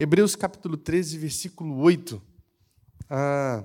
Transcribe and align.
Hebreus 0.00 0.36
capítulo 0.36 0.76
13, 0.76 1.18
versículo 1.18 1.76
8. 1.80 2.22
Ah, 3.10 3.64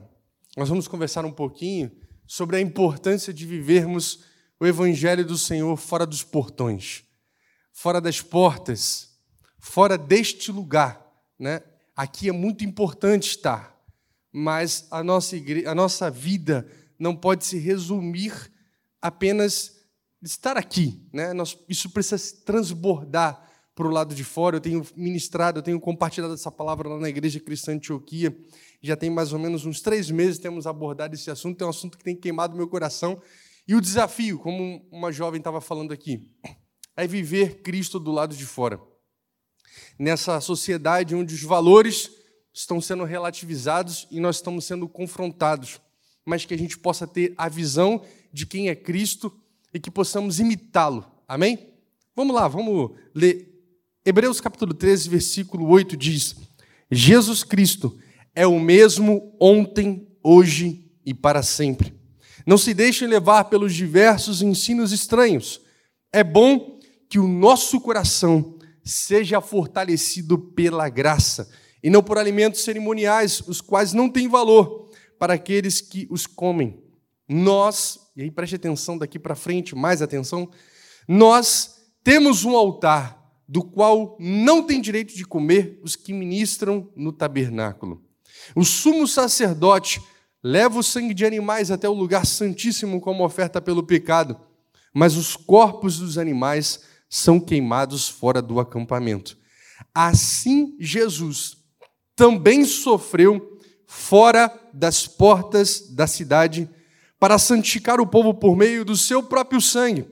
nós 0.58 0.68
vamos 0.68 0.88
conversar 0.88 1.24
um 1.26 1.32
pouquinho 1.32 1.92
sobre 2.26 2.58
a 2.58 2.60
importância 2.60 3.32
de 3.32 3.46
vivermos 3.46 4.22
o 4.60 4.66
Evangelho 4.66 5.24
do 5.24 5.38
Senhor 5.38 5.78
fora 5.78 6.08
dos 6.08 6.24
portões, 6.24 7.04
fora 7.72 8.02
das 8.02 8.20
portas, 8.20 9.16
fora 9.60 9.96
deste 9.96 10.52
lugar. 10.52 11.06
Né? 11.38 11.62
Aqui 11.96 12.30
é 12.30 12.32
muito 12.32 12.66
importante 12.66 13.30
estar, 13.30 13.80
mas 14.32 14.88
a 14.90 15.04
nossa, 15.04 15.38
igreja, 15.38 15.70
a 15.70 15.76
nossa 15.76 16.10
vida 16.10 16.68
não 16.98 17.16
pode 17.16 17.46
se 17.46 17.60
resumir 17.60 18.34
apenas 19.00 19.86
estar 20.20 20.58
aqui. 20.58 21.08
Né? 21.14 21.28
Isso 21.70 21.92
precisa 21.92 22.38
transbordar 22.44 23.53
para 23.76 23.88
o 23.88 23.92
lado 23.92 24.14
de 24.14 24.24
fora. 24.24 24.58
Eu 24.58 24.62
tenho 24.62 24.86
ministrado, 24.96 25.60
eu 25.60 25.64
tenho 25.64 25.80
compartilhado 25.80 26.34
essa 26.34 26.52
palavra 26.52 26.90
lá 26.90 27.00
na 27.00 27.10
Igreja 27.10 27.40
Cristã 27.40 27.74
Antioquia. 27.74 28.36
Já 28.82 28.96
tem 28.96 29.10
mais 29.10 29.34
ou 29.34 29.40
menos 29.40 29.66
uns 29.66 29.82
três 29.82 30.12
meses 30.12 30.40
temos 30.40 30.68
abordado 30.68 31.16
esse 31.16 31.32
assunto. 31.32 31.62
É 31.62 31.66
um 31.66 31.70
assunto 31.70 31.98
que 31.98 32.04
tem 32.04 32.16
queimado 32.16 32.56
meu 32.56 32.68
coração. 32.68 33.22
E 33.68 33.76
o 33.76 33.82
desafio, 33.82 34.40
como 34.40 34.86
uma 34.92 35.12
jovem 35.12 35.40
estava 35.40 35.62
falando 35.62 35.94
aqui, 35.94 36.30
é 36.96 37.08
viver 37.08 37.62
Cristo 37.62 38.00
do 38.00 38.12
lado 38.12 38.36
de 38.36 38.46
fora. 38.46 38.80
Nessa 39.98 40.40
sociedade 40.42 41.16
onde 41.16 41.34
os 41.34 41.44
valores 41.44 42.12
estão 42.54 42.80
sendo 42.80 43.04
relativizados 43.04 44.08
e 44.12 44.20
nós 44.20 44.36
estamos 44.36 44.66
sendo 44.66 44.88
confrontados, 44.88 45.82
mas 46.26 46.46
que 46.46 46.54
a 46.54 46.58
gente 46.58 46.78
possa 46.78 47.08
ter 47.08 47.34
a 47.38 47.50
visão 47.50 48.04
de 48.32 48.46
quem 48.46 48.70
é 48.70 48.76
Cristo 48.76 49.34
e 49.74 49.80
que 49.80 49.90
possamos 49.90 50.40
imitá-lo. 50.40 51.06
Amém? 51.28 51.74
Vamos 52.16 52.36
lá, 52.36 52.48
vamos 52.48 52.92
ler 53.16 53.53
Hebreus 54.06 54.42
capítulo 54.42 54.74
13, 54.74 55.08
versículo 55.08 55.66
8 55.70 55.96
diz: 55.96 56.36
Jesus 56.92 57.42
Cristo 57.42 57.98
é 58.36 58.46
o 58.46 58.60
mesmo 58.60 59.34
ontem, 59.40 60.06
hoje 60.22 60.92
e 61.06 61.14
para 61.14 61.42
sempre. 61.42 61.94
Não 62.46 62.58
se 62.58 62.74
deixem 62.74 63.08
levar 63.08 63.46
pelos 63.46 63.74
diversos 63.74 64.42
ensinos 64.42 64.92
estranhos. 64.92 65.62
É 66.12 66.22
bom 66.22 66.80
que 67.10 67.18
o 67.18 67.30
nosso 67.30 67.80
coração 67.80 68.60
seja 68.84 69.40
fortalecido 69.40 70.38
pela 70.38 70.90
graça 70.90 71.50
e 71.82 71.90
não 71.90 72.04
por 72.04 72.18
alimentos 72.18 72.62
cerimoniais, 72.62 73.42
os 73.48 73.62
quais 73.62 73.94
não 73.94 74.10
têm 74.10 74.28
valor 74.28 74.90
para 75.18 75.36
aqueles 75.36 75.80
que 75.80 76.06
os 76.10 76.28
comem. 76.28 76.78
Nós, 77.26 78.00
e 78.18 78.24
aí 78.24 78.30
preste 78.30 78.58
atenção 78.58 78.98
daqui 78.98 79.18
para 79.18 79.34
frente, 79.34 79.74
mais 79.74 80.02
atenção, 80.02 80.52
nós 81.08 81.86
temos 82.04 82.44
um 82.44 82.54
altar 82.58 83.23
do 83.54 83.62
qual 83.62 84.18
não 84.20 84.64
tem 84.64 84.82
direito 84.82 85.16
de 85.16 85.24
comer 85.24 85.80
os 85.84 85.96
que 85.96 86.12
ministram 86.12 86.90
no 86.96 87.14
tabernáculo. 87.14 88.04
O 88.56 88.66
sumo 88.66 89.08
sacerdote 89.08 90.02
leva 90.42 90.80
o 90.80 90.84
sangue 90.84 91.14
de 91.14 91.24
animais 91.24 91.70
até 91.70 91.88
o 91.88 91.94
lugar 91.94 92.26
santíssimo 92.26 93.00
como 93.00 93.24
oferta 93.24 93.62
pelo 93.62 93.84
pecado, 93.84 94.36
mas 94.92 95.16
os 95.16 95.36
corpos 95.36 96.00
dos 96.00 96.18
animais 96.18 96.82
são 97.08 97.40
queimados 97.40 98.10
fora 98.10 98.42
do 98.42 98.60
acampamento. 98.60 99.38
Assim, 99.94 100.76
Jesus 100.80 101.56
também 102.16 102.66
sofreu 102.66 103.60
fora 103.86 104.52
das 104.74 105.06
portas 105.06 105.92
da 105.92 106.08
cidade 106.08 106.68
para 107.20 107.38
santificar 107.38 108.02
o 108.02 108.08
povo 108.08 108.34
por 108.34 108.58
meio 108.58 108.84
do 108.84 108.98
seu 108.98 109.22
próprio 109.22 109.62
sangue. 109.62 110.08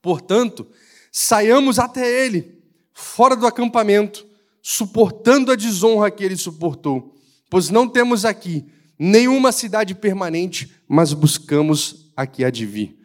Portanto, 0.00 0.68
saiamos 1.12 1.78
até 1.78 2.24
ele, 2.24 2.58
fora 2.94 3.36
do 3.36 3.46
acampamento, 3.46 4.26
suportando 4.62 5.52
a 5.52 5.56
desonra 5.56 6.10
que 6.10 6.24
ele 6.24 6.36
suportou, 6.36 7.14
pois 7.50 7.68
não 7.68 7.86
temos 7.86 8.24
aqui 8.24 8.64
nenhuma 8.98 9.52
cidade 9.52 9.94
permanente, 9.94 10.74
mas 10.88 11.12
buscamos 11.12 12.10
a 12.16 12.26
que 12.26 12.42
há 12.42 12.50
de 12.50 12.64
vir. 12.64 12.98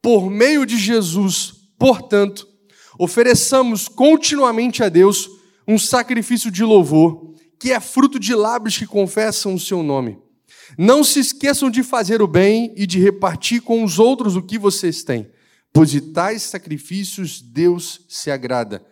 Por 0.00 0.28
meio 0.28 0.66
de 0.66 0.76
Jesus, 0.76 1.54
portanto, 1.78 2.48
ofereçamos 2.98 3.86
continuamente 3.86 4.82
a 4.82 4.88
Deus 4.88 5.30
um 5.68 5.78
sacrifício 5.78 6.50
de 6.50 6.64
louvor, 6.64 7.34
que 7.60 7.70
é 7.70 7.78
fruto 7.78 8.18
de 8.18 8.34
lábios 8.34 8.76
que 8.76 8.86
confessam 8.86 9.54
o 9.54 9.60
seu 9.60 9.84
nome. 9.84 10.18
Não 10.76 11.04
se 11.04 11.20
esqueçam 11.20 11.70
de 11.70 11.84
fazer 11.84 12.20
o 12.22 12.26
bem 12.26 12.72
e 12.76 12.86
de 12.86 12.98
repartir 12.98 13.60
com 13.60 13.84
os 13.84 14.00
outros 14.00 14.34
o 14.34 14.42
que 14.42 14.58
vocês 14.58 15.04
têm 15.04 15.30
pois 15.72 15.90
de 15.90 16.00
tais 16.00 16.42
sacrifícios 16.42 17.40
Deus 17.40 18.04
se 18.08 18.30
agrada. 18.30 18.84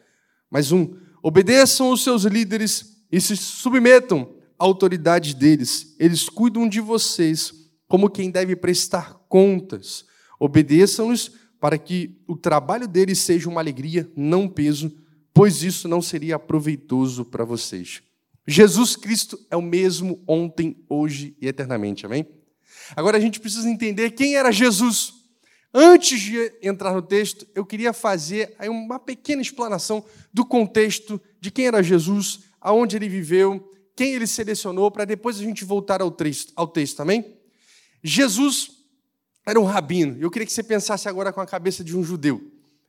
Mais 0.51 0.73
um, 0.73 0.97
obedeçam 1.23 1.91
os 1.91 2.03
seus 2.03 2.25
líderes 2.25 3.05
e 3.13 3.21
se 3.21 3.37
submetam 3.37 4.35
à 4.59 4.65
autoridade 4.65 5.35
deles. 5.35 5.95
Eles 5.99 6.29
cuidam 6.29 6.69
de 6.69 6.81
vocês 6.81 7.53
como 7.87 8.09
quem 8.09 8.31
deve 8.31 8.57
prestar 8.57 9.15
contas. 9.29 10.05
Obedeçam-lhes 10.39 11.33
para 11.61 11.77
que 11.77 12.19
o 12.27 12.37
trabalho 12.37 12.89
deles 12.89 13.19
seja 13.19 13.49
uma 13.49 13.61
alegria, 13.61 14.11
não 14.17 14.49
peso, 14.49 14.91
pois 15.35 15.63
isso 15.63 15.87
não 15.87 16.01
seria 16.01 16.39
proveitoso 16.39 17.25
para 17.25 17.45
vocês. 17.45 18.03
Jesus 18.47 18.97
Cristo 18.97 19.39
é 19.51 19.57
o 19.57 19.63
mesmo 19.63 20.23
ontem, 20.27 20.83
hoje 20.89 21.37
e 21.41 21.47
eternamente. 21.47 22.07
Amém? 22.07 22.27
Agora 22.97 23.19
a 23.19 23.21
gente 23.21 23.39
precisa 23.39 23.69
entender 23.69 24.11
quem 24.13 24.37
era 24.37 24.51
Jesus. 24.51 25.20
Antes 25.73 26.21
de 26.21 26.53
entrar 26.63 26.93
no 26.93 27.01
texto, 27.01 27.47
eu 27.55 27.65
queria 27.65 27.93
fazer 27.93 28.57
uma 28.63 28.99
pequena 28.99 29.41
explanação 29.41 30.05
do 30.33 30.45
contexto 30.45 31.21
de 31.41 31.51
quem 31.51 31.67
era 31.67 31.83
Jesus, 31.83 32.41
aonde 32.61 32.97
ele 32.97 33.09
viveu, 33.09 33.71
quem 33.95 34.15
ele 34.15 34.27
selecionou, 34.27 34.91
para 34.91 35.05
depois 35.05 35.39
a 35.39 35.43
gente 35.43 35.65
voltar 35.65 36.03
ao 36.03 36.11
texto, 36.11 36.53
ao 36.57 36.67
texto, 36.67 36.97
também. 36.97 37.25
Jesus 38.03 38.71
era 39.47 39.61
um 39.61 39.65
rabino. 39.65 40.17
Eu 40.21 40.31
queria 40.31 40.47
que 40.47 40.53
você 40.53 40.63
pensasse 40.63 41.09
agora 41.09 41.33
com 41.33 41.41
a 41.41 41.47
cabeça 41.47 41.85
de 41.85 41.97
um 41.97 42.03
judeu. 42.03 42.41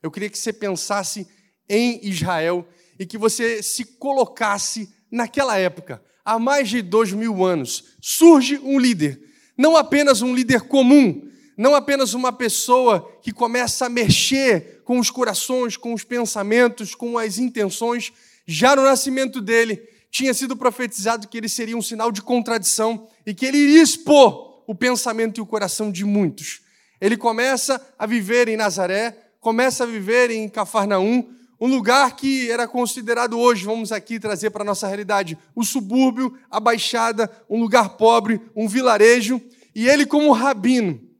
Eu 0.02 0.10
queria 0.10 0.28
que 0.28 0.38
você 0.38 0.52
pensasse 0.52 1.28
em 1.68 2.00
Israel 2.06 2.66
e 2.98 3.06
que 3.06 3.16
você 3.16 3.62
se 3.62 3.84
colocasse 3.84 4.92
naquela 5.10 5.56
época, 5.56 6.02
há 6.24 6.38
mais 6.38 6.68
de 6.68 6.82
dois 6.82 7.12
mil 7.12 7.44
anos. 7.44 7.84
Surge 8.00 8.58
um 8.58 8.78
líder, 8.78 9.20
não 9.56 9.76
apenas 9.76 10.22
um 10.22 10.34
líder 10.34 10.62
comum, 10.62 11.30
não 11.62 11.76
apenas 11.76 12.12
uma 12.12 12.32
pessoa 12.32 13.08
que 13.22 13.30
começa 13.30 13.86
a 13.86 13.88
mexer 13.88 14.82
com 14.84 14.98
os 14.98 15.12
corações, 15.12 15.76
com 15.76 15.94
os 15.94 16.02
pensamentos, 16.02 16.92
com 16.92 17.16
as 17.16 17.38
intenções. 17.38 18.12
Já 18.44 18.74
no 18.74 18.82
nascimento 18.82 19.40
dele, 19.40 19.80
tinha 20.10 20.34
sido 20.34 20.56
profetizado 20.56 21.28
que 21.28 21.38
ele 21.38 21.48
seria 21.48 21.76
um 21.76 21.80
sinal 21.80 22.10
de 22.10 22.20
contradição 22.20 23.06
e 23.24 23.32
que 23.32 23.46
ele 23.46 23.58
iria 23.58 23.80
expor 23.80 24.64
o 24.66 24.74
pensamento 24.74 25.38
e 25.38 25.40
o 25.40 25.46
coração 25.46 25.92
de 25.92 26.04
muitos. 26.04 26.62
Ele 27.00 27.16
começa 27.16 27.80
a 27.96 28.06
viver 28.06 28.48
em 28.48 28.56
Nazaré, 28.56 29.16
começa 29.40 29.84
a 29.84 29.86
viver 29.86 30.32
em 30.32 30.48
Cafarnaum, 30.48 31.32
um 31.60 31.68
lugar 31.68 32.16
que 32.16 32.50
era 32.50 32.66
considerado 32.66 33.38
hoje, 33.38 33.64
vamos 33.64 33.92
aqui 33.92 34.18
trazer 34.18 34.50
para 34.50 34.62
a 34.62 34.66
nossa 34.66 34.88
realidade, 34.88 35.38
o 35.54 35.62
subúrbio, 35.62 36.36
a 36.50 36.58
baixada, 36.58 37.30
um 37.48 37.60
lugar 37.60 37.90
pobre, 37.90 38.40
um 38.56 38.66
vilarejo, 38.66 39.40
e 39.72 39.88
ele, 39.88 40.04
como 40.04 40.32
rabino, 40.32 41.11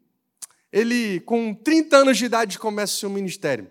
ele, 0.72 1.20
com 1.20 1.54
30 1.54 1.96
anos 1.98 2.16
de 2.16 2.24
idade, 2.24 2.58
começa 2.58 2.94
o 2.94 2.98
seu 2.98 3.10
ministério. 3.10 3.70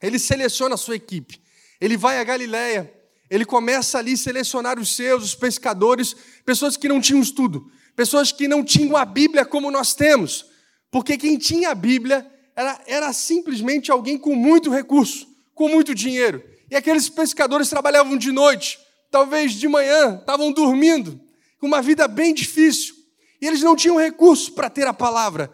Ele 0.00 0.18
seleciona 0.18 0.74
a 0.74 0.78
sua 0.78 0.96
equipe. 0.96 1.42
Ele 1.80 1.96
vai 1.96 2.18
a 2.18 2.24
Galiléia. 2.24 2.92
Ele 3.28 3.44
começa 3.44 3.98
ali 3.98 4.12
a 4.12 4.16
selecionar 4.16 4.78
os 4.78 4.94
seus, 4.94 5.24
os 5.24 5.34
pescadores, 5.34 6.14
pessoas 6.44 6.76
que 6.76 6.88
não 6.88 7.00
tinham 7.00 7.20
estudo, 7.20 7.70
pessoas 7.96 8.32
que 8.32 8.48
não 8.48 8.64
tinham 8.64 8.96
a 8.96 9.04
Bíblia 9.04 9.44
como 9.44 9.70
nós 9.70 9.94
temos. 9.94 10.46
Porque 10.90 11.16
quem 11.16 11.36
tinha 11.36 11.70
a 11.70 11.74
Bíblia 11.74 12.28
era, 12.56 12.80
era 12.86 13.12
simplesmente 13.12 13.90
alguém 13.90 14.18
com 14.18 14.34
muito 14.34 14.70
recurso, 14.70 15.28
com 15.54 15.68
muito 15.68 15.94
dinheiro. 15.94 16.42
E 16.70 16.76
aqueles 16.76 17.08
pescadores 17.08 17.68
trabalhavam 17.68 18.16
de 18.16 18.30
noite, 18.30 18.78
talvez 19.10 19.52
de 19.52 19.66
manhã, 19.66 20.18
estavam 20.18 20.52
dormindo, 20.52 21.20
com 21.58 21.66
uma 21.66 21.82
vida 21.82 22.06
bem 22.06 22.32
difícil. 22.32 22.94
E 23.40 23.46
eles 23.46 23.62
não 23.62 23.74
tinham 23.74 23.96
recurso 23.96 24.52
para 24.52 24.70
ter 24.70 24.86
a 24.86 24.94
palavra. 24.94 25.50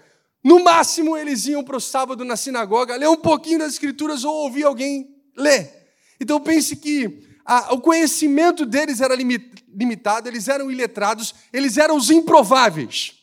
No 0.46 0.62
máximo, 0.62 1.16
eles 1.16 1.44
iam 1.46 1.64
para 1.64 1.76
o 1.76 1.80
sábado 1.80 2.24
na 2.24 2.36
sinagoga, 2.36 2.94
ler 2.94 3.08
um 3.08 3.16
pouquinho 3.16 3.58
das 3.58 3.72
Escrituras 3.72 4.22
ou 4.22 4.32
ouvir 4.32 4.62
alguém 4.62 5.12
ler. 5.36 5.88
Então 6.20 6.38
pense 6.38 6.76
que 6.76 7.20
a, 7.44 7.74
o 7.74 7.80
conhecimento 7.80 8.64
deles 8.64 9.00
era 9.00 9.16
limitado, 9.16 10.28
eles 10.28 10.46
eram 10.46 10.70
iletrados, 10.70 11.34
eles 11.52 11.76
eram 11.76 11.96
os 11.96 12.12
improváveis. 12.12 13.14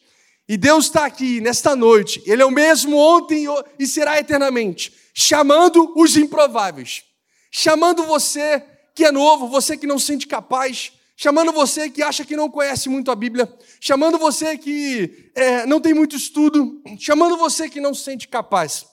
E 0.50 0.58
Deus 0.58 0.88
está 0.88 1.06
aqui 1.06 1.40
nesta 1.40 1.78
noite, 1.78 2.22
Ele 2.26 2.42
é 2.42 2.46
o 2.46 2.52
mesmo 2.52 2.98
ontem 2.98 3.46
e 3.80 3.88
será 3.88 4.20
eternamente, 4.20 4.94
chamando 5.14 5.94
os 5.96 6.18
improváveis, 6.18 7.04
chamando 7.50 8.04
você 8.04 8.62
que 8.94 9.06
é 9.06 9.14
novo, 9.14 9.48
você 9.48 9.78
que 9.78 9.88
não 9.88 9.98
se 9.98 10.08
sente 10.08 10.28
capaz, 10.28 10.92
chamando 11.24 11.54
você 11.54 11.90
que 11.90 12.04
acha 12.04 12.26
que 12.26 12.36
não 12.36 12.50
conhece 12.50 12.90
muito 12.90 13.10
a 13.10 13.16
Bíblia, 13.16 13.50
chamando 13.80 14.18
você 14.20 14.58
que 14.58 15.32
é, 15.34 15.66
não 15.66 15.80
tem 15.80 15.94
muito 15.94 16.18
estudo, 16.18 16.82
chamando 17.00 17.38
você 17.38 17.70
que 17.70 17.80
não 17.80 17.94
se 17.94 18.04
sente 18.04 18.28
capaz. 18.28 18.86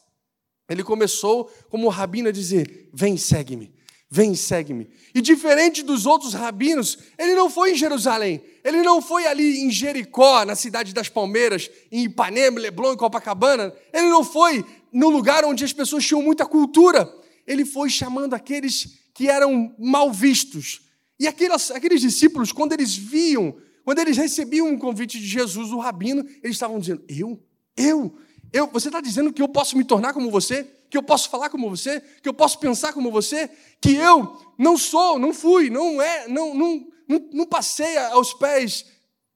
Ele 0.69 0.85
começou 0.85 1.51
como 1.69 1.89
rabino 1.89 2.29
a 2.29 2.33
dizer: 2.33 2.89
Vem, 2.95 3.17
segue-me, 3.17 3.75
Vem, 4.09 4.37
segue-me. 4.37 4.89
E 5.13 5.21
diferente 5.21 5.83
dos 5.83 6.07
outros 6.07 6.33
rabinos, 6.33 6.99
ele 7.19 7.35
não 7.35 7.51
foi 7.51 7.73
em 7.73 7.77
Jerusalém, 7.77 8.41
ele 8.63 8.81
não 8.83 9.03
foi 9.03 9.27
ali 9.27 9.63
em 9.63 9.71
Jericó, 9.71 10.45
na 10.45 10.55
cidade 10.55 10.95
das 10.95 11.09
Palmeiras, 11.09 11.69
em 11.91 12.05
Ipanema, 12.05 12.61
Leblon, 12.61 12.93
em 12.93 12.97
Copacabana. 12.97 13.75
Ele 13.93 14.09
não 14.09 14.23
foi 14.23 14.65
no 14.93 15.09
lugar 15.09 15.45
onde 15.45 15.65
as 15.65 15.73
pessoas 15.73 16.07
tinham 16.07 16.23
muita 16.23 16.47
cultura. 16.47 17.13
Ele 17.45 17.65
foi 17.65 17.91
chamando 17.91 18.35
aqueles 18.35 19.01
que 19.15 19.29
eram 19.29 19.75
mal 19.77 20.13
vistos. 20.13 20.90
E 21.21 21.29
aqueles, 21.29 21.71
aqueles 21.71 22.01
discípulos, 22.01 22.51
quando 22.51 22.73
eles 22.73 22.97
viam, 22.97 23.55
quando 23.85 24.01
eles 24.01 24.17
recebiam 24.17 24.67
um 24.67 24.79
convite 24.79 25.21
de 25.21 25.27
Jesus, 25.27 25.71
o 25.71 25.79
rabino, 25.79 26.27
eles 26.43 26.57
estavam 26.57 26.81
dizendo: 26.81 27.05
Eu? 27.07 27.39
Eu? 27.77 28.17
Eu? 28.53 28.67
Você 28.73 28.89
está 28.89 29.01
dizendo 29.01 29.33
que 29.33 29.41
eu 29.41 29.49
posso 29.49 29.77
me 29.77 29.85
tornar 29.85 30.13
como 30.13 30.31
você? 30.31 30.67
que 30.91 30.99
eu 30.99 31.03
posso 31.05 31.31
falar 31.31 31.49
como 31.49 31.71
você, 31.71 32.03
que 32.21 32.29
eu 32.29 32.35
posso 32.35 32.59
pensar 32.59 32.93
como 32.93 33.13
você, 33.13 33.49
que 33.81 33.95
eu 33.95 34.37
não 34.59 34.77
sou, 34.77 35.21
não 35.21 35.33
fui, 35.33 35.71
não 35.71 36.03
é, 36.03 36.27
não, 36.27 36.53
não, 36.53 36.87
não, 37.09 37.29
não 37.33 37.47
passei 37.47 37.97
aos 37.97 38.35
pés 38.35 38.85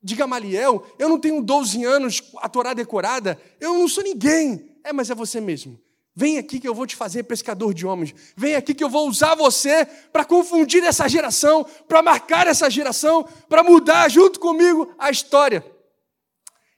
de 0.03 0.17
Gamaliel, 0.17 0.85
eu 0.99 1.09
não 1.09 1.19
tenho 1.19 1.41
12 1.41 1.85
anos 1.85 2.21
a 2.39 2.49
Torá 2.49 2.75
decorada, 2.75 3.41
eu 3.61 3.73
não 3.73 3.89
sou 3.89 4.03
ninguém. 4.03 4.69
É, 4.83 4.93
mas 4.93 5.09
é 5.09 5.15
você 5.15 5.41
mesmo. 5.41 5.81
Vem 6.17 6.39
aqui 6.39 6.61
que 6.61 6.69
eu 6.69 6.75
vou 6.75 6.87
te 6.87 6.95
fazer 6.95 7.25
pescador 7.25 7.75
de 7.75 7.85
homens. 7.85 8.15
Vem 8.37 8.55
aqui 8.55 8.73
que 8.73 8.85
eu 8.85 8.89
vou 8.89 9.09
usar 9.09 9.35
você 9.35 9.85
para 10.13 10.25
confundir 10.25 10.85
essa 10.85 11.09
geração, 11.09 11.65
para 11.89 12.03
marcar 12.03 12.47
essa 12.47 12.71
geração, 12.71 13.25
para 13.49 13.65
mudar 13.65 14.09
junto 14.09 14.39
comigo 14.39 14.95
a 14.97 15.11
história. 15.11 15.65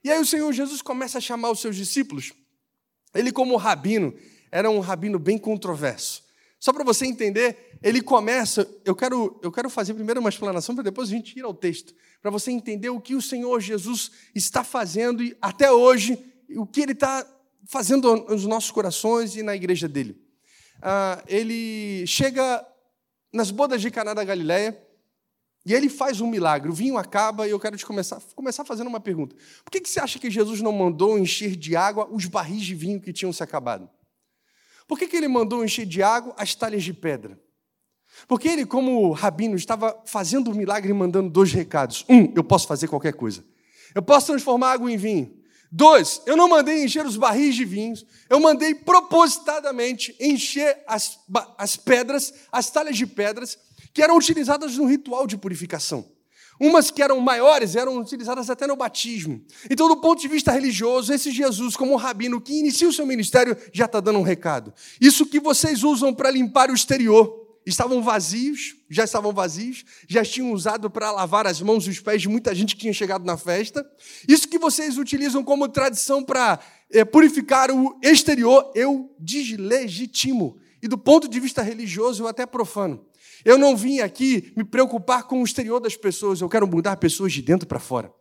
E 0.03 0.11
aí 0.11 0.19
o 0.19 0.25
Senhor 0.25 0.51
Jesus 0.51 0.81
começa 0.81 1.19
a 1.19 1.21
chamar 1.21 1.51
os 1.51 1.59
seus 1.59 1.75
discípulos. 1.75 2.33
Ele, 3.13 3.31
como 3.31 3.55
rabino, 3.57 4.13
era 4.51 4.69
um 4.71 4.79
rabino 4.79 5.19
bem 5.19 5.37
controverso. 5.37 6.23
Só 6.59 6.73
para 6.73 6.83
você 6.83 7.05
entender, 7.05 7.77
ele 7.83 8.01
começa. 8.01 8.67
Eu 8.83 8.95
quero, 8.95 9.39
eu 9.43 9.51
quero 9.51 9.69
fazer 9.69 9.93
primeiro 9.93 10.19
uma 10.19 10.29
explanação 10.29 10.73
para 10.73 10.83
depois 10.83 11.09
a 11.09 11.11
gente 11.11 11.37
ir 11.37 11.43
ao 11.43 11.53
texto, 11.53 11.93
para 12.21 12.31
você 12.31 12.49
entender 12.49 12.89
o 12.89 12.99
que 12.99 13.15
o 13.15 13.21
Senhor 13.21 13.59
Jesus 13.59 14.11
está 14.33 14.63
fazendo 14.63 15.21
e 15.21 15.37
até 15.39 15.71
hoje, 15.71 16.17
o 16.55 16.65
que 16.65 16.81
ele 16.81 16.93
está 16.93 17.25
fazendo 17.67 18.15
nos 18.27 18.45
nossos 18.45 18.71
corações 18.71 19.35
e 19.35 19.43
na 19.43 19.55
igreja 19.55 19.87
dele. 19.87 20.19
Ah, 20.81 21.23
ele 21.27 22.05
chega 22.07 22.65
nas 23.31 23.51
bodas 23.51 23.81
de 23.81 23.91
Caná 23.91 24.13
da 24.13 24.23
Galileia 24.23 24.77
e 25.65 25.73
ele 25.73 25.89
faz 25.89 26.21
um 26.21 26.27
milagre. 26.27 26.69
O 26.69 26.73
vinho 26.73 26.97
acaba 26.97 27.47
e 27.47 27.51
eu 27.51 27.59
quero 27.59 27.75
te 27.75 27.85
começar, 27.85 28.21
começar 28.35 28.63
fazendo 28.63 28.87
uma 28.87 28.99
pergunta. 28.99 29.35
Por 29.65 29.71
que, 29.71 29.81
que 29.81 29.89
você 29.89 29.99
acha 29.99 30.17
que 30.17 30.31
Jesus 30.31 30.61
não 30.61 30.71
mandou 30.71 31.19
encher 31.19 31.55
de 31.55 31.75
água 31.75 32.07
os 32.09 32.25
barris 32.25 32.63
de 32.63 32.73
vinho 32.73 33.01
que 33.01 33.11
tinham 33.11 33.33
se 33.33 33.43
acabado? 33.43 33.89
Por 34.87 34.97
que, 34.97 35.07
que 35.07 35.17
ele 35.17 35.27
mandou 35.27 35.65
encher 35.65 35.85
de 35.85 36.01
água 36.01 36.33
as 36.37 36.55
talhas 36.55 36.83
de 36.83 36.93
pedra? 36.93 37.37
Porque 38.27 38.47
ele, 38.47 38.65
como 38.65 39.11
rabino, 39.11 39.55
estava 39.55 40.01
fazendo 40.05 40.49
um 40.49 40.53
milagre 40.53 40.89
e 40.89 40.93
mandando 40.93 41.29
dois 41.29 41.51
recados. 41.51 42.05
Um, 42.07 42.31
eu 42.33 42.43
posso 42.43 42.65
fazer 42.65 42.87
qualquer 42.87 43.13
coisa. 43.13 43.43
Eu 43.93 44.01
posso 44.01 44.27
transformar 44.27 44.71
água 44.71 44.91
em 44.91 44.97
vinho. 44.97 45.36
Dois, 45.71 46.21
eu 46.25 46.37
não 46.37 46.47
mandei 46.47 46.83
encher 46.83 47.05
os 47.05 47.17
barris 47.17 47.55
de 47.55 47.65
vinhos, 47.65 48.05
eu 48.29 48.39
mandei 48.39 48.73
propositadamente 48.73 50.15
encher 50.19 50.81
as, 50.87 51.19
as 51.57 51.75
pedras, 51.75 52.33
as 52.51 52.69
talhas 52.69 52.97
de 52.97 53.05
pedras, 53.05 53.57
que 53.93 54.01
eram 54.01 54.17
utilizadas 54.17 54.77
no 54.77 54.85
ritual 54.85 55.27
de 55.27 55.37
purificação. 55.37 56.05
Umas 56.59 56.89
que 56.89 57.03
eram 57.03 57.19
maiores 57.19 57.75
eram 57.75 57.97
utilizadas 57.99 58.49
até 58.49 58.65
no 58.65 58.75
batismo. 58.75 59.43
Então, 59.69 59.87
do 59.87 59.97
ponto 59.97 60.19
de 60.19 60.27
vista 60.27 60.51
religioso, 60.51 61.13
esse 61.13 61.31
Jesus, 61.31 61.75
como 61.75 61.93
um 61.93 61.97
rabino 61.97 62.41
que 62.41 62.57
inicia 62.57 62.89
o 62.89 62.93
seu 62.93 63.05
ministério, 63.05 63.55
já 63.71 63.85
está 63.85 63.99
dando 63.99 64.19
um 64.19 64.23
recado. 64.23 64.73
Isso 64.99 65.25
que 65.25 65.39
vocês 65.39 65.83
usam 65.83 66.13
para 66.13 66.31
limpar 66.31 66.71
o 66.71 66.73
exterior, 66.73 67.46
estavam 67.67 68.01
vazios, 68.01 68.75
já 68.89 69.03
estavam 69.03 69.33
vazios, 69.33 69.83
já 70.07 70.23
tinham 70.23 70.51
usado 70.51 70.89
para 70.89 71.11
lavar 71.11 71.45
as 71.45 71.61
mãos 71.61 71.85
e 71.85 71.89
os 71.89 71.99
pés 71.99 72.21
de 72.21 72.29
muita 72.29 72.55
gente 72.55 72.75
que 72.75 72.81
tinha 72.81 72.93
chegado 72.93 73.25
na 73.25 73.37
festa. 73.37 73.85
Isso 74.27 74.47
que 74.47 74.57
vocês 74.57 74.97
utilizam 74.97 75.43
como 75.43 75.67
tradição 75.67 76.23
para 76.23 76.59
é, 76.91 77.03
purificar 77.03 77.69
o 77.69 77.99
exterior, 78.01 78.71
eu 78.73 79.13
deslegitimo. 79.19 80.57
E 80.81 80.87
do 80.87 80.97
ponto 80.97 81.27
de 81.27 81.39
vista 81.39 81.61
religioso, 81.61 82.23
eu 82.23 82.27
até 82.27 82.45
profano. 82.45 83.05
Eu 83.43 83.57
não 83.57 83.75
vim 83.75 83.99
aqui 83.99 84.53
me 84.55 84.63
preocupar 84.63 85.23
com 85.23 85.41
o 85.41 85.43
exterior 85.43 85.79
das 85.79 85.95
pessoas, 85.95 86.39
eu 86.39 86.49
quero 86.49 86.67
mudar 86.67 86.95
pessoas 86.97 87.33
de 87.33 87.41
dentro 87.41 87.67
para 87.67 87.79
fora. 87.79 88.11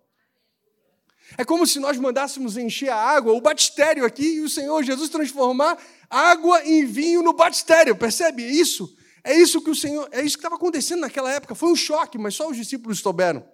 É 1.38 1.44
como 1.44 1.66
se 1.66 1.78
nós 1.78 1.98
mandássemos 1.98 2.56
encher 2.56 2.88
a 2.88 2.96
água, 2.96 3.32
o 3.32 3.40
batistério 3.40 4.04
aqui, 4.04 4.36
e 4.36 4.40
o 4.40 4.48
Senhor 4.48 4.82
Jesus 4.82 5.08
transformar 5.08 5.76
água 6.08 6.64
em 6.64 6.84
vinho 6.84 7.22
no 7.22 7.32
batistério. 7.32 7.96
Percebe 7.96 8.42
isso? 8.42 8.95
É 9.26 9.36
isso 9.36 9.60
que 9.60 9.68
o 9.68 9.74
Senhor, 9.74 10.08
é 10.12 10.22
isso 10.22 10.36
que 10.36 10.38
estava 10.38 10.54
acontecendo 10.54 11.00
naquela 11.00 11.32
época. 11.32 11.52
Foi 11.56 11.68
um 11.68 11.74
choque, 11.74 12.16
mas 12.16 12.36
só 12.36 12.48
os 12.48 12.56
discípulos 12.56 13.00
souberam. 13.00 13.44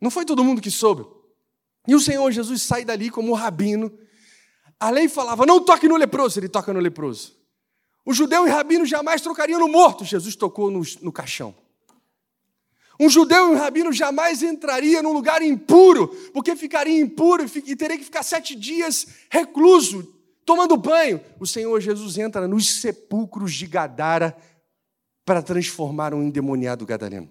Não 0.00 0.10
foi 0.10 0.24
todo 0.24 0.42
mundo 0.42 0.60
que 0.60 0.72
soube. 0.72 1.06
E 1.86 1.94
o 1.94 2.00
Senhor 2.00 2.28
Jesus 2.32 2.62
sai 2.62 2.84
dali 2.84 3.08
como 3.08 3.32
rabino. 3.32 3.96
A 4.80 4.90
lei 4.90 5.08
falava: 5.08 5.46
"Não 5.46 5.64
toque 5.64 5.86
no 5.86 5.96
leproso", 5.96 6.40
ele 6.40 6.48
toca 6.48 6.72
no 6.72 6.80
leproso. 6.80 7.36
O 8.04 8.12
judeu 8.12 8.44
e 8.44 8.50
rabino 8.50 8.84
jamais 8.84 9.20
trocariam 9.20 9.60
no 9.60 9.68
morto. 9.68 10.04
Jesus 10.04 10.34
tocou 10.34 10.68
no, 10.68 10.82
no 11.00 11.12
caixão. 11.12 11.54
Um 12.98 13.08
judeu 13.08 13.50
e 13.50 13.54
um 13.54 13.58
rabino 13.58 13.92
jamais 13.92 14.42
entraria 14.42 15.00
num 15.00 15.12
lugar 15.12 15.42
impuro, 15.42 16.08
porque 16.34 16.56
ficaria 16.56 17.00
impuro 17.00 17.46
e 17.64 17.76
teria 17.76 17.96
que 17.96 18.04
ficar 18.04 18.24
sete 18.24 18.56
dias 18.56 19.06
recluso, 19.30 20.12
tomando 20.44 20.76
banho. 20.76 21.20
O 21.38 21.46
Senhor 21.46 21.80
Jesus 21.80 22.18
entra 22.18 22.48
nos 22.48 22.80
sepulcros 22.80 23.54
de 23.54 23.66
Gadara 23.68 24.36
para 25.24 25.42
transformar 25.42 26.14
um 26.14 26.22
endemoniado 26.22 26.84
gadareno. 26.84 27.28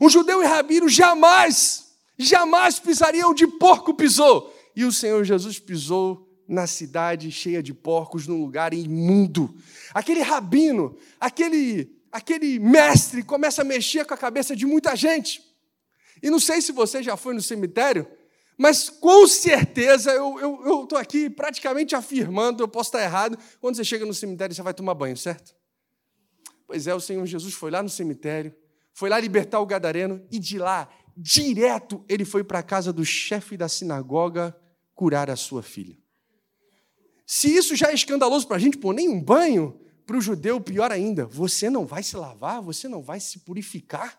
Um 0.00 0.08
judeu 0.08 0.42
e 0.42 0.46
rabino 0.46 0.88
jamais, 0.88 1.92
jamais 2.18 2.78
pisariam 2.78 3.34
de 3.34 3.46
porco 3.46 3.94
pisou. 3.94 4.54
E 4.74 4.84
o 4.84 4.92
Senhor 4.92 5.22
Jesus 5.24 5.58
pisou 5.58 6.28
na 6.48 6.66
cidade 6.66 7.30
cheia 7.30 7.62
de 7.62 7.72
porcos, 7.72 8.26
num 8.26 8.40
lugar 8.40 8.74
imundo. 8.74 9.54
Aquele 9.94 10.22
rabino, 10.22 10.96
aquele, 11.20 11.90
aquele 12.10 12.58
mestre 12.58 13.22
começa 13.22 13.62
a 13.62 13.64
mexer 13.64 14.04
com 14.04 14.14
a 14.14 14.18
cabeça 14.18 14.54
de 14.56 14.66
muita 14.66 14.96
gente. 14.96 15.42
E 16.22 16.30
não 16.30 16.38
sei 16.38 16.60
se 16.60 16.72
você 16.72 17.02
já 17.02 17.16
foi 17.16 17.34
no 17.34 17.42
cemitério, 17.42 18.06
mas 18.56 18.88
com 18.88 19.26
certeza 19.26 20.12
eu 20.12 20.82
estou 20.82 20.98
aqui 20.98 21.28
praticamente 21.28 21.94
afirmando, 21.94 22.62
eu 22.62 22.68
posso 22.68 22.88
estar 22.88 23.02
errado, 23.02 23.38
quando 23.60 23.76
você 23.76 23.84
chega 23.84 24.06
no 24.06 24.14
cemitério 24.14 24.54
você 24.54 24.62
vai 24.62 24.74
tomar 24.74 24.94
banho, 24.94 25.16
certo? 25.16 25.54
Pois 26.72 26.86
é, 26.86 26.94
o 26.94 27.00
Senhor 27.00 27.26
Jesus 27.26 27.52
foi 27.52 27.70
lá 27.70 27.82
no 27.82 27.88
cemitério, 27.90 28.50
foi 28.94 29.10
lá 29.10 29.20
libertar 29.20 29.60
o 29.60 29.66
gadareno 29.66 30.26
e 30.30 30.38
de 30.38 30.56
lá, 30.58 30.88
direto, 31.14 32.02
ele 32.08 32.24
foi 32.24 32.42
para 32.42 32.60
a 32.60 32.62
casa 32.62 32.90
do 32.90 33.04
chefe 33.04 33.58
da 33.58 33.68
sinagoga 33.68 34.56
curar 34.94 35.28
a 35.28 35.36
sua 35.36 35.62
filha. 35.62 35.98
Se 37.26 37.54
isso 37.54 37.76
já 37.76 37.90
é 37.90 37.94
escandaloso 37.94 38.48
para 38.48 38.56
a 38.56 38.58
gente, 38.58 38.78
pô, 38.78 38.90
nem 38.94 39.06
um 39.06 39.22
banho, 39.22 39.78
para 40.06 40.16
o 40.16 40.20
judeu, 40.22 40.58
pior 40.62 40.90
ainda, 40.90 41.26
você 41.26 41.68
não 41.68 41.84
vai 41.84 42.02
se 42.02 42.16
lavar, 42.16 42.62
você 42.62 42.88
não 42.88 43.02
vai 43.02 43.20
se 43.20 43.40
purificar. 43.40 44.18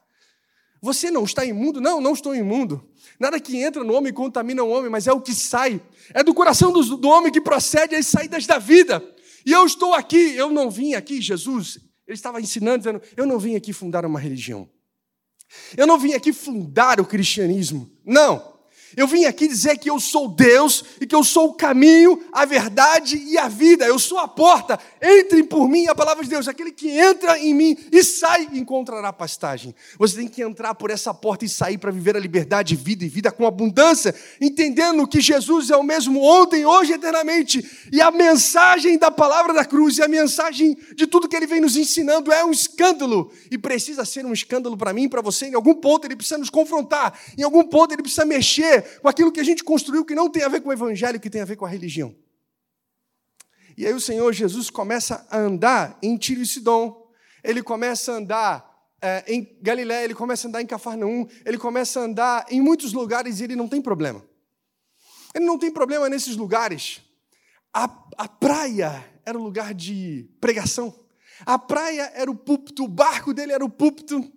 Você 0.80 1.10
não 1.10 1.24
está 1.24 1.44
imundo? 1.44 1.82
Não, 1.82 2.00
não 2.00 2.14
estou 2.14 2.36
imundo. 2.36 2.88
Nada 3.20 3.40
que 3.40 3.58
entra 3.58 3.84
no 3.84 3.96
homem 3.96 4.14
contamina 4.14 4.62
o 4.62 4.70
homem, 4.70 4.92
mas 4.92 5.08
é 5.08 5.12
o 5.12 5.20
que 5.20 5.34
sai. 5.34 5.82
É 6.14 6.22
do 6.24 6.36
coração 6.36 6.72
do, 6.72 6.98
do 6.98 7.08
homem 7.08 7.32
que 7.32 7.42
procede 7.42 7.96
as 7.96 8.06
saídas 8.06 8.46
da 8.46 8.60
vida. 8.60 9.04
E 9.44 9.52
eu 9.52 9.66
estou 9.66 9.96
aqui, 9.96 10.36
eu 10.36 10.52
não 10.52 10.70
vim 10.70 10.94
aqui, 10.94 11.20
Jesus, 11.20 11.80
ele 12.08 12.16
estava 12.16 12.40
ensinando, 12.42 12.80
dizendo: 12.80 13.02
eu 13.16 13.26
não 13.26 13.40
vim 13.40 13.56
aqui 13.56 13.74
fundar 13.74 14.06
uma 14.06 14.20
religião. 14.20 14.70
Eu 15.78 15.86
não 15.86 16.00
vim 16.00 16.14
aqui 16.14 16.34
fundar 16.34 17.00
o 17.00 17.06
cristianismo. 17.06 17.92
Não. 18.04 18.53
Eu 18.96 19.08
vim 19.08 19.26
aqui 19.26 19.48
dizer 19.48 19.78
que 19.78 19.90
eu 19.90 20.00
sou 20.00 20.28
Deus 20.28 20.84
e 21.02 21.08
que 21.08 21.16
eu 21.16 21.24
sou 21.24 21.50
o 21.50 21.54
caminho, 21.54 22.22
a 22.32 22.46
verdade 22.46 23.18
e 23.18 23.38
a 23.38 23.48
vida. 23.48 23.86
Eu 23.86 23.98
sou 23.98 24.20
a 24.20 24.28
porta. 24.28 24.80
Entrem 25.02 25.44
por 25.44 25.68
mim, 25.68 25.88
a 25.88 25.96
palavra 25.96 26.24
de 26.24 26.30
Deus. 26.30 26.48
Aquele 26.48 26.72
que 26.72 26.90
entra 26.90 27.38
em 27.40 27.54
mim 27.54 27.78
e 27.92 28.04
sai 28.04 28.50
encontrará 28.54 29.12
pastagem. 29.12 29.76
Você 29.98 30.18
tem 30.18 30.28
que 30.28 30.42
entrar 30.42 30.76
por 30.76 30.92
essa 30.92 31.14
porta 31.14 31.46
e 31.46 31.50
sair 31.50 31.78
para 31.78 31.92
viver 31.92 32.16
a 32.16 32.20
liberdade, 32.20 32.76
vida 32.76 33.04
e 33.04 33.10
vida 33.10 33.32
com 33.32 33.48
abundância, 33.48 34.14
entendendo 34.40 35.08
que 35.08 35.22
Jesus 35.22 35.70
é 35.70 35.78
o 35.78 35.84
mesmo 35.84 36.22
ontem, 36.22 36.66
hoje 36.66 36.92
e 36.92 36.96
eternamente. 36.96 37.88
E 37.92 38.02
a 38.02 38.12
mensagem 38.12 38.98
da 38.98 39.10
palavra 39.10 39.54
da 39.54 39.66
cruz 39.66 39.98
e 39.98 40.04
a 40.04 40.08
mensagem 40.08 40.78
de 40.96 41.08
tudo 41.08 41.28
que 41.28 41.36
ele 41.36 41.48
vem 41.48 41.62
nos 41.62 41.76
ensinando 41.76 42.32
é 42.32 42.44
um 42.46 42.52
escândalo 42.52 43.32
e 43.50 43.58
precisa 43.58 44.06
ser 44.06 44.26
um 44.26 44.34
escândalo 44.34 44.78
para 44.78 44.94
mim, 44.94 45.10
para 45.10 45.22
você. 45.22 45.48
Em 45.48 45.56
algum 45.56 45.74
ponto 45.74 46.06
ele 46.06 46.16
precisa 46.16 46.38
nos 46.38 46.50
confrontar, 46.50 47.18
em 47.38 47.44
algum 47.44 47.64
ponto 47.64 47.94
ele 47.94 48.02
precisa 48.02 48.26
mexer 48.26 48.83
com 49.02 49.08
aquilo 49.08 49.32
que 49.32 49.40
a 49.40 49.44
gente 49.44 49.64
construiu 49.64 50.06
que 50.06 50.16
não 50.16 50.30
tem 50.30 50.44
a 50.44 50.48
ver 50.48 50.62
com 50.62 50.70
o 50.70 50.74
evangelho, 50.74 51.20
que 51.20 51.30
tem 51.30 51.42
a 51.42 51.46
ver 51.46 51.56
com 51.56 51.66
a 51.66 51.70
religião. 51.70 52.16
E 53.78 53.86
aí 53.86 53.94
o 53.94 54.00
Senhor 54.00 54.32
Jesus 54.34 54.70
começa 54.70 55.26
a 55.30 55.38
andar 55.38 55.98
em 56.02 56.16
Tiro 56.18 56.42
e 56.42 56.46
Sidom, 56.46 57.12
ele 57.44 57.64
começa 57.64 58.12
a 58.12 58.16
andar 58.16 58.74
é, 59.02 59.24
em 59.28 59.58
Galiléia, 59.62 60.06
ele 60.06 60.16
começa 60.16 60.48
a 60.48 60.50
andar 60.50 60.62
em 60.62 60.66
Cafarnaum, 60.66 61.28
ele 61.46 61.58
começa 61.58 62.00
a 62.00 62.04
andar 62.04 62.46
em 62.50 62.62
muitos 62.62 62.94
lugares 62.94 63.40
e 63.40 63.44
ele 63.44 63.56
não 63.56 63.68
tem 63.68 63.82
problema. 63.82 64.24
Ele 65.34 65.46
não 65.46 65.58
tem 65.58 65.72
problema 65.72 66.08
nesses 66.08 66.36
lugares. 66.36 67.02
A, 67.74 67.86
a 68.18 68.28
praia 68.28 69.04
era 69.26 69.38
um 69.38 69.44
lugar 69.44 69.74
de 69.74 70.30
pregação. 70.40 70.94
A 71.46 71.58
praia 71.58 72.12
era 72.14 72.30
o 72.30 72.36
púlpito, 72.36 72.84
o 72.84 72.88
barco 72.88 73.34
dele 73.34 73.52
era 73.52 73.66
o 73.66 73.70
púlpito, 73.70 74.32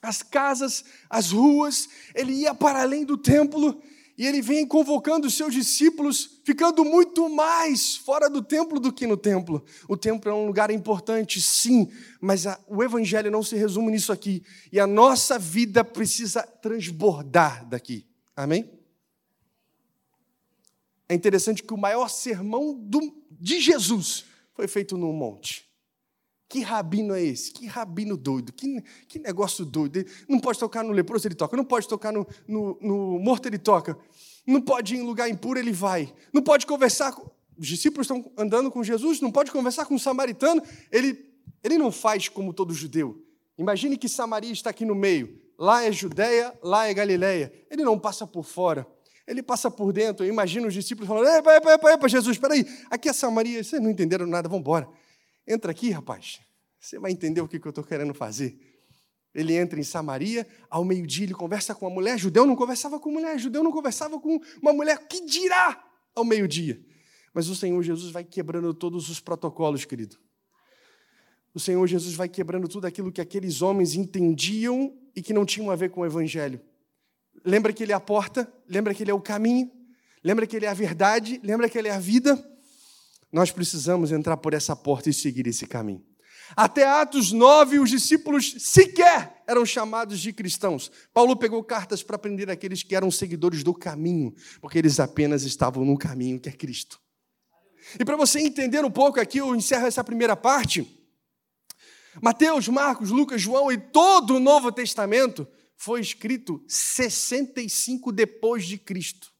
as 0.00 0.22
casas, 0.22 0.84
as 1.08 1.30
ruas, 1.30 1.88
ele 2.14 2.32
ia 2.32 2.54
para 2.54 2.82
além 2.82 3.04
do 3.04 3.16
templo 3.16 3.82
e 4.16 4.26
ele 4.26 4.40
vem 4.40 4.66
convocando 4.66 5.26
os 5.26 5.34
seus 5.34 5.52
discípulos, 5.52 6.40
ficando 6.44 6.84
muito 6.84 7.28
mais 7.28 7.96
fora 7.96 8.30
do 8.30 8.42
templo 8.42 8.78
do 8.78 8.92
que 8.92 9.06
no 9.06 9.16
templo. 9.16 9.64
O 9.88 9.96
templo 9.96 10.30
é 10.30 10.34
um 10.34 10.46
lugar 10.46 10.70
importante, 10.70 11.40
sim, 11.40 11.90
mas 12.20 12.46
a, 12.46 12.58
o 12.68 12.82
evangelho 12.82 13.30
não 13.30 13.42
se 13.42 13.56
resume 13.56 13.90
nisso 13.90 14.12
aqui. 14.12 14.44
E 14.70 14.78
a 14.78 14.86
nossa 14.86 15.36
vida 15.36 15.82
precisa 15.82 16.42
transbordar 16.42 17.68
daqui. 17.68 18.06
Amém? 18.36 18.70
É 21.08 21.14
interessante 21.14 21.62
que 21.62 21.74
o 21.74 21.78
maior 21.78 22.08
sermão 22.08 22.74
do, 22.74 23.00
de 23.32 23.60
Jesus 23.60 24.24
foi 24.54 24.68
feito 24.68 24.96
num 24.96 25.12
monte. 25.12 25.68
Que 26.48 26.60
rabino 26.60 27.14
é 27.14 27.22
esse? 27.22 27.52
Que 27.52 27.66
rabino 27.66 28.16
doido? 28.16 28.52
Que, 28.52 28.82
que 29.08 29.18
negócio 29.18 29.64
doido? 29.64 30.04
Não 30.28 30.38
pode 30.38 30.58
tocar 30.58 30.84
no 30.84 30.92
leproso, 30.92 31.26
ele 31.26 31.34
toca. 31.34 31.56
Não 31.56 31.64
pode 31.64 31.88
tocar 31.88 32.12
no, 32.12 32.26
no, 32.46 32.78
no 32.80 33.18
morto, 33.18 33.46
ele 33.46 33.58
toca. 33.58 33.98
Não 34.46 34.60
pode 34.60 34.94
ir 34.94 34.98
em 34.98 35.02
lugar 35.02 35.28
impuro, 35.28 35.58
ele 35.58 35.72
vai. 35.72 36.12
Não 36.32 36.42
pode 36.42 36.66
conversar. 36.66 37.12
Com... 37.12 37.30
Os 37.56 37.66
discípulos 37.66 38.06
estão 38.06 38.32
andando 38.36 38.70
com 38.70 38.82
Jesus, 38.82 39.20
não 39.20 39.30
pode 39.30 39.50
conversar 39.50 39.86
com 39.86 39.94
um 39.94 39.98
samaritano. 39.98 40.62
Ele, 40.90 41.18
ele 41.62 41.78
não 41.78 41.90
faz 41.90 42.28
como 42.28 42.52
todo 42.52 42.74
judeu. 42.74 43.24
Imagine 43.56 43.96
que 43.96 44.08
Samaria 44.08 44.52
está 44.52 44.70
aqui 44.70 44.84
no 44.84 44.94
meio. 44.94 45.40
Lá 45.58 45.84
é 45.84 45.92
Judéia, 45.92 46.52
lá 46.62 46.86
é 46.86 46.94
Galiléia. 46.94 47.52
Ele 47.70 47.84
não 47.84 47.98
passa 47.98 48.26
por 48.26 48.44
fora. 48.44 48.86
Ele 49.26 49.42
passa 49.42 49.70
por 49.70 49.92
dentro. 49.92 50.26
Imagina 50.26 50.66
os 50.66 50.74
discípulos 50.74 51.08
falando: 51.08 51.28
Epa, 51.28 51.54
epa, 51.54 51.72
epa, 51.72 51.92
epa 51.92 52.08
Jesus, 52.08 52.36
espera 52.36 52.54
aí. 52.54 52.66
Aqui 52.90 53.08
é 53.08 53.12
Samaria. 53.12 53.62
Vocês 53.62 53.80
não 53.80 53.90
entenderam 53.90 54.26
nada, 54.26 54.48
vamos 54.48 54.60
embora. 54.60 54.88
Entra 55.46 55.70
aqui, 55.70 55.90
rapaz. 55.90 56.40
Você 56.80 56.98
vai 56.98 57.12
entender 57.12 57.40
o 57.40 57.48
que 57.48 57.56
eu 57.56 57.70
estou 57.70 57.84
querendo 57.84 58.12
fazer. 58.12 58.58
Ele 59.34 59.54
entra 59.54 59.80
em 59.80 59.82
Samaria, 59.82 60.46
ao 60.70 60.84
meio-dia 60.84 61.24
ele 61.24 61.34
conversa 61.34 61.74
com 61.74 61.86
uma 61.86 61.92
mulher. 61.92 62.16
Judeu 62.16 62.46
não 62.46 62.54
conversava 62.54 63.00
com 63.00 63.10
mulher, 63.10 63.38
judeu 63.38 63.64
não 63.64 63.72
conversava 63.72 64.20
com 64.20 64.40
uma 64.62 64.72
mulher. 64.72 65.08
Que 65.08 65.24
dirá 65.26 65.82
ao 66.14 66.24
meio-dia? 66.24 66.80
Mas 67.32 67.48
o 67.48 67.56
Senhor 67.56 67.82
Jesus 67.82 68.12
vai 68.12 68.22
quebrando 68.22 68.72
todos 68.72 69.08
os 69.08 69.18
protocolos, 69.18 69.84
querido. 69.84 70.16
O 71.52 71.58
Senhor 71.58 71.84
Jesus 71.86 72.14
vai 72.14 72.28
quebrando 72.28 72.68
tudo 72.68 72.86
aquilo 72.86 73.10
que 73.10 73.20
aqueles 73.20 73.60
homens 73.60 73.94
entendiam 73.94 74.96
e 75.16 75.22
que 75.22 75.32
não 75.32 75.44
tinham 75.44 75.70
a 75.70 75.76
ver 75.76 75.90
com 75.90 76.02
o 76.02 76.06
Evangelho. 76.06 76.60
Lembra 77.44 77.72
que 77.72 77.82
Ele 77.82 77.92
é 77.92 77.94
a 77.94 78.00
porta? 78.00 78.52
Lembra 78.68 78.94
que 78.94 79.02
Ele 79.02 79.10
é 79.10 79.14
o 79.14 79.20
caminho? 79.20 79.70
Lembra 80.22 80.46
que 80.46 80.54
Ele 80.56 80.66
é 80.66 80.68
a 80.68 80.74
verdade? 80.74 81.40
Lembra 81.42 81.68
que 81.68 81.76
Ele 81.76 81.88
é 81.88 81.92
a 81.92 81.98
vida? 81.98 82.36
Nós 83.34 83.50
precisamos 83.50 84.12
entrar 84.12 84.36
por 84.36 84.54
essa 84.54 84.76
porta 84.76 85.10
e 85.10 85.12
seguir 85.12 85.48
esse 85.48 85.66
caminho. 85.66 86.00
Até 86.54 86.86
Atos 86.86 87.32
9, 87.32 87.80
os 87.80 87.90
discípulos 87.90 88.54
sequer 88.60 89.42
eram 89.44 89.66
chamados 89.66 90.20
de 90.20 90.32
cristãos. 90.32 90.88
Paulo 91.12 91.36
pegou 91.36 91.64
cartas 91.64 92.00
para 92.00 92.16
prender 92.16 92.48
aqueles 92.48 92.84
que 92.84 92.94
eram 92.94 93.10
seguidores 93.10 93.64
do 93.64 93.74
caminho, 93.74 94.32
porque 94.60 94.78
eles 94.78 95.00
apenas 95.00 95.42
estavam 95.42 95.84
no 95.84 95.98
caminho 95.98 96.38
que 96.38 96.48
é 96.48 96.52
Cristo. 96.52 97.00
E 97.98 98.04
para 98.04 98.14
você 98.14 98.38
entender 98.38 98.84
um 98.84 98.90
pouco 98.90 99.18
aqui, 99.18 99.38
eu 99.38 99.52
encerro 99.52 99.88
essa 99.88 100.04
primeira 100.04 100.36
parte. 100.36 100.86
Mateus, 102.22 102.68
Marcos, 102.68 103.10
Lucas, 103.10 103.42
João 103.42 103.72
e 103.72 103.76
todo 103.76 104.36
o 104.36 104.40
Novo 104.40 104.70
Testamento 104.70 105.44
foi 105.76 106.00
escrito 106.00 106.64
65 106.68 108.12
depois 108.12 108.64
de 108.64 108.78
Cristo. 108.78 109.33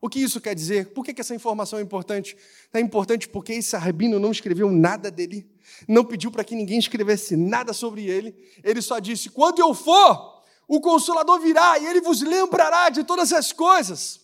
O 0.00 0.08
que 0.08 0.18
isso 0.18 0.40
quer 0.40 0.54
dizer? 0.54 0.92
Por 0.94 1.04
que, 1.04 1.20
essa 1.20 1.34
informação 1.34 1.78
é 1.78 1.82
importante? 1.82 2.36
É 2.72 2.80
importante 2.80 3.28
porque 3.28 3.52
esse 3.52 3.76
rabino 3.76 4.18
não 4.18 4.30
escreveu 4.30 4.70
nada 4.72 5.10
dele, 5.10 5.46
não 5.86 6.04
pediu 6.04 6.30
para 6.30 6.42
que 6.42 6.54
ninguém 6.54 6.78
escrevesse 6.78 7.36
nada 7.36 7.74
sobre 7.74 8.06
ele. 8.06 8.34
Ele 8.64 8.80
só 8.80 8.98
disse: 8.98 9.28
quando 9.28 9.58
eu 9.58 9.74
for, 9.74 10.42
o 10.66 10.80
Consolador 10.80 11.38
virá 11.40 11.78
e 11.78 11.86
ele 11.86 12.00
vos 12.00 12.22
lembrará 12.22 12.88
de 12.88 13.04
todas 13.04 13.30
as 13.32 13.52
coisas, 13.52 14.20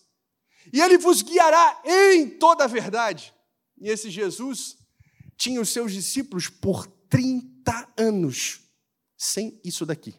e 0.73 0.81
ele 0.81 0.97
vos 0.97 1.21
guiará 1.21 1.79
em 1.85 2.27
toda 2.27 2.63
a 2.63 2.67
verdade. 2.67 3.33
E 3.79 3.89
esse 3.89 4.09
Jesus 4.09 4.77
tinha 5.37 5.61
os 5.61 5.69
seus 5.69 5.93
discípulos 5.93 6.49
por 6.49 6.87
30 7.07 7.93
anos, 7.95 8.61
sem 9.15 9.61
isso 9.63 9.85
daqui. 9.85 10.15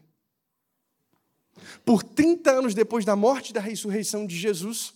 Por 1.84 2.04
30 2.04 2.50
anos 2.50 2.74
depois 2.74 3.04
da 3.04 3.16
morte 3.16 3.50
e 3.50 3.52
da 3.52 3.60
ressurreição 3.60 4.24
de 4.24 4.36
Jesus, 4.36 4.94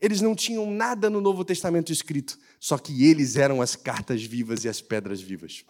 eles 0.00 0.20
não 0.20 0.34
tinham 0.34 0.70
nada 0.70 1.08
no 1.08 1.20
Novo 1.20 1.44
Testamento 1.44 1.92
escrito, 1.92 2.38
só 2.60 2.78
que 2.78 3.04
eles 3.04 3.36
eram 3.36 3.62
as 3.62 3.76
cartas 3.76 4.22
vivas 4.22 4.64
e 4.64 4.68
as 4.68 4.80
pedras 4.80 5.20
vivas. 5.20 5.64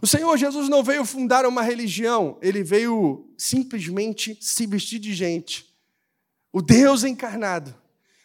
O 0.00 0.06
Senhor 0.06 0.36
Jesus 0.36 0.68
não 0.68 0.82
veio 0.82 1.04
fundar 1.04 1.44
uma 1.44 1.62
religião, 1.62 2.38
ele 2.40 2.62
veio 2.62 3.28
simplesmente 3.36 4.36
se 4.40 4.66
vestir 4.66 4.98
de 4.98 5.12
gente. 5.12 5.66
O 6.52 6.62
Deus 6.62 7.04
encarnado, 7.04 7.74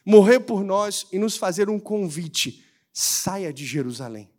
morrer 0.06 0.40
por 0.40 0.64
nós 0.64 1.06
e 1.12 1.20
nos 1.20 1.36
fazer 1.36 1.70
um 1.70 1.80
convite: 1.80 2.64
saia 2.94 3.52
de 3.52 3.66
Jerusalém. 3.66 4.30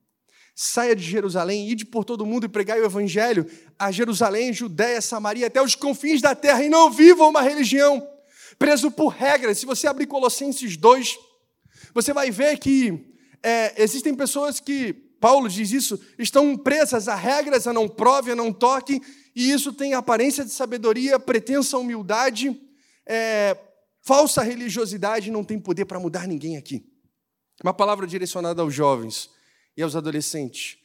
Saia 0.60 0.96
de 0.96 1.04
Jerusalém, 1.04 1.70
ide 1.70 1.84
por 1.84 2.04
todo 2.04 2.26
mundo 2.26 2.46
e 2.46 2.48
pregai 2.48 2.80
o 2.80 2.84
evangelho 2.84 3.48
a 3.78 3.92
Jerusalém, 3.92 4.52
Judéia, 4.52 5.00
Samaria, 5.00 5.46
até 5.46 5.62
os 5.62 5.76
confins 5.76 6.20
da 6.20 6.34
terra 6.34 6.64
e 6.64 6.68
não 6.68 6.90
vivam 6.90 7.28
uma 7.28 7.42
religião 7.42 8.04
preso 8.58 8.90
por 8.90 9.08
regras. 9.08 9.58
Se 9.58 9.66
você 9.66 9.86
abrir 9.86 10.06
Colossenses 10.06 10.76
2, 10.76 11.18
você 11.94 12.12
vai 12.12 12.30
ver 12.30 12.58
que 12.58 13.14
é, 13.42 13.80
existem 13.82 14.14
pessoas 14.14 14.60
que, 14.60 14.92
Paulo 15.20 15.48
diz 15.48 15.72
isso, 15.72 16.00
estão 16.18 16.56
presas 16.56 17.08
a 17.08 17.14
regras, 17.14 17.66
a 17.66 17.72
não 17.72 17.88
prove, 17.88 18.32
a 18.32 18.36
não 18.36 18.52
toque, 18.52 19.00
e 19.34 19.50
isso 19.50 19.72
tem 19.72 19.94
aparência 19.94 20.44
de 20.44 20.50
sabedoria, 20.50 21.18
pretensa 21.18 21.78
humildade, 21.78 22.60
é, 23.06 23.56
falsa 24.02 24.42
religiosidade, 24.42 25.30
não 25.30 25.44
tem 25.44 25.58
poder 25.58 25.84
para 25.84 26.00
mudar 26.00 26.26
ninguém 26.26 26.56
aqui. 26.56 26.84
Uma 27.62 27.74
palavra 27.74 28.06
direcionada 28.06 28.62
aos 28.62 28.72
jovens 28.74 29.30
e 29.76 29.82
aos 29.82 29.96
adolescentes. 29.96 30.78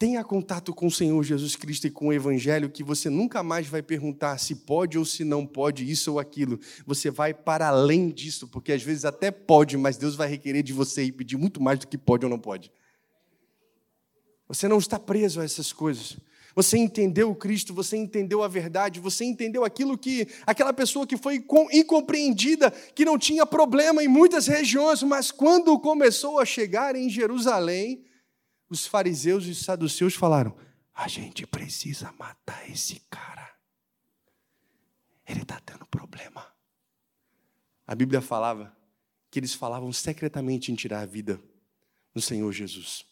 Tenha 0.00 0.24
contato 0.24 0.72
com 0.72 0.86
o 0.86 0.90
Senhor 0.90 1.22
Jesus 1.22 1.54
Cristo 1.54 1.86
e 1.86 1.90
com 1.90 2.06
o 2.06 2.12
Evangelho, 2.14 2.70
que 2.70 2.82
você 2.82 3.10
nunca 3.10 3.42
mais 3.42 3.66
vai 3.66 3.82
perguntar 3.82 4.38
se 4.38 4.54
pode 4.54 4.96
ou 4.96 5.04
se 5.04 5.24
não 5.24 5.44
pode 5.44 5.84
isso 5.90 6.12
ou 6.12 6.18
aquilo. 6.18 6.58
Você 6.86 7.10
vai 7.10 7.34
para 7.34 7.68
além 7.68 8.08
disso, 8.08 8.48
porque 8.48 8.72
às 8.72 8.82
vezes 8.82 9.04
até 9.04 9.30
pode, 9.30 9.76
mas 9.76 9.98
Deus 9.98 10.16
vai 10.16 10.26
requerer 10.26 10.62
de 10.62 10.72
você 10.72 11.02
e 11.02 11.12
pedir 11.12 11.36
muito 11.36 11.62
mais 11.62 11.78
do 11.78 11.86
que 11.86 11.98
pode 11.98 12.24
ou 12.24 12.30
não 12.30 12.38
pode. 12.38 12.72
Você 14.48 14.66
não 14.66 14.78
está 14.78 14.98
preso 14.98 15.38
a 15.38 15.44
essas 15.44 15.70
coisas. 15.70 16.16
Você 16.56 16.78
entendeu 16.78 17.30
o 17.30 17.36
Cristo, 17.36 17.74
você 17.74 17.98
entendeu 17.98 18.42
a 18.42 18.48
verdade, 18.48 19.00
você 19.00 19.26
entendeu 19.26 19.66
aquilo 19.66 19.98
que 19.98 20.26
aquela 20.46 20.72
pessoa 20.72 21.06
que 21.06 21.18
foi 21.18 21.44
incompreendida, 21.74 22.70
que 22.70 23.04
não 23.04 23.18
tinha 23.18 23.44
problema 23.44 24.02
em 24.02 24.08
muitas 24.08 24.46
regiões, 24.46 25.02
mas 25.02 25.30
quando 25.30 25.78
começou 25.78 26.40
a 26.40 26.46
chegar 26.46 26.96
em 26.96 27.10
Jerusalém, 27.10 28.02
os 28.70 28.86
fariseus 28.86 29.44
e 29.44 29.50
os 29.50 29.64
saduceus 29.64 30.14
falaram: 30.14 30.56
a 30.94 31.08
gente 31.08 31.46
precisa 31.46 32.12
matar 32.12 32.70
esse 32.70 33.00
cara. 33.10 33.52
Ele 35.26 35.42
está 35.42 35.60
dando 35.66 35.84
problema. 35.86 36.46
A 37.86 37.94
Bíblia 37.94 38.20
falava 38.20 38.74
que 39.30 39.38
eles 39.38 39.52
falavam 39.52 39.92
secretamente 39.92 40.70
em 40.70 40.74
tirar 40.74 41.00
a 41.00 41.06
vida 41.06 41.40
do 42.14 42.20
Senhor 42.20 42.50
Jesus. 42.52 43.04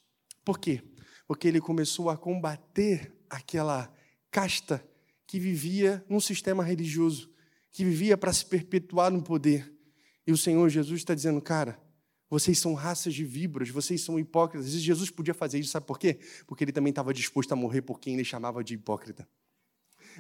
Por 0.45 0.59
quê? 0.59 0.83
Porque 1.27 1.49
ele 1.49 1.61
começou 1.61 2.09
a 2.09 2.17
combater 2.17 3.13
aquela 3.29 3.93
casta 4.31 4.85
que 5.27 5.39
vivia 5.39 6.05
num 6.09 6.21
sistema 6.21 6.65
religioso, 6.65 7.31
que 7.71 7.85
vivia 7.85 8.17
para 8.17 8.33
se 8.33 8.47
perpetuar 8.47 9.11
no 9.11 9.23
poder. 9.23 9.73
E 10.27 10.33
o 10.33 10.37
Senhor 10.37 10.69
Jesus 10.69 11.01
está 11.01 11.15
dizendo, 11.15 11.41
cara, 11.41 11.81
vocês 12.31 12.59
são 12.59 12.75
raças 12.75 13.15
de 13.15 13.25
víboras, 13.25 13.71
vocês 13.71 14.03
são 14.03 14.19
hipócritas. 14.19 14.75
E 14.75 14.79
Jesus 14.79 15.11
podia 15.11 15.33
fazer 15.33 15.59
isso, 15.59 15.71
sabe 15.71 15.87
por 15.87 15.99
quê? 15.99 16.19
Porque 16.47 16.65
ele 16.65 16.73
também 16.73 16.91
estava 16.91 17.15
disposto 17.15 17.53
a 17.53 17.57
morrer 17.57 17.83
por 17.83 17.99
quem 17.99 18.15
ele 18.15 18.25
chamava 18.25 18.63
de 18.63 18.75
hipócrita. 18.75 19.27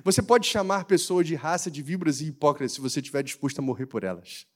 Você 0.05 0.23
pode 0.23 0.47
chamar 0.47 0.85
pessoas 0.85 1.27
de 1.27 1.35
raça 1.35 1.71
de 1.71 1.83
víboras 1.83 2.21
e 2.21 2.27
hipócritas 2.27 2.73
se 2.73 2.81
você 2.81 3.01
estiver 3.01 3.23
disposto 3.23 3.59
a 3.59 3.63
morrer 3.63 3.87
por 3.87 4.05
elas. 4.05 4.47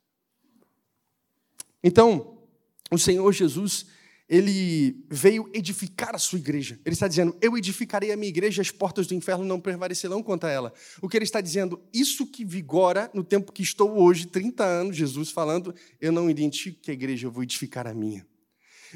Então, 1.82 2.38
o 2.90 2.99
Senhor 2.99 3.30
Jesus 3.32 3.87
ele 4.32 5.04
veio 5.10 5.46
edificar 5.52 6.14
a 6.14 6.18
sua 6.18 6.38
igreja. 6.38 6.80
Ele 6.86 6.94
está 6.94 7.06
dizendo: 7.06 7.36
Eu 7.38 7.54
edificarei 7.54 8.12
a 8.12 8.16
minha 8.16 8.30
igreja, 8.30 8.62
as 8.62 8.70
portas 8.70 9.06
do 9.06 9.12
inferno 9.12 9.44
não 9.44 9.60
prevalecerão 9.60 10.22
contra 10.22 10.50
ela. 10.50 10.72
O 11.02 11.08
que 11.08 11.18
ele 11.18 11.26
está 11.26 11.38
dizendo, 11.42 11.78
isso 11.92 12.26
que 12.26 12.42
vigora 12.42 13.10
no 13.12 13.22
tempo 13.22 13.52
que 13.52 13.62
estou 13.62 14.00
hoje, 14.00 14.26
30 14.26 14.64
anos, 14.64 14.96
Jesus 14.96 15.30
falando, 15.30 15.74
eu 16.00 16.10
não 16.10 16.30
identifico 16.30 16.80
que 16.80 16.90
a 16.90 16.94
igreja, 16.94 17.26
eu 17.26 17.30
vou 17.30 17.42
edificar 17.42 17.86
a 17.86 17.92
minha. 17.92 18.26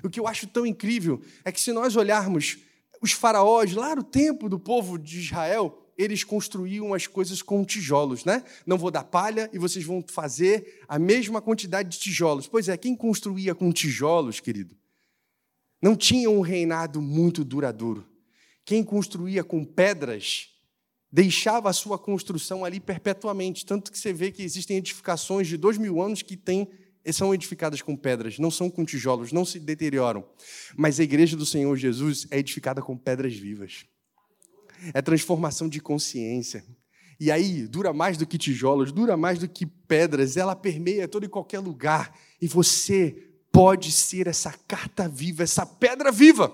O 0.03 0.09
que 0.09 0.19
eu 0.19 0.27
acho 0.27 0.47
tão 0.47 0.65
incrível 0.65 1.21
é 1.45 1.53
que 1.53 1.61
se 1.61 1.71
nós 1.71 1.97
olharmos 1.97 2.57
os 3.03 3.13
faraós 3.13 3.75
lá 3.75 3.95
no 3.95 4.03
tempo 4.03 4.49
do 4.49 4.59
povo 4.59 4.99
de 4.99 5.19
Israel, 5.19 5.87
eles 5.99 6.25
construíam 6.25 6.95
as 6.95 7.07
coisas 7.07 7.43
com 7.43 7.63
tijolos, 7.63 8.25
né? 8.25 8.43
Não 8.65 8.79
vou 8.79 8.91
dar 8.91 9.05
palha 9.05 9.51
e 9.53 9.59
vocês 9.59 9.85
vão 9.85 10.03
fazer 10.09 10.81
a 10.89 10.99
mesma 10.99 11.43
quantidade 11.43 11.91
de 11.91 11.99
tijolos. 11.99 12.49
Pois 12.49 12.71
é, 12.71 12.77
quem 12.79 12.97
construía 12.97 13.55
com 13.55 13.71
tijolos, 13.71 14.41
querido? 14.41 14.75
Não 15.81 15.97
tinham 15.97 16.37
um 16.37 16.41
reinado 16.41 17.01
muito 17.01 17.45
duradouro. 17.45 18.07
quem 18.65 18.83
construía 18.83 19.45
com 19.45 19.65
pedras 19.65 20.49
deixava 21.11 21.71
a 21.71 21.73
sua 21.73 21.99
construção 21.99 22.65
ali 22.65 22.81
perpetuamente. 22.81 23.65
Tanto 23.65 23.93
que 23.93 23.99
você 23.99 24.13
vê 24.13 24.33
que 24.33 24.43
existem 24.43 24.77
edificações 24.79 25.47
de 25.47 25.57
dois 25.57 25.79
mil 25.79 26.03
anos 26.03 26.21
que 26.21 26.37
têm, 26.37 26.69
são 27.13 27.33
edificadas 27.33 27.81
com 27.81 27.97
pedras, 27.97 28.39
não 28.39 28.51
são 28.51 28.69
com 28.69 28.85
tijolos, 28.85 29.31
não 29.31 29.45
se 29.45 29.61
deterioram. 29.61 30.29
Mas 30.77 30.99
a 30.99 31.05
igreja 31.05 31.37
do 31.37 31.47
Senhor 31.47 31.77
Jesus 31.77 32.27
é 32.31 32.39
edificada 32.39 32.83
com 32.83 32.97
pedras 32.97 33.35
vivas. 33.35 33.87
É 34.93 35.01
transformação 35.01 35.69
de 35.69 35.81
consciência. 35.81 36.65
E 37.19 37.31
aí, 37.31 37.67
dura 37.67 37.93
mais 37.93 38.19
do 38.19 38.27
que 38.27 38.37
tijolos, 38.37 38.93
dura 38.93 39.17
mais 39.17 39.39
do 39.39 39.49
que 39.49 39.65
pedras, 39.65 40.37
ela 40.37 40.55
permeia 40.55 41.09
todo 41.09 41.25
e 41.25 41.29
qualquer 41.29 41.61
lugar. 41.61 42.15
E 42.43 42.49
você 42.49 43.36
pode 43.57 43.91
ser 43.91 44.27
essa 44.27 44.55
carta 44.69 45.09
viva, 45.09 45.43
essa 45.43 45.65
pedra 45.65 46.13
viva. 46.13 46.53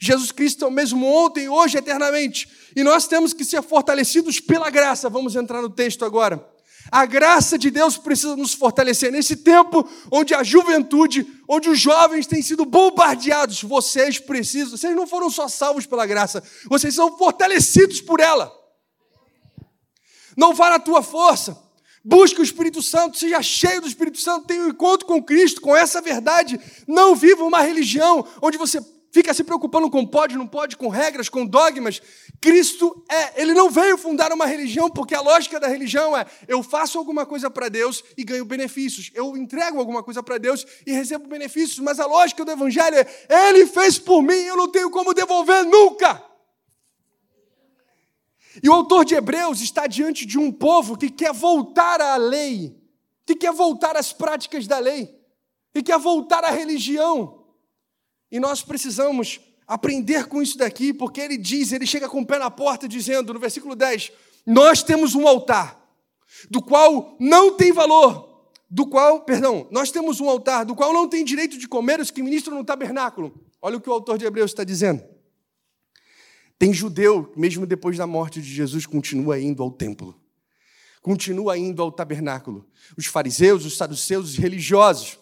Jesus 0.00 0.32
Cristo 0.32 0.64
é 0.64 0.68
o 0.68 0.72
mesmo 0.72 1.06
ontem, 1.06 1.48
hoje, 1.48 1.78
eternamente. 1.78 2.48
E 2.74 2.82
nós 2.82 3.06
temos 3.06 3.32
que 3.32 3.44
ser 3.44 3.62
fortalecidos 3.62 4.40
pela 4.40 4.68
graça. 4.68 5.08
Vamos 5.08 5.36
entrar 5.36 5.62
no 5.62 5.70
texto 5.70 6.04
agora. 6.04 6.44
A 6.90 7.06
graça 7.06 7.56
de 7.56 7.70
Deus 7.70 7.96
precisa 7.96 8.34
nos 8.34 8.54
fortalecer 8.54 9.12
nesse 9.12 9.36
tempo 9.36 9.88
onde 10.10 10.34
a 10.34 10.42
juventude, 10.42 11.24
onde 11.48 11.70
os 11.70 11.78
jovens 11.78 12.26
têm 12.26 12.42
sido 12.42 12.64
bombardeados. 12.64 13.62
Vocês 13.62 14.18
precisam, 14.18 14.76
vocês 14.76 14.96
não 14.96 15.06
foram 15.06 15.30
só 15.30 15.46
salvos 15.46 15.86
pela 15.86 16.06
graça, 16.06 16.42
vocês 16.68 16.92
são 16.92 17.16
fortalecidos 17.16 18.00
por 18.00 18.18
ela. 18.18 18.52
Não 20.36 20.52
vá 20.52 20.70
na 20.70 20.80
tua 20.80 21.04
força, 21.04 21.56
busque 22.06 22.40
o 22.40 22.44
Espírito 22.44 22.80
Santo, 22.80 23.18
seja 23.18 23.42
cheio 23.42 23.80
do 23.80 23.88
Espírito 23.88 24.20
Santo, 24.20 24.46
tenha 24.46 24.62
um 24.62 24.68
encontro 24.68 25.04
com 25.04 25.20
Cristo, 25.20 25.60
com 25.60 25.76
essa 25.76 26.00
verdade. 26.00 26.60
Não 26.86 27.16
viva 27.16 27.42
uma 27.42 27.60
religião 27.60 28.24
onde 28.40 28.56
você 28.56 28.80
fica 29.10 29.34
se 29.34 29.42
preocupando 29.42 29.90
com 29.90 30.06
pode, 30.06 30.36
não 30.36 30.46
pode, 30.46 30.76
com 30.76 30.88
regras, 30.88 31.28
com 31.28 31.44
dogmas. 31.44 32.00
Cristo 32.40 33.04
é, 33.10 33.42
ele 33.42 33.54
não 33.54 33.68
veio 33.68 33.98
fundar 33.98 34.32
uma 34.32 34.46
religião, 34.46 34.88
porque 34.88 35.16
a 35.16 35.20
lógica 35.20 35.58
da 35.58 35.66
religião 35.66 36.16
é: 36.16 36.24
eu 36.46 36.62
faço 36.62 36.96
alguma 36.96 37.26
coisa 37.26 37.50
para 37.50 37.68
Deus 37.68 38.04
e 38.16 38.22
ganho 38.22 38.44
benefícios. 38.44 39.10
Eu 39.12 39.36
entrego 39.36 39.80
alguma 39.80 40.00
coisa 40.00 40.22
para 40.22 40.38
Deus 40.38 40.64
e 40.86 40.92
recebo 40.92 41.26
benefícios. 41.26 41.80
Mas 41.80 41.98
a 41.98 42.06
lógica 42.06 42.44
do 42.44 42.52
evangelho 42.52 42.98
é: 42.98 43.48
ele 43.48 43.66
fez 43.66 43.98
por 43.98 44.22
mim, 44.22 44.34
eu 44.34 44.56
não 44.56 44.70
tenho 44.70 44.90
como 44.90 45.12
devolver 45.12 45.64
nunca. 45.64 46.35
E 48.62 48.68
o 48.68 48.72
autor 48.72 49.04
de 49.04 49.14
Hebreus 49.14 49.60
está 49.60 49.86
diante 49.86 50.24
de 50.24 50.38
um 50.38 50.50
povo 50.50 50.96
que 50.96 51.10
quer 51.10 51.32
voltar 51.32 52.00
à 52.00 52.16
lei, 52.16 52.76
que 53.26 53.34
quer 53.34 53.52
voltar 53.52 53.96
às 53.96 54.12
práticas 54.12 54.66
da 54.66 54.78
lei, 54.78 55.14
que 55.72 55.82
quer 55.82 55.98
voltar 55.98 56.44
à 56.44 56.50
religião. 56.50 57.44
E 58.30 58.40
nós 58.40 58.62
precisamos 58.62 59.40
aprender 59.66 60.26
com 60.26 60.40
isso 60.40 60.56
daqui, 60.56 60.92
porque 60.92 61.20
ele 61.20 61.36
diz, 61.36 61.72
ele 61.72 61.86
chega 61.86 62.08
com 62.08 62.20
o 62.20 62.26
pé 62.26 62.38
na 62.38 62.50
porta 62.50 62.88
dizendo, 62.88 63.34
no 63.34 63.40
versículo 63.40 63.74
10, 63.74 64.12
nós 64.46 64.82
temos 64.82 65.14
um 65.14 65.26
altar, 65.26 65.80
do 66.50 66.62
qual 66.62 67.16
não 67.18 67.56
tem 67.56 67.72
valor, 67.72 68.26
do 68.70 68.86
qual, 68.86 69.20
perdão, 69.20 69.66
nós 69.70 69.90
temos 69.90 70.20
um 70.20 70.28
altar, 70.28 70.64
do 70.64 70.74
qual 70.74 70.92
não 70.92 71.08
tem 71.08 71.24
direito 71.24 71.58
de 71.58 71.68
comer 71.68 72.00
os 72.00 72.10
que 72.10 72.22
ministram 72.22 72.56
no 72.56 72.64
tabernáculo. 72.64 73.34
Olha 73.60 73.76
o 73.76 73.80
que 73.80 73.90
o 73.90 73.92
autor 73.92 74.18
de 74.18 74.24
Hebreus 74.24 74.50
está 74.50 74.64
dizendo. 74.64 75.02
Tem 76.58 76.72
judeu, 76.72 77.32
mesmo 77.36 77.66
depois 77.66 77.98
da 77.98 78.06
morte 78.06 78.40
de 78.40 78.48
Jesus, 78.48 78.86
continua 78.86 79.38
indo 79.38 79.62
ao 79.62 79.70
templo, 79.70 80.18
continua 81.02 81.58
indo 81.58 81.82
ao 81.82 81.92
tabernáculo. 81.92 82.66
Os 82.96 83.06
fariseus, 83.06 83.64
os 83.64 83.76
saduceus, 83.76 84.30
os 84.30 84.36
religiosos. 84.36 85.18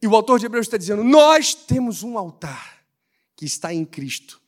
E 0.00 0.06
o 0.06 0.14
autor 0.14 0.38
de 0.38 0.46
Hebreus 0.46 0.66
está 0.66 0.76
dizendo: 0.76 1.02
Nós 1.02 1.54
temos 1.54 2.02
um 2.02 2.16
altar 2.16 2.84
que 3.36 3.44
está 3.44 3.74
em 3.74 3.84
Cristo, 3.84 4.40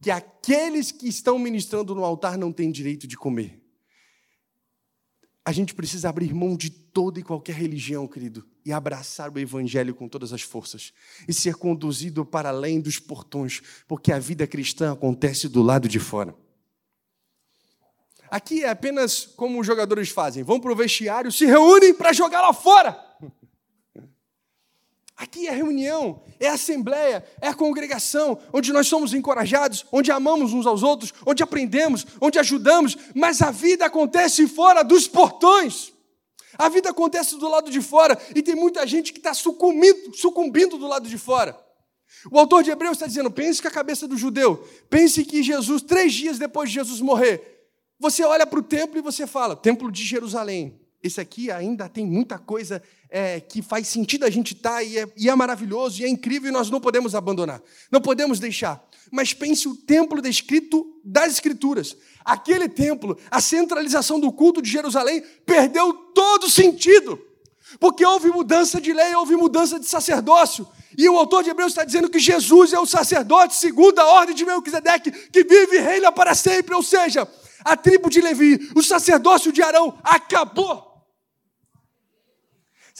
que 0.00 0.10
aqueles 0.10 0.90
que 0.90 1.08
estão 1.08 1.38
ministrando 1.38 1.94
no 1.94 2.04
altar 2.04 2.36
não 2.36 2.52
têm 2.52 2.70
direito 2.70 3.06
de 3.06 3.16
comer. 3.16 3.59
A 5.50 5.52
gente 5.52 5.74
precisa 5.74 6.08
abrir 6.08 6.32
mão 6.32 6.56
de 6.56 6.70
toda 6.70 7.18
e 7.18 7.24
qualquer 7.24 7.56
religião, 7.56 8.06
querido, 8.06 8.46
e 8.64 8.72
abraçar 8.72 9.34
o 9.34 9.36
Evangelho 9.36 9.92
com 9.92 10.08
todas 10.08 10.32
as 10.32 10.42
forças, 10.42 10.92
e 11.26 11.34
ser 11.34 11.56
conduzido 11.56 12.24
para 12.24 12.50
além 12.50 12.80
dos 12.80 13.00
portões, 13.00 13.60
porque 13.88 14.12
a 14.12 14.18
vida 14.20 14.46
cristã 14.46 14.92
acontece 14.92 15.48
do 15.48 15.60
lado 15.60 15.88
de 15.88 15.98
fora. 15.98 16.32
Aqui 18.30 18.62
é 18.62 18.68
apenas 18.68 19.26
como 19.26 19.58
os 19.58 19.66
jogadores 19.66 20.10
fazem: 20.10 20.44
vão 20.44 20.60
para 20.60 20.70
o 20.70 20.76
vestiário, 20.76 21.32
se 21.32 21.44
reúnem 21.46 21.94
para 21.94 22.12
jogar 22.12 22.42
lá 22.42 22.52
fora. 22.52 23.09
Aqui 25.20 25.46
é 25.46 25.50
reunião, 25.50 26.22
é 26.40 26.48
assembleia, 26.48 27.22
é 27.42 27.48
a 27.48 27.54
congregação, 27.54 28.38
onde 28.54 28.72
nós 28.72 28.86
somos 28.86 29.12
encorajados, 29.12 29.84
onde 29.92 30.10
amamos 30.10 30.54
uns 30.54 30.64
aos 30.64 30.82
outros, 30.82 31.12
onde 31.26 31.42
aprendemos, 31.42 32.06
onde 32.22 32.38
ajudamos, 32.38 32.96
mas 33.14 33.42
a 33.42 33.50
vida 33.50 33.84
acontece 33.84 34.48
fora 34.48 34.82
dos 34.82 35.06
portões. 35.06 35.92
A 36.56 36.70
vida 36.70 36.88
acontece 36.88 37.36
do 37.36 37.50
lado 37.50 37.70
de 37.70 37.82
fora 37.82 38.18
e 38.34 38.40
tem 38.40 38.54
muita 38.54 38.86
gente 38.86 39.12
que 39.12 39.18
está 39.18 39.34
sucumbindo, 39.34 40.16
sucumbindo 40.16 40.78
do 40.78 40.86
lado 40.86 41.06
de 41.06 41.18
fora. 41.18 41.54
O 42.32 42.38
autor 42.38 42.62
de 42.62 42.70
Hebreus 42.70 42.94
está 42.94 43.06
dizendo: 43.06 43.30
pense 43.30 43.60
que 43.60 43.68
a 43.68 43.70
cabeça 43.70 44.08
do 44.08 44.16
judeu, 44.16 44.66
pense 44.88 45.22
que 45.22 45.42
Jesus, 45.42 45.82
três 45.82 46.14
dias 46.14 46.38
depois 46.38 46.70
de 46.70 46.76
Jesus 46.76 46.98
morrer, 47.02 47.68
você 47.98 48.24
olha 48.24 48.46
para 48.46 48.58
o 48.58 48.62
templo 48.62 48.98
e 48.98 49.02
você 49.02 49.26
fala: 49.26 49.54
Templo 49.54 49.92
de 49.92 50.02
Jerusalém. 50.02 50.80
Esse 51.02 51.20
aqui 51.20 51.50
ainda 51.50 51.88
tem 51.88 52.06
muita 52.06 52.38
coisa 52.38 52.82
é, 53.08 53.40
que 53.40 53.62
faz 53.62 53.88
sentido 53.88 54.24
a 54.24 54.30
gente 54.30 54.52
estar 54.52 54.74
tá, 54.74 54.82
e, 54.82 54.98
é, 54.98 55.08
e 55.16 55.30
é 55.30 55.34
maravilhoso 55.34 56.00
e 56.00 56.04
é 56.04 56.08
incrível 56.08 56.50
e 56.50 56.52
nós 56.52 56.68
não 56.68 56.80
podemos 56.80 57.14
abandonar, 57.14 57.62
não 57.90 58.00
podemos 58.00 58.38
deixar. 58.38 58.86
Mas 59.10 59.32
pense 59.32 59.66
o 59.66 59.74
templo 59.74 60.20
descrito 60.20 60.86
das 61.02 61.32
Escrituras. 61.32 61.96
Aquele 62.24 62.68
templo, 62.68 63.18
a 63.30 63.40
centralização 63.40 64.20
do 64.20 64.30
culto 64.30 64.62
de 64.62 64.70
Jerusalém, 64.70 65.24
perdeu 65.44 65.92
todo 65.92 66.48
sentido, 66.48 67.18
porque 67.80 68.04
houve 68.04 68.28
mudança 68.28 68.80
de 68.80 68.92
lei, 68.92 69.14
houve 69.14 69.34
mudança 69.36 69.80
de 69.80 69.86
sacerdócio. 69.86 70.68
E 70.96 71.08
o 71.08 71.16
autor 71.16 71.42
de 71.42 71.50
Hebreus 71.50 71.72
está 71.72 71.84
dizendo 71.84 72.10
que 72.10 72.18
Jesus 72.18 72.72
é 72.72 72.78
o 72.78 72.86
sacerdote 72.86 73.54
segundo 73.54 73.98
a 73.98 74.06
ordem 74.06 74.34
de 74.34 74.44
Melquisedeque, 74.44 75.10
que 75.10 75.44
vive 75.44 75.76
e 75.76 75.80
reina 75.80 76.12
para 76.12 76.34
sempre. 76.34 76.74
Ou 76.74 76.82
seja, 76.82 77.26
a 77.64 77.76
tribo 77.76 78.10
de 78.10 78.20
Levi, 78.20 78.70
o 78.74 78.82
sacerdócio 78.82 79.52
de 79.52 79.62
Arão 79.62 79.98
acabou. 80.02 80.89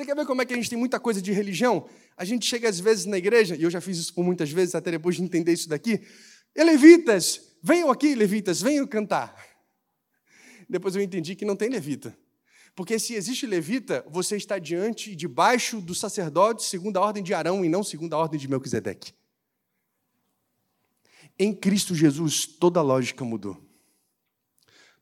Você 0.01 0.07
quer 0.07 0.17
ver 0.17 0.25
como 0.25 0.41
é 0.41 0.47
que 0.47 0.55
a 0.55 0.57
gente 0.57 0.71
tem 0.71 0.79
muita 0.79 0.99
coisa 0.99 1.21
de 1.21 1.31
religião? 1.31 1.87
A 2.17 2.25
gente 2.25 2.47
chega 2.47 2.67
às 2.67 2.81
vezes 2.81 3.05
na 3.05 3.19
igreja, 3.19 3.55
e 3.55 3.65
eu 3.65 3.71
já 3.71 3.83
fiz 3.83 3.99
isso 3.99 4.15
por 4.15 4.25
muitas 4.25 4.51
vezes, 4.51 4.75
até 4.75 4.91
depois 4.93 5.17
de 5.17 5.23
entender 5.23 5.53
isso 5.53 5.69
daqui. 5.69 6.01
E 6.57 6.65
levitas, 6.65 7.39
venham 7.63 7.91
aqui, 7.91 8.15
levitas, 8.15 8.63
venham 8.63 8.87
cantar. 8.87 9.37
Depois 10.67 10.97
eu 10.97 11.03
entendi 11.03 11.37
que 11.37 11.45
não 11.45 11.55
tem 11.55 11.69
levita. 11.69 12.17
Porque 12.75 12.99
se 12.99 13.13
existe 13.13 13.45
levita, 13.45 14.03
você 14.09 14.39
está 14.39 14.59
diante 14.59 15.11
e 15.11 15.15
debaixo 15.15 15.83
do 15.83 15.95
sacerdote 15.95 16.65
segundo 16.65 16.97
a 16.97 17.03
ordem 17.03 17.23
de 17.23 17.35
Arão 17.35 17.63
e 17.63 17.69
não 17.69 17.85
segundo 17.85 18.15
a 18.15 18.19
ordem 18.19 18.41
de 18.41 18.49
Melquisedeque. 18.49 19.13
Em 21.39 21.53
Cristo 21.53 21.95
Jesus, 21.95 22.47
toda 22.47 22.81
a 22.81 22.83
lógica 22.83 23.23
mudou. 23.23 23.63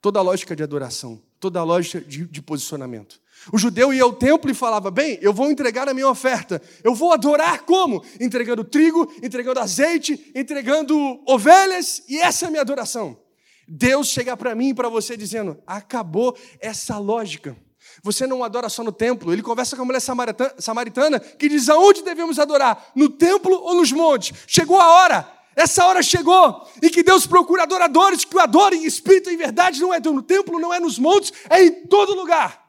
Toda 0.02 0.18
a 0.18 0.22
lógica 0.22 0.56
de 0.56 0.64
adoração, 0.64 1.22
toda 1.38 1.60
a 1.60 1.62
lógica 1.62 2.00
de, 2.00 2.26
de 2.26 2.42
posicionamento. 2.42 3.20
O 3.52 3.58
judeu 3.58 3.92
ia 3.92 4.02
ao 4.02 4.12
templo 4.12 4.50
e 4.50 4.54
falava: 4.54 4.90
Bem, 4.90 5.18
eu 5.22 5.32
vou 5.32 5.50
entregar 5.50 5.88
a 5.88 5.94
minha 5.94 6.08
oferta. 6.08 6.60
Eu 6.82 6.94
vou 6.94 7.12
adorar 7.12 7.62
como? 7.62 8.04
Entregando 8.20 8.64
trigo, 8.64 9.10
entregando 9.22 9.60
azeite, 9.60 10.30
entregando 10.34 11.20
ovelhas, 11.26 12.02
e 12.08 12.18
essa 12.18 12.44
é 12.44 12.48
a 12.48 12.50
minha 12.50 12.62
adoração. 12.62 13.18
Deus 13.66 14.08
chega 14.08 14.36
para 14.36 14.54
mim 14.54 14.70
e 14.70 14.74
para 14.74 14.88
você 14.88 15.16
dizendo: 15.16 15.58
Acabou 15.66 16.36
essa 16.60 16.98
lógica. 16.98 17.56
Você 18.02 18.26
não 18.26 18.44
adora 18.44 18.68
só 18.68 18.82
no 18.82 18.92
templo. 18.92 19.32
Ele 19.32 19.42
conversa 19.42 19.76
com 19.76 19.82
a 19.82 19.84
mulher 19.84 20.00
samaritana 20.00 21.20
que 21.20 21.48
diz: 21.48 21.68
Aonde 21.68 22.02
devemos 22.02 22.38
adorar? 22.38 22.92
No 22.94 23.08
templo 23.08 23.54
ou 23.54 23.76
nos 23.76 23.92
montes? 23.92 24.32
Chegou 24.46 24.80
a 24.80 24.88
hora. 24.88 25.38
Essa 25.56 25.84
hora 25.84 26.02
chegou 26.02 26.68
em 26.80 26.88
que 26.88 27.02
Deus 27.02 27.26
procura 27.26 27.64
adoradores 27.64 28.24
que 28.24 28.36
o 28.36 28.40
adorem 28.40 28.84
em 28.84 28.86
espírito 28.86 29.28
e 29.28 29.34
em 29.34 29.36
verdade. 29.36 29.80
Não 29.80 29.92
é 29.92 29.98
no 29.98 30.22
templo, 30.22 30.60
não 30.60 30.72
é 30.72 30.78
nos 30.78 30.98
montes, 30.98 31.32
é 31.50 31.64
em 31.64 31.86
todo 31.86 32.14
lugar. 32.14 32.67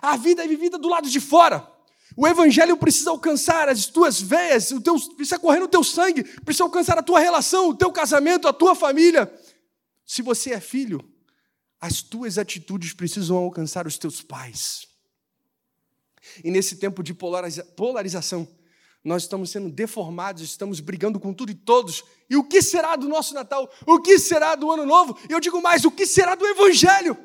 A 0.00 0.16
vida 0.16 0.44
é 0.44 0.48
vivida 0.48 0.78
do 0.78 0.88
lado 0.88 1.08
de 1.08 1.20
fora. 1.20 1.66
O 2.16 2.26
evangelho 2.26 2.76
precisa 2.76 3.10
alcançar 3.10 3.68
as 3.68 3.86
tuas 3.86 4.20
veias, 4.20 4.70
o 4.70 4.80
teu, 4.80 4.98
precisa 5.14 5.38
correr 5.38 5.60
no 5.60 5.68
teu 5.68 5.84
sangue, 5.84 6.24
precisa 6.40 6.64
alcançar 6.64 6.98
a 6.98 7.02
tua 7.02 7.20
relação, 7.20 7.68
o 7.68 7.74
teu 7.74 7.92
casamento, 7.92 8.48
a 8.48 8.52
tua 8.52 8.74
família. 8.74 9.32
Se 10.04 10.22
você 10.22 10.52
é 10.52 10.60
filho, 10.60 11.00
as 11.80 12.02
tuas 12.02 12.38
atitudes 12.38 12.92
precisam 12.92 13.36
alcançar 13.36 13.86
os 13.86 13.98
teus 13.98 14.22
pais. 14.22 14.88
E 16.42 16.50
nesse 16.50 16.76
tempo 16.76 17.02
de 17.02 17.14
polarização, 17.14 18.48
nós 19.04 19.22
estamos 19.22 19.50
sendo 19.50 19.70
deformados, 19.70 20.42
estamos 20.42 20.80
brigando 20.80 21.20
com 21.20 21.32
tudo 21.32 21.52
e 21.52 21.54
todos. 21.54 22.02
E 22.28 22.36
o 22.36 22.44
que 22.44 22.60
será 22.60 22.96
do 22.96 23.08
nosso 23.08 23.32
Natal? 23.32 23.70
O 23.86 24.00
que 24.00 24.18
será 24.18 24.54
do 24.54 24.70
Ano 24.70 24.84
Novo? 24.84 25.16
Eu 25.28 25.40
digo 25.40 25.62
mais: 25.62 25.84
o 25.84 25.90
que 25.90 26.06
será 26.06 26.34
do 26.34 26.46
Evangelho? 26.46 27.16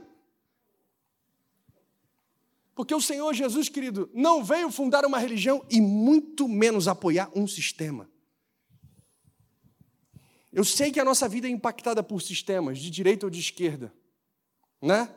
Porque 2.76 2.94
o 2.94 3.02
Senhor 3.02 3.34
Jesus, 3.34 3.70
querido, 3.70 4.10
não 4.14 4.44
veio 4.44 4.72
fundar 4.72 5.06
uma 5.06 5.20
religião 5.20 5.64
e 5.70 5.80
muito 5.80 6.48
menos 6.48 6.88
apoiar 6.88 7.30
um 7.36 7.48
sistema. 7.48 8.10
Eu 10.52 10.64
sei 10.64 10.92
que 10.92 11.00
a 11.00 11.06
nossa 11.06 11.28
vida 11.28 11.48
é 11.48 11.52
impactada 11.52 12.04
por 12.04 12.22
sistemas, 12.22 12.80
de 12.80 12.90
direita 12.90 13.26
ou 13.26 13.30
de 13.30 13.40
esquerda, 13.40 13.94
né? 14.82 15.10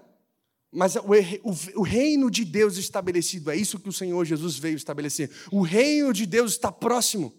Mas 0.72 0.94
o, 0.96 1.82
reino 1.82 2.30
de 2.30 2.44
Deus 2.44 2.76
estabelecido, 2.76 3.50
é 3.50 3.56
isso 3.56 3.78
que 3.78 3.88
o 3.88 3.92
Senhor 3.92 4.24
Jesus 4.24 4.58
veio 4.58 4.76
estabelecer. 4.76 5.30
O 5.50 5.62
reino 5.62 6.12
de 6.12 6.26
Deus 6.26 6.52
está 6.52 6.70
próximo. 6.70 7.32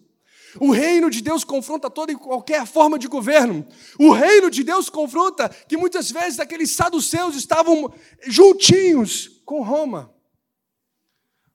O 0.60 0.70
reino 0.70 1.10
de 1.10 1.20
Deus 1.20 1.44
confronta 1.44 1.90
toda 1.90 2.12
e 2.12 2.16
qualquer 2.16 2.66
forma 2.66 2.98
de 2.98 3.08
governo. 3.08 3.66
O 3.98 4.12
reino 4.12 4.50
de 4.50 4.64
Deus 4.64 4.88
confronta 4.88 5.48
que 5.48 5.76
muitas 5.76 6.10
vezes 6.10 6.40
aqueles 6.40 6.70
saduceus 6.70 7.36
estavam 7.36 7.92
juntinhos 8.26 9.42
com 9.44 9.62
Roma. 9.62 10.14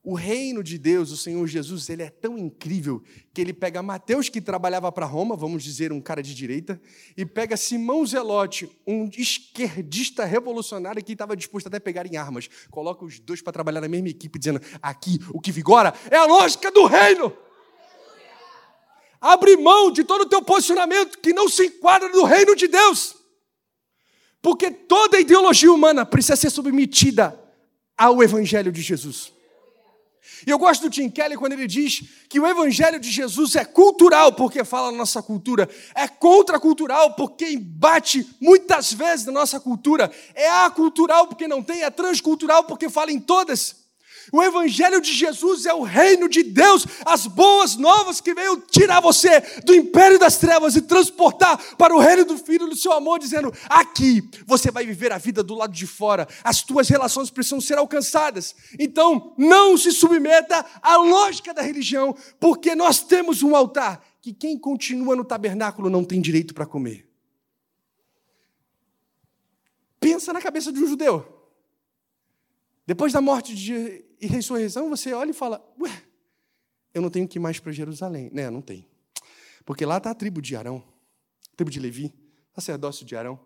O 0.05 0.15
reino 0.15 0.61
de 0.61 0.77
Deus, 0.77 1.11
o 1.11 1.17
Senhor 1.17 1.47
Jesus, 1.47 1.87
ele 1.87 2.03
é 2.03 2.09
tão 2.09 2.37
incrível 2.37 3.01
que 3.33 3.39
ele 3.39 3.53
pega 3.53 3.81
Mateus, 3.81 4.27
que 4.27 4.41
trabalhava 4.41 4.91
para 4.91 5.05
Roma, 5.05 5.33
vamos 5.33 5.63
dizer, 5.63 5.93
um 5.93 6.01
cara 6.01 6.21
de 6.21 6.35
direita, 6.35 6.79
e 7.15 7.25
pega 7.25 7.55
Simão 7.55 8.05
Zelote, 8.05 8.69
um 8.85 9.09
esquerdista 9.17 10.25
revolucionário 10.25 11.01
que 11.01 11.13
estava 11.13 11.37
disposto 11.37 11.67
até 11.67 11.77
a 11.77 11.81
pegar 11.81 12.05
em 12.05 12.17
armas. 12.17 12.49
Coloca 12.69 13.05
os 13.05 13.17
dois 13.17 13.41
para 13.41 13.53
trabalhar 13.53 13.79
na 13.79 13.87
mesma 13.87 14.09
equipe, 14.09 14.37
dizendo: 14.37 14.59
aqui 14.81 15.19
o 15.33 15.39
que 15.39 15.53
vigora 15.53 15.93
é 16.11 16.17
a 16.17 16.25
lógica 16.25 16.69
do 16.69 16.85
reino. 16.85 17.31
Abre 19.23 19.55
mão 19.55 19.89
de 19.89 20.03
todo 20.03 20.23
o 20.23 20.25
teu 20.25 20.41
posicionamento 20.41 21.17
que 21.19 21.31
não 21.31 21.47
se 21.47 21.67
enquadra 21.67 22.09
no 22.09 22.25
reino 22.25 22.57
de 22.57 22.67
Deus. 22.67 23.15
Porque 24.41 24.69
toda 24.69 25.17
ideologia 25.17 25.71
humana 25.71 26.05
precisa 26.05 26.35
ser 26.35 26.49
submetida 26.49 27.39
ao 27.97 28.21
evangelho 28.21 28.69
de 28.69 28.81
Jesus. 28.81 29.31
E 30.45 30.49
eu 30.49 30.59
gosto 30.59 30.81
do 30.81 30.89
Tim 30.89 31.09
Kelly 31.09 31.37
quando 31.37 31.53
ele 31.53 31.67
diz 31.67 32.03
que 32.27 32.37
o 32.37 32.45
Evangelho 32.45 32.99
de 32.99 33.09
Jesus 33.09 33.55
é 33.55 33.63
cultural, 33.63 34.33
porque 34.33 34.65
fala 34.65 34.91
na 34.91 34.97
nossa 34.97 35.23
cultura, 35.23 35.69
é 35.95 36.05
contracultural, 36.05 37.15
porque 37.15 37.49
embate 37.49 38.27
muitas 38.41 38.91
vezes 38.91 39.25
na 39.25 39.31
nossa 39.31 39.57
cultura, 39.57 40.11
é 40.35 40.49
acultural, 40.49 41.27
porque 41.27 41.47
não 41.47 41.63
tem, 41.63 41.83
é 41.83 41.89
transcultural, 41.89 42.65
porque 42.65 42.89
fala 42.89 43.09
em 43.09 43.21
todas. 43.21 43.82
O 44.31 44.41
Evangelho 44.41 45.01
de 45.01 45.11
Jesus 45.11 45.65
é 45.65 45.73
o 45.73 45.81
reino 45.83 46.29
de 46.29 46.43
Deus, 46.43 46.85
as 47.05 47.27
boas 47.27 47.75
novas 47.75 48.21
que 48.21 48.33
veio 48.33 48.61
tirar 48.61 48.99
você 48.99 49.41
do 49.65 49.73
império 49.73 50.17
das 50.17 50.37
trevas 50.37 50.75
e 50.75 50.81
transportar 50.81 51.57
para 51.75 51.95
o 51.95 51.99
reino 51.99 52.25
do 52.25 52.37
Filho 52.37 52.67
do 52.67 52.75
seu 52.75 52.93
amor, 52.93 53.19
dizendo: 53.19 53.53
aqui 53.67 54.27
você 54.45 54.71
vai 54.71 54.85
viver 54.85 55.11
a 55.11 55.17
vida 55.17 55.43
do 55.43 55.55
lado 55.55 55.73
de 55.73 55.87
fora, 55.87 56.27
as 56.43 56.61
tuas 56.61 56.87
relações 56.87 57.29
precisam 57.29 57.59
ser 57.59 57.77
alcançadas. 57.77 58.55
Então, 58.79 59.33
não 59.37 59.77
se 59.77 59.91
submeta 59.91 60.65
à 60.81 60.97
lógica 60.97 61.53
da 61.53 61.61
religião, 61.61 62.15
porque 62.39 62.75
nós 62.75 63.01
temos 63.01 63.43
um 63.43 63.55
altar 63.55 64.03
que 64.21 64.33
quem 64.33 64.57
continua 64.57 65.15
no 65.15 65.25
tabernáculo 65.25 65.89
não 65.89 66.03
tem 66.03 66.21
direito 66.21 66.53
para 66.53 66.65
comer. 66.65 67.09
Pensa 69.99 70.33
na 70.33 70.41
cabeça 70.41 70.71
de 70.71 70.79
um 70.79 70.87
judeu. 70.87 71.25
Depois 72.85 73.13
da 73.13 73.21
morte 73.21 73.55
de 73.55 74.03
e 74.23 74.27
ressurreição, 74.27 74.89
você 74.89 75.13
olha 75.13 75.31
e 75.31 75.33
fala: 75.33 75.61
Ué, 75.79 76.03
eu 76.93 77.01
não 77.01 77.09
tenho 77.09 77.27
que 77.27 77.37
ir 77.37 77.41
mais 77.41 77.59
para 77.59 77.71
Jerusalém. 77.71 78.29
Né, 78.31 78.49
não 78.49 78.61
tem. 78.61 78.87
Porque 79.65 79.85
lá 79.85 79.97
está 79.97 80.11
a 80.11 80.15
tribo 80.15 80.41
de 80.41 80.55
Arão, 80.55 80.83
tribo 81.55 81.69
de 81.69 81.79
Levi, 81.79 82.13
sacerdócio 82.53 83.05
de 83.05 83.15
Arão. 83.15 83.39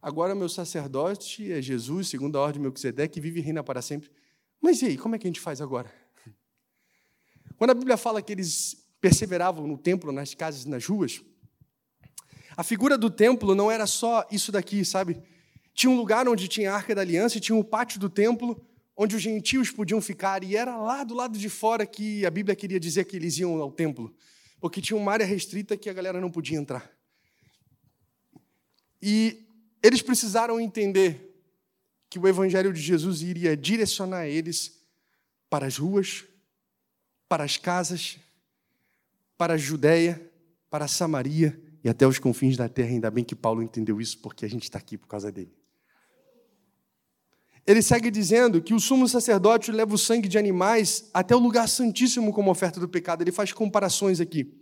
Agora 0.00 0.34
meu 0.34 0.48
sacerdote 0.48 1.52
é 1.52 1.60
Jesus, 1.60 2.08
segundo 2.08 2.38
a 2.38 2.40
ordem 2.40 2.60
de 2.60 2.60
Melquisedeque, 2.60 3.14
que 3.14 3.20
vive 3.20 3.40
e 3.40 3.42
reina 3.42 3.62
para 3.62 3.82
sempre. 3.82 4.10
Mas 4.60 4.80
e 4.80 4.86
aí, 4.86 4.96
como 4.96 5.14
é 5.14 5.18
que 5.18 5.26
a 5.26 5.30
gente 5.30 5.40
faz 5.40 5.60
agora? 5.60 5.92
Quando 7.56 7.70
a 7.70 7.74
Bíblia 7.74 7.98
fala 7.98 8.22
que 8.22 8.32
eles 8.32 8.86
perseveravam 9.00 9.66
no 9.66 9.76
templo, 9.76 10.12
nas 10.12 10.34
casas, 10.34 10.64
nas 10.64 10.86
ruas, 10.86 11.22
a 12.56 12.62
figura 12.62 12.96
do 12.96 13.10
templo 13.10 13.54
não 13.54 13.70
era 13.70 13.86
só 13.86 14.26
isso 14.30 14.50
daqui, 14.50 14.82
sabe? 14.84 15.22
Tinha 15.74 15.90
um 15.90 15.96
lugar 15.96 16.26
onde 16.28 16.48
tinha 16.48 16.72
a 16.72 16.76
arca 16.76 16.94
da 16.94 17.02
aliança 17.02 17.38
tinha 17.38 17.56
o 17.56 17.60
um 17.60 17.62
pátio 17.62 18.00
do 18.00 18.08
templo, 18.08 18.58
onde 19.02 19.16
os 19.16 19.22
gentios 19.22 19.70
podiam 19.70 19.98
ficar, 19.98 20.44
e 20.44 20.54
era 20.54 20.76
lá 20.76 21.02
do 21.04 21.14
lado 21.14 21.38
de 21.38 21.48
fora 21.48 21.86
que 21.86 22.26
a 22.26 22.30
Bíblia 22.30 22.54
queria 22.54 22.78
dizer 22.78 23.06
que 23.06 23.16
eles 23.16 23.38
iam 23.38 23.58
ao 23.58 23.72
templo, 23.72 24.14
porque 24.60 24.78
tinha 24.78 24.94
uma 24.94 25.10
área 25.10 25.24
restrita 25.24 25.74
que 25.74 25.88
a 25.88 25.92
galera 25.94 26.20
não 26.20 26.30
podia 26.30 26.58
entrar. 26.58 26.92
E 29.00 29.42
eles 29.82 30.02
precisaram 30.02 30.60
entender 30.60 31.34
que 32.10 32.18
o 32.18 32.28
Evangelho 32.28 32.74
de 32.74 32.80
Jesus 32.82 33.22
iria 33.22 33.56
direcionar 33.56 34.26
eles 34.26 34.78
para 35.48 35.64
as 35.64 35.78
ruas, 35.78 36.26
para 37.26 37.42
as 37.42 37.56
casas, 37.56 38.18
para 39.38 39.54
a 39.54 39.56
Judéia, 39.56 40.30
para 40.68 40.84
a 40.84 40.88
Samaria 40.88 41.58
e 41.82 41.88
até 41.88 42.06
os 42.06 42.18
confins 42.18 42.54
da 42.54 42.68
terra. 42.68 42.90
Ainda 42.90 43.10
bem 43.10 43.24
que 43.24 43.34
Paulo 43.34 43.62
entendeu 43.62 43.98
isso, 43.98 44.18
porque 44.18 44.44
a 44.44 44.48
gente 44.48 44.64
está 44.64 44.78
aqui 44.78 44.98
por 44.98 45.08
causa 45.08 45.32
dele. 45.32 45.58
Ele 47.66 47.82
segue 47.82 48.10
dizendo 48.10 48.60
que 48.60 48.74
o 48.74 48.80
sumo 48.80 49.08
sacerdote 49.08 49.70
leva 49.70 49.94
o 49.94 49.98
sangue 49.98 50.28
de 50.28 50.38
animais 50.38 51.10
até 51.12 51.34
o 51.36 51.38
lugar 51.38 51.68
santíssimo 51.68 52.32
como 52.32 52.50
oferta 52.50 52.80
do 52.80 52.88
pecado. 52.88 53.22
Ele 53.22 53.32
faz 53.32 53.52
comparações 53.52 54.20
aqui. 54.20 54.52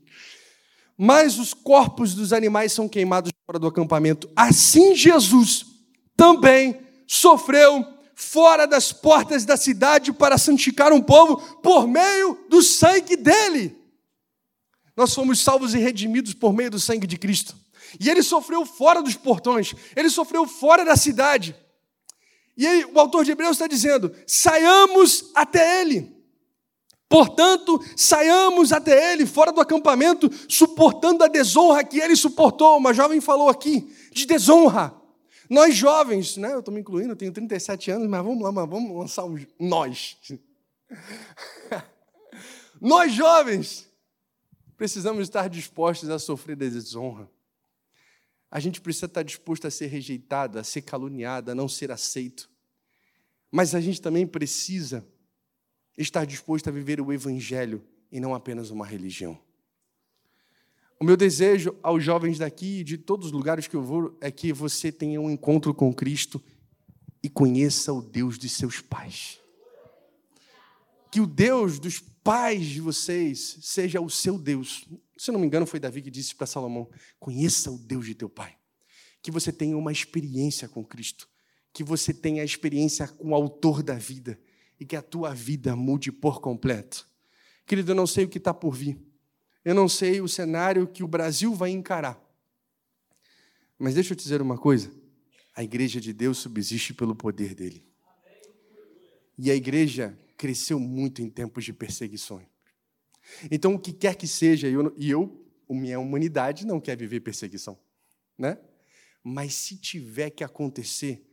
Mas 0.97 1.39
os 1.39 1.55
corpos 1.55 2.15
dos 2.15 2.33
animais 2.33 2.73
são 2.73 2.89
queimados 2.89 3.31
fora 3.47 3.59
do 3.59 3.69
acampamento. 3.69 4.29
Assim 4.35 4.97
Jesus 4.97 5.65
também 6.17 6.81
sofreu 7.07 7.87
fora 8.15 8.67
das 8.67 8.93
portas 8.93 9.45
da 9.45 9.57
cidade 9.57 10.13
para 10.13 10.37
santificar 10.37 10.93
um 10.93 11.01
povo 11.01 11.37
por 11.63 11.87
meio 11.87 12.37
do 12.49 12.61
sangue 12.61 13.17
dele. 13.17 13.79
Nós 14.97 15.15
fomos 15.15 15.39
salvos 15.39 15.73
e 15.73 15.79
redimidos 15.79 16.35
por 16.35 16.53
meio 16.53 16.73
do 16.73 16.81
sangue 16.81 17.07
de 17.07 17.17
Cristo. 17.17 17.55
E 18.01 18.11
ele 18.11 18.23
sofreu 18.25 18.67
fora 18.67 19.01
dos 19.01 19.15
portões, 19.15 19.73
ele 19.95 20.11
sofreu 20.11 20.49
fora 20.49 20.85
da 20.85 20.97
cidade. 20.97 21.55
E 22.59 22.67
aí, 22.67 22.85
o 22.85 22.99
autor 22.99 23.25
de 23.25 23.31
Hebreus 23.31 23.53
está 23.53 23.69
dizendo: 23.69 24.13
saiamos 24.27 25.31
até 25.33 25.81
ele. 25.81 26.13
Portanto, 27.09 27.81
saiamos 27.97 28.73
até 28.73 29.13
ele, 29.13 29.25
fora 29.25 29.53
do 29.53 29.61
acampamento, 29.61 30.29
suportando 30.49 31.23
a 31.23 31.29
desonra 31.29 31.85
que 31.85 32.01
ele 32.01 32.17
suportou. 32.17 32.77
Uma 32.77 32.93
jovem 32.93 33.21
falou 33.21 33.49
aqui, 33.49 33.91
de 34.13 34.27
desonra. 34.27 34.93
Nós 35.49 35.75
jovens, 35.75 36.37
né? 36.37 36.53
Eu 36.53 36.59
estou 36.59 36.75
me 36.75 36.81
incluindo, 36.81 37.15
tenho 37.17 37.33
37 37.33 37.93
anos, 37.93 38.09
mas 38.09 38.23
vamos 38.23 38.43
lá, 38.43 38.51
mas 38.51 38.69
vamos 38.69 38.95
lançar 38.95 39.25
um 39.25 39.39
nós. 39.59 40.19
nós 42.81 43.13
jovens 43.13 43.89
precisamos 44.77 45.23
estar 45.23 45.49
dispostos 45.49 46.11
a 46.11 46.19
sofrer 46.19 46.57
desonra. 46.57 47.31
A 48.51 48.61
gente 48.61 48.81
precisa 48.81 49.07
estar 49.07 49.23
disposto 49.23 49.67
a 49.67 49.71
ser 49.71 49.87
rejeitado, 49.89 50.59
a 50.59 50.65
ser 50.65 50.83
caluniado, 50.83 51.51
a 51.51 51.55
não 51.55 51.69
ser 51.69 51.91
aceito. 51.91 52.49
Mas 53.51 53.75
a 53.75 53.81
gente 53.81 54.01
também 54.01 54.27
precisa 54.27 55.07
estar 55.97 56.25
disposto 56.25 56.69
a 56.69 56.73
viver 56.73 57.01
o 57.01 57.13
Evangelho 57.13 57.85
e 58.11 58.21
não 58.21 58.35
apenas 58.35 58.71
uma 58.71 58.87
religião. 58.87 59.39
O 61.01 61.05
meu 61.05 61.17
desejo 61.17 61.77
aos 61.83 62.03
jovens 62.03 62.39
daqui 62.39 62.81
e 62.81 62.85
de 62.85 62.99
todos 62.99 63.27
os 63.27 63.33
lugares 63.33 63.69
que 63.69 63.77
eu 63.77 63.83
vou 63.83 64.17
é 64.21 64.31
que 64.31 64.53
você 64.53 64.91
tenha 64.91 65.21
um 65.21 65.31
encontro 65.31 65.73
com 65.73 65.95
Cristo 65.95 66.43
e 67.23 67.29
conheça 67.29 67.93
o 67.93 68.03
Deus 68.03 68.39
de 68.39 68.49
seus 68.49 68.81
pais. 68.81 69.39
Que 71.11 71.21
o 71.21 71.27
Deus 71.27 71.79
dos 71.79 72.01
pais 72.29 72.67
de 72.67 72.83
vocês 72.83 73.57
seja 73.63 74.03
o 74.03 74.11
seu 74.11 74.37
Deus, 74.37 74.87
se 75.17 75.33
não 75.33 75.41
me 75.41 75.47
engano, 75.47 75.65
foi 75.65 75.81
Davi 75.81 76.03
que 76.03 76.11
disse 76.11 76.35
para 76.35 76.47
Salomão: 76.47 76.87
conheça 77.19 77.71
o 77.71 77.79
Deus 77.79 78.05
de 78.05 78.15
teu 78.15 78.29
pai. 78.29 78.55
Que 79.23 79.31
você 79.31 79.51
tenha 79.51 79.75
uma 79.79 79.91
experiência 79.91 80.69
com 80.69 80.85
Cristo. 80.85 81.27
Que 81.73 81.83
você 81.83 82.13
tenha 82.13 82.43
a 82.43 82.45
experiência 82.45 83.09
com 83.09 83.31
o 83.31 83.35
autor 83.35 83.83
da 83.83 83.95
vida. 83.95 84.39
E 84.79 84.85
que 84.85 84.95
a 84.95 85.01
tua 85.01 85.33
vida 85.33 85.75
mude 85.75 86.13
por 86.13 86.43
completo. 86.43 87.09
Querido, 87.65 87.93
eu 87.93 87.97
não 87.97 88.07
sei 88.07 88.27
o 88.27 88.29
que 88.29 88.37
está 88.37 88.53
por 88.53 88.75
vir. 88.75 89.01
Eu 89.65 89.75
não 89.75 89.89
sei 89.89 90.21
o 90.21 90.29
cenário 90.29 90.87
que 90.87 91.03
o 91.03 91.09
Brasil 91.09 91.55
vai 91.55 91.71
encarar. 91.71 92.23
Mas 93.79 93.95
deixa 93.95 94.13
eu 94.13 94.17
te 94.17 94.23
dizer 94.23 94.43
uma 94.43 94.59
coisa: 94.59 94.93
a 95.57 95.65
igreja 95.65 95.99
de 95.99 96.13
Deus 96.13 96.37
subsiste 96.37 96.93
pelo 96.93 97.17
poder 97.17 97.55
dele. 97.55 97.83
E 99.39 99.51
a 99.51 99.55
igreja 99.55 100.19
cresceu 100.39 100.79
muito 100.79 101.21
em 101.21 101.29
tempos 101.29 101.65
de 101.65 101.73
perseguições. 101.73 102.47
Então, 103.51 103.75
o 103.75 103.79
que 103.79 103.93
quer 103.93 104.15
que 104.15 104.27
seja, 104.27 104.69
eu, 104.69 104.95
e 104.97 105.11
eu, 105.11 105.45
minha 105.69 106.01
humanidade, 106.01 106.65
não 106.65 106.81
quer 106.81 106.97
viver 106.97 107.21
perseguição. 107.21 107.79
Né? 108.39 108.57
Mas 109.23 109.53
se 109.53 109.77
tiver 109.77 110.31
que 110.31 110.43
acontecer, 110.43 111.29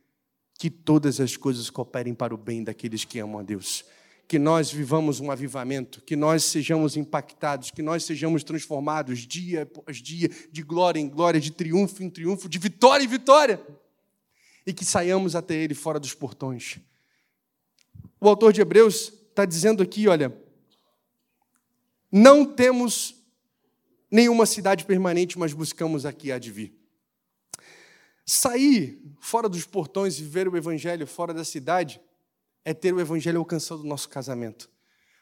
que 0.58 0.68
todas 0.68 1.20
as 1.20 1.36
coisas 1.36 1.70
cooperem 1.70 2.14
para 2.14 2.34
o 2.34 2.36
bem 2.36 2.64
daqueles 2.64 3.04
que 3.04 3.18
amam 3.18 3.38
a 3.38 3.42
Deus. 3.42 3.84
Que 4.26 4.38
nós 4.38 4.72
vivamos 4.72 5.20
um 5.20 5.30
avivamento, 5.30 6.00
que 6.02 6.16
nós 6.16 6.42
sejamos 6.44 6.96
impactados, 6.96 7.70
que 7.70 7.82
nós 7.82 8.04
sejamos 8.04 8.42
transformados 8.42 9.20
dia 9.20 9.62
após 9.62 9.98
dia, 9.98 10.28
de 10.50 10.62
glória 10.62 10.98
em 10.98 11.08
glória, 11.08 11.40
de 11.40 11.52
triunfo 11.52 12.02
em 12.02 12.10
triunfo, 12.10 12.48
de 12.48 12.58
vitória 12.58 13.04
em 13.04 13.08
vitória. 13.08 13.64
E 14.66 14.72
que 14.72 14.84
saiamos 14.84 15.36
até 15.36 15.54
Ele 15.54 15.74
fora 15.74 16.00
dos 16.00 16.12
portões. 16.12 16.80
O 18.26 18.28
autor 18.28 18.52
de 18.52 18.60
Hebreus 18.60 19.12
está 19.28 19.44
dizendo 19.44 19.84
aqui, 19.84 20.08
olha, 20.08 20.36
não 22.10 22.44
temos 22.44 23.14
nenhuma 24.10 24.44
cidade 24.46 24.84
permanente, 24.84 25.38
mas 25.38 25.52
buscamos 25.52 26.04
aqui 26.04 26.32
a 26.32 26.38
de 26.40 26.50
vir. 26.50 26.76
Sair 28.24 29.00
fora 29.20 29.48
dos 29.48 29.64
portões 29.64 30.18
e 30.18 30.24
ver 30.24 30.48
o 30.48 30.56
evangelho 30.56 31.06
fora 31.06 31.32
da 31.32 31.44
cidade 31.44 32.00
é 32.64 32.74
ter 32.74 32.92
o 32.92 32.98
evangelho 32.98 33.38
alcançando 33.38 33.84
o 33.84 33.86
nosso 33.86 34.08
casamento. 34.08 34.68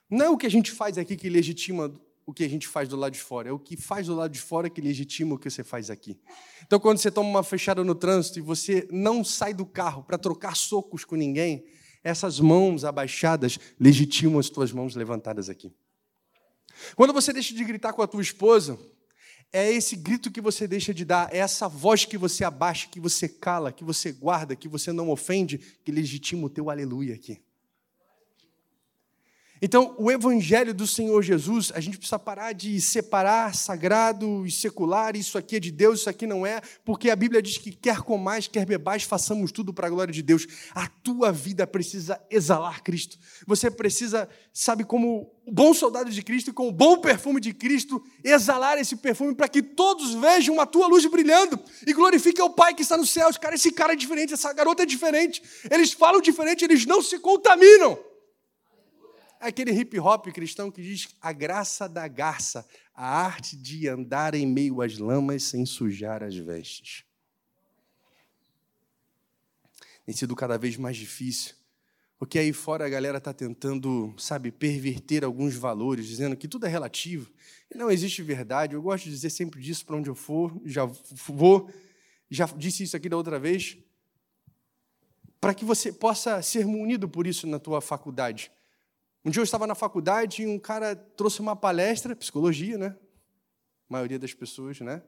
Não 0.09 0.25
é 0.25 0.31
o 0.31 0.39
que 0.39 0.47
a 0.47 0.51
gente 0.51 0.73
faz 0.73 0.97
aqui 0.97 1.15
que 1.15 1.29
legitima 1.29 1.95
o 2.25 2.33
que 2.33 2.43
a 2.43 2.49
gente 2.49 2.67
faz 2.67 2.89
do 2.89 2.97
lado 2.97 3.13
de 3.13 3.21
fora, 3.21 3.51
é 3.51 3.53
o 3.53 3.59
que 3.59 3.77
faz 3.77 4.07
do 4.07 4.15
lado 4.15 4.31
de 4.31 4.41
fora 4.41 4.71
que 4.71 4.81
legitima 4.81 5.35
o 5.35 5.39
que 5.39 5.51
você 5.51 5.63
faz 5.63 5.91
aqui. 5.91 6.19
Então, 6.65 6.81
quando 6.81 6.97
você 6.97 7.11
toma 7.11 7.29
uma 7.29 7.43
fechada 7.43 7.85
no 7.85 7.95
trânsito 7.95 8.39
e 8.39 8.43
você 8.43 8.89
não 8.91 9.23
sai 9.23 9.53
do 9.53 9.67
carro 9.67 10.03
para 10.03 10.17
trocar 10.17 10.57
socos 10.57 11.05
com 11.05 11.17
ninguém, 11.17 11.67
essas 12.05 12.39
mãos 12.39 12.85
abaixadas 12.85 13.59
legitimam 13.81 14.39
as 14.39 14.51
tuas 14.51 14.71
mãos 14.71 14.95
levantadas 14.95 15.49
aqui. 15.49 15.73
Quando 16.95 17.15
você 17.15 17.33
deixa 17.33 17.55
de 17.55 17.65
gritar 17.65 17.95
com 17.95 18.03
a 18.03 18.07
tua 18.07 18.21
esposa, 18.21 18.79
é 19.51 19.73
esse 19.73 19.97
grito 19.97 20.31
que 20.31 20.41
você 20.41 20.69
deixa 20.69 20.93
de 20.93 21.05
dar, 21.05 21.33
é 21.33 21.39
essa 21.39 21.67
voz 21.67 22.05
que 22.05 22.19
você 22.19 22.45
abaixa, 22.45 22.89
que 22.89 23.01
você 23.01 23.29
cala, 23.29 23.73
que 23.73 23.85
você 23.85 24.13
guarda, 24.13 24.55
que 24.55 24.69
você 24.69 24.93
não 24.93 25.09
ofende, 25.09 25.59
que 25.85 25.91
legitima 25.91 26.47
o 26.47 26.51
teu 26.51 26.69
aleluia 26.69 27.15
aqui. 27.15 27.41
Então, 29.63 29.95
o 29.99 30.11
evangelho 30.11 30.75
do 30.75 30.87
Senhor 30.87 31.23
Jesus, 31.23 31.71
a 31.75 31.81
gente 31.81 31.97
precisa 31.97 32.19
parar 32.19 32.53
de 32.53 32.81
separar 32.81 33.55
sagrado 33.55 34.45
e 34.45 34.51
secular, 34.51 35.17
isso 35.17 35.39
aqui 35.39 35.57
é 35.57 35.61
de 35.61 35.71
Deus, 35.71 36.01
isso 36.01 36.11
aqui 36.11 36.27
não 36.27 36.45
é, 36.45 36.61
porque 36.85 37.09
a 37.09 37.17
Bíblia 37.17 37.41
diz 37.41 37.57
que 37.57 37.71
quer 37.71 37.99
comais, 38.03 38.49
quer 38.49 38.67
bebais, 38.67 39.05
façamos 39.05 39.53
tudo 39.53 39.73
para 39.73 39.87
a 39.87 39.91
glória 39.91 40.13
de 40.13 40.23
Deus. 40.23 40.47
A 40.75 40.89
tua 40.89 41.31
vida 41.31 41.67
precisa 41.67 42.21
exalar 42.29 42.83
Cristo. 42.83 43.17
Você 43.47 43.71
precisa, 43.71 44.29
sabe, 44.53 44.85
como 44.85 45.33
o 45.47 45.53
bom 45.53 45.73
soldado 45.73 46.11
de 46.11 46.23
Cristo, 46.23 46.53
com 46.53 46.69
o 46.69 46.73
bom 46.73 46.99
perfume 46.99 47.41
de 47.41 47.55
Cristo, 47.55 48.03
exalar 48.25 48.77
esse 48.79 48.97
perfume 48.97 49.35
para 49.37 49.49
que 49.49 49.63
todos 49.63 50.15
vejam 50.15 50.61
a 50.61 50.67
tua 50.67 50.89
luz 50.89 51.07
brilhando 51.07 51.61
e 51.87 51.93
glorifiquem 51.93 52.45
o 52.45 52.51
Pai 52.51 52.75
que 52.75 52.83
está 52.83 52.97
nos 52.97 53.11
céus. 53.11 53.39
Cara, 53.39 53.55
esse 53.55 53.71
cara 53.71 53.93
é 53.93 53.97
diferente, 53.97 54.35
essa 54.35 54.53
garota 54.53 54.83
é 54.83 54.87
diferente, 54.87 55.43
eles 55.71 55.93
falam 55.93 56.21
diferente, 56.21 56.65
eles 56.65 56.85
não 56.85 57.01
se 57.01 57.21
contaminam 57.21 57.97
aquele 59.45 59.73
hip 59.73 59.99
hop 59.99 60.27
cristão 60.33 60.71
que 60.71 60.83
diz 60.83 61.09
a 61.21 61.33
graça 61.33 61.87
da 61.87 62.09
garça, 62.09 62.67
a 62.95 63.07
arte 63.07 63.57
de 63.57 63.87
andar 63.89 64.35
em 64.35 64.47
meio 64.47 64.81
às 64.81 64.99
lamas 64.99 65.43
sem 65.43 65.67
sujar 65.67 66.23
as 66.23 66.35
vestes. 66.35 67.05
Tem 70.07 70.15
sido 70.15 70.35
cada 70.35 70.57
vez 70.57 70.77
mais 70.77 70.97
difícil, 70.97 71.55
porque 72.19 72.39
aí 72.39 72.53
fora 72.53 72.87
a 72.87 72.89
galera 72.89 73.19
está 73.19 73.33
tentando, 73.33 74.15
sabe, 74.19 74.51
perverter 74.51 75.25
alguns 75.25 75.55
valores, 75.55 76.07
dizendo 76.07 76.37
que 76.37 76.49
tudo 76.49 76.67
é 76.67 76.69
relativo, 76.69 77.31
e 77.73 77.77
não 77.77 77.91
existe 77.91 78.23
verdade. 78.23 78.75
Eu 78.75 78.83
gosto 78.83 79.05
de 79.05 79.11
dizer 79.11 79.31
sempre 79.31 79.61
disso 79.61 79.85
para 79.85 79.97
onde 79.97 80.09
eu 80.09 80.15
for, 80.15 80.59
já 80.65 80.85
vou, 81.27 81.71
já 82.31 82.47
disse 82.47 82.83
isso 82.83 82.97
aqui 82.97 83.09
da 83.09 83.17
outra 83.17 83.39
vez, 83.39 83.77
para 85.39 85.53
que 85.53 85.65
você 85.65 85.93
possa 85.93 86.41
ser 86.41 86.67
munido 86.67 87.07
por 87.07 87.27
isso 87.27 87.47
na 87.47 87.59
tua 87.59 87.83
faculdade. 87.83 88.51
Um 89.25 89.31
dia 89.31 89.41
eu 89.41 89.45
estava 89.45 89.67
na 89.67 89.75
faculdade 89.75 90.43
e 90.43 90.47
um 90.47 90.59
cara 90.59 90.95
trouxe 90.95 91.41
uma 91.41 91.57
palestra, 91.57 92.15
psicologia, 92.15 92.77
né? 92.77 92.95
A 93.89 93.93
maioria 93.93 94.19
das 94.19 94.35
pessoas, 94.35 94.81
né? 94.81 95.03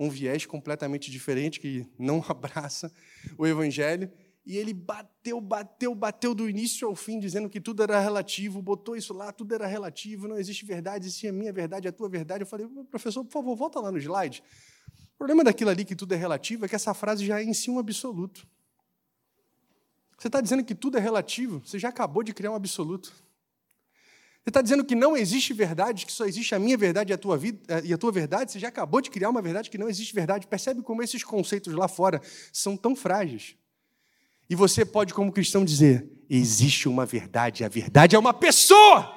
Um 0.00 0.08
viés 0.08 0.46
completamente 0.46 1.10
diferente 1.10 1.60
que 1.60 1.86
não 1.98 2.24
abraça 2.28 2.90
o 3.36 3.46
evangelho. 3.46 4.10
E 4.44 4.56
ele 4.56 4.72
bateu, 4.72 5.38
bateu, 5.38 5.94
bateu 5.94 6.34
do 6.34 6.48
início 6.48 6.88
ao 6.88 6.96
fim, 6.96 7.20
dizendo 7.20 7.48
que 7.48 7.60
tudo 7.60 7.82
era 7.82 8.00
relativo, 8.00 8.62
botou 8.62 8.96
isso 8.96 9.12
lá, 9.12 9.30
tudo 9.30 9.54
era 9.54 9.66
relativo, 9.66 10.26
não 10.26 10.38
existe 10.38 10.64
verdade, 10.64 11.12
se 11.12 11.26
é 11.26 11.32
minha 11.32 11.52
verdade, 11.52 11.86
é 11.86 11.90
a 11.90 11.92
tua 11.92 12.08
verdade. 12.08 12.42
Eu 12.42 12.46
falei, 12.46 12.66
professor, 12.90 13.22
por 13.22 13.32
favor, 13.32 13.54
volta 13.54 13.78
lá 13.80 13.92
no 13.92 13.98
slide. 13.98 14.42
O 15.14 15.18
problema 15.18 15.44
daquilo 15.44 15.70
ali 15.70 15.84
que 15.84 15.94
tudo 15.94 16.14
é 16.14 16.16
relativo 16.16 16.64
é 16.64 16.68
que 16.68 16.74
essa 16.74 16.94
frase 16.94 17.24
já 17.24 17.38
é 17.38 17.44
em 17.44 17.52
si 17.52 17.70
um 17.70 17.78
absoluto. 17.78 18.48
Você 20.18 20.28
está 20.28 20.40
dizendo 20.40 20.64
que 20.64 20.74
tudo 20.74 20.96
é 20.96 21.00
relativo, 21.00 21.60
você 21.64 21.78
já 21.78 21.90
acabou 21.90 22.22
de 22.22 22.32
criar 22.32 22.50
um 22.50 22.56
absoluto. 22.56 23.12
Você 24.44 24.50
está 24.50 24.60
dizendo 24.60 24.84
que 24.84 24.96
não 24.96 25.16
existe 25.16 25.52
verdade, 25.52 26.04
que 26.04 26.10
só 26.10 26.24
existe 26.24 26.52
a 26.52 26.58
minha 26.58 26.76
verdade 26.76 27.12
e 27.12 27.14
a 27.14 27.18
tua 27.18 27.38
vida 27.38 27.60
eh, 27.68 27.82
e 27.84 27.92
a 27.92 27.98
tua 27.98 28.10
verdade? 28.10 28.50
Você 28.50 28.58
já 28.58 28.66
acabou 28.66 29.00
de 29.00 29.08
criar 29.08 29.30
uma 29.30 29.40
verdade 29.40 29.70
que 29.70 29.78
não 29.78 29.88
existe 29.88 30.12
verdade. 30.12 30.48
Percebe 30.48 30.82
como 30.82 31.00
esses 31.00 31.22
conceitos 31.22 31.72
lá 31.72 31.86
fora 31.86 32.20
são 32.52 32.76
tão 32.76 32.96
frágeis. 32.96 33.54
E 34.50 34.56
você 34.56 34.84
pode, 34.84 35.14
como 35.14 35.30
cristão, 35.30 35.64
dizer: 35.64 36.10
existe 36.28 36.88
uma 36.88 37.06
verdade, 37.06 37.64
a 37.64 37.68
verdade 37.68 38.16
é 38.16 38.18
uma 38.18 38.34
pessoa, 38.34 39.16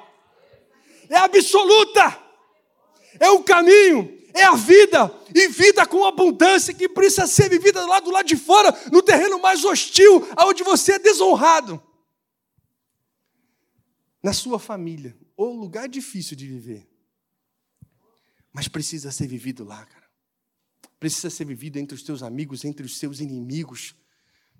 é 1.10 1.16
absoluta, 1.16 2.16
é 3.18 3.28
o 3.28 3.42
caminho, 3.42 4.16
é 4.32 4.44
a 4.44 4.54
vida, 4.54 5.12
e 5.34 5.48
vida 5.48 5.84
com 5.86 6.04
abundância 6.04 6.72
que 6.72 6.88
precisa 6.88 7.26
ser 7.26 7.50
vivida 7.50 7.84
lá 7.84 7.98
do 7.98 8.12
lado 8.12 8.26
de 8.26 8.36
fora, 8.36 8.72
no 8.92 9.02
terreno 9.02 9.40
mais 9.40 9.64
hostil, 9.64 10.24
onde 10.38 10.62
você 10.62 10.92
é 10.92 10.98
desonrado 11.00 11.82
na 14.26 14.32
sua 14.32 14.58
família, 14.58 15.16
ou 15.36 15.54
lugar 15.54 15.88
difícil 15.88 16.36
de 16.36 16.48
viver. 16.48 16.84
Mas 18.52 18.66
precisa 18.66 19.12
ser 19.12 19.28
vivido 19.28 19.62
lá, 19.62 19.86
cara. 19.86 20.04
Precisa 20.98 21.30
ser 21.30 21.44
vivido 21.44 21.76
entre 21.76 21.94
os 21.94 22.02
teus 22.02 22.24
amigos, 22.24 22.64
entre 22.64 22.84
os 22.84 22.98
seus 22.98 23.20
inimigos. 23.20 23.94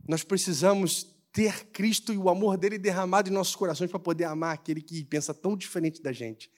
Nós 0.07 0.23
precisamos 0.23 1.13
ter 1.33 1.67
Cristo 1.71 2.13
e 2.13 2.17
o 2.17 2.29
amor 2.29 2.57
dele 2.57 2.79
derramado 2.79 3.29
em 3.29 3.33
nossos 3.33 3.57
corações 3.57 3.91
para 3.91 3.99
poder 3.99 4.27
amar 4.27 4.55
aquele 4.55 4.81
que 4.81 5.05
pensa 5.05 5.35
tão 5.35 5.57
diferente 5.57 6.01
da 6.01 6.13
gente. 6.13 6.49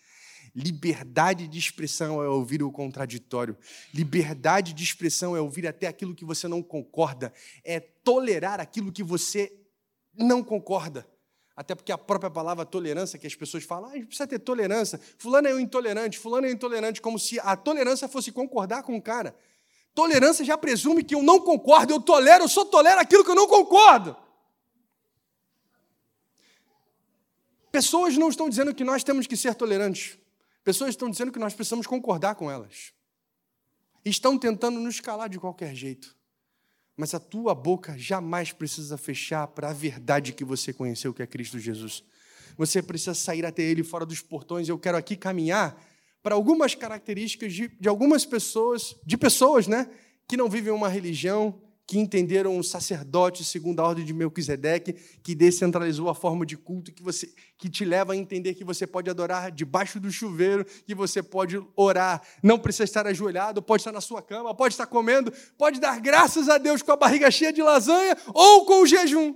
Liberdade 0.54 1.48
de 1.48 1.58
expressão 1.58 2.22
é 2.22 2.28
ouvir 2.28 2.62
o 2.62 2.70
contraditório. 2.70 3.56
Liberdade 3.94 4.74
de 4.74 4.84
expressão 4.84 5.34
é 5.34 5.40
ouvir 5.40 5.66
até 5.66 5.86
aquilo 5.86 6.14
que 6.14 6.26
você 6.26 6.46
não 6.46 6.62
concorda. 6.62 7.32
É 7.64 7.80
tolerar 7.80 8.60
aquilo 8.60 8.92
que 8.92 9.02
você 9.02 9.50
não 10.14 10.44
concorda. 10.44 11.08
Até 11.58 11.74
porque 11.74 11.90
a 11.90 11.98
própria 11.98 12.30
palavra 12.30 12.64
tolerância, 12.64 13.18
que 13.18 13.26
as 13.26 13.34
pessoas 13.34 13.64
falam, 13.64 13.90
ah, 13.90 13.92
a 13.92 13.96
gente 13.96 14.06
precisa 14.06 14.28
ter 14.28 14.38
tolerância. 14.38 15.00
Fulano 15.18 15.48
é 15.48 15.54
um 15.56 15.58
intolerante, 15.58 16.16
fulano 16.16 16.46
é 16.46 16.52
intolerante, 16.52 17.02
como 17.02 17.18
se 17.18 17.40
a 17.40 17.56
tolerância 17.56 18.06
fosse 18.06 18.30
concordar 18.30 18.84
com 18.84 18.96
o 18.96 19.02
cara. 19.02 19.36
Tolerância 19.92 20.44
já 20.44 20.56
presume 20.56 21.02
que 21.02 21.16
eu 21.16 21.20
não 21.20 21.40
concordo, 21.40 21.92
eu 21.92 22.00
tolero, 22.00 22.44
eu 22.44 22.48
só 22.48 22.64
tolero 22.64 23.00
aquilo 23.00 23.24
que 23.24 23.30
eu 23.32 23.34
não 23.34 23.48
concordo. 23.48 24.16
Pessoas 27.72 28.16
não 28.16 28.28
estão 28.28 28.48
dizendo 28.48 28.72
que 28.72 28.84
nós 28.84 29.02
temos 29.02 29.26
que 29.26 29.36
ser 29.36 29.52
tolerantes. 29.56 30.16
Pessoas 30.62 30.90
estão 30.90 31.10
dizendo 31.10 31.32
que 31.32 31.40
nós 31.40 31.54
precisamos 31.54 31.88
concordar 31.88 32.36
com 32.36 32.48
elas. 32.48 32.92
Estão 34.04 34.38
tentando 34.38 34.78
nos 34.78 35.00
calar 35.00 35.28
de 35.28 35.40
qualquer 35.40 35.74
jeito 35.74 36.16
mas 36.98 37.14
a 37.14 37.20
tua 37.20 37.54
boca 37.54 37.96
jamais 37.96 38.50
precisa 38.50 38.98
fechar 38.98 39.46
para 39.46 39.70
a 39.70 39.72
verdade 39.72 40.32
que 40.32 40.44
você 40.44 40.72
conheceu, 40.72 41.14
que 41.14 41.22
é 41.22 41.26
Cristo 41.28 41.56
Jesus. 41.56 42.02
Você 42.56 42.82
precisa 42.82 43.14
sair 43.14 43.46
até 43.46 43.62
Ele 43.62 43.84
fora 43.84 44.04
dos 44.04 44.20
portões. 44.20 44.68
Eu 44.68 44.76
quero 44.76 44.98
aqui 44.98 45.14
caminhar 45.14 45.80
para 46.24 46.34
algumas 46.34 46.74
características 46.74 47.54
de, 47.54 47.68
de 47.68 47.88
algumas 47.88 48.26
pessoas, 48.26 48.96
de 49.06 49.16
pessoas, 49.16 49.68
né, 49.68 49.88
que 50.26 50.36
não 50.36 50.50
vivem 50.50 50.72
uma 50.72 50.88
religião, 50.88 51.62
que 51.88 51.98
entenderam 51.98 52.58
o 52.58 52.62
sacerdote 52.62 53.42
segundo 53.42 53.80
a 53.80 53.88
ordem 53.88 54.04
de 54.04 54.12
Melquisedeque, 54.12 54.92
que 55.22 55.34
descentralizou 55.34 56.10
a 56.10 56.14
forma 56.14 56.44
de 56.44 56.54
culto, 56.54 56.92
que, 56.92 57.02
você, 57.02 57.32
que 57.56 57.66
te 57.70 57.82
leva 57.82 58.12
a 58.12 58.16
entender 58.16 58.54
que 58.54 58.62
você 58.62 58.86
pode 58.86 59.08
adorar 59.08 59.50
debaixo 59.50 59.98
do 59.98 60.12
chuveiro, 60.12 60.66
que 60.66 60.94
você 60.94 61.22
pode 61.22 61.58
orar, 61.74 62.20
não 62.42 62.58
precisa 62.58 62.84
estar 62.84 63.06
ajoelhado, 63.06 63.62
pode 63.62 63.80
estar 63.80 63.90
na 63.90 64.02
sua 64.02 64.20
cama, 64.20 64.54
pode 64.54 64.74
estar 64.74 64.84
comendo, 64.84 65.32
pode 65.56 65.80
dar 65.80 65.98
graças 65.98 66.50
a 66.50 66.58
Deus 66.58 66.82
com 66.82 66.92
a 66.92 66.96
barriga 66.96 67.30
cheia 67.30 67.54
de 67.54 67.62
lasanha 67.62 68.18
ou 68.34 68.66
com 68.66 68.82
o 68.82 68.86
jejum. 68.86 69.34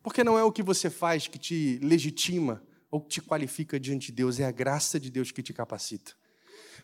Porque 0.00 0.22
não 0.22 0.38
é 0.38 0.44
o 0.44 0.52
que 0.52 0.62
você 0.62 0.88
faz 0.88 1.26
que 1.26 1.40
te 1.40 1.80
legitima 1.82 2.62
ou 2.88 3.00
que 3.00 3.08
te 3.08 3.20
qualifica 3.20 3.80
diante 3.80 4.06
de 4.06 4.12
Deus, 4.12 4.38
é 4.38 4.44
a 4.44 4.52
graça 4.52 5.00
de 5.00 5.10
Deus 5.10 5.32
que 5.32 5.42
te 5.42 5.52
capacita. 5.52 6.19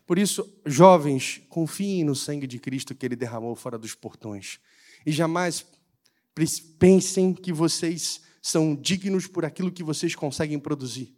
Por 0.07 0.17
isso, 0.17 0.49
jovens, 0.65 1.41
confiem 1.49 2.05
no 2.05 2.15
sangue 2.15 2.47
de 2.47 2.57
Cristo 2.57 2.95
que 2.95 3.05
ele 3.05 3.15
derramou 3.15 3.53
fora 3.55 3.77
dos 3.77 3.93
portões. 3.93 4.57
E 5.05 5.11
jamais 5.11 5.65
pensem 6.79 7.33
que 7.33 7.51
vocês 7.51 8.21
são 8.41 8.73
dignos 8.73 9.27
por 9.27 9.43
aquilo 9.43 9.69
que 9.69 9.83
vocês 9.83 10.15
conseguem 10.15 10.57
produzir. 10.57 11.13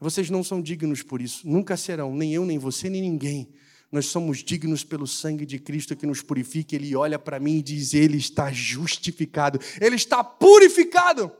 Vocês 0.00 0.30
não 0.30 0.42
são 0.42 0.62
dignos 0.62 1.02
por 1.02 1.20
isso, 1.20 1.46
nunca 1.46 1.76
serão, 1.76 2.14
nem 2.14 2.32
eu, 2.32 2.46
nem 2.46 2.58
você, 2.58 2.88
nem 2.88 3.02
ninguém. 3.02 3.54
Nós 3.92 4.06
somos 4.06 4.42
dignos 4.42 4.82
pelo 4.82 5.06
sangue 5.06 5.44
de 5.44 5.58
Cristo 5.58 5.94
que 5.94 6.06
nos 6.06 6.22
purifica. 6.22 6.74
Ele 6.74 6.96
olha 6.96 7.18
para 7.18 7.38
mim 7.38 7.58
e 7.58 7.62
diz: 7.62 7.94
Ele 7.94 8.16
está 8.16 8.50
justificado, 8.50 9.60
ele 9.80 9.94
está 9.94 10.24
purificado. 10.24 11.30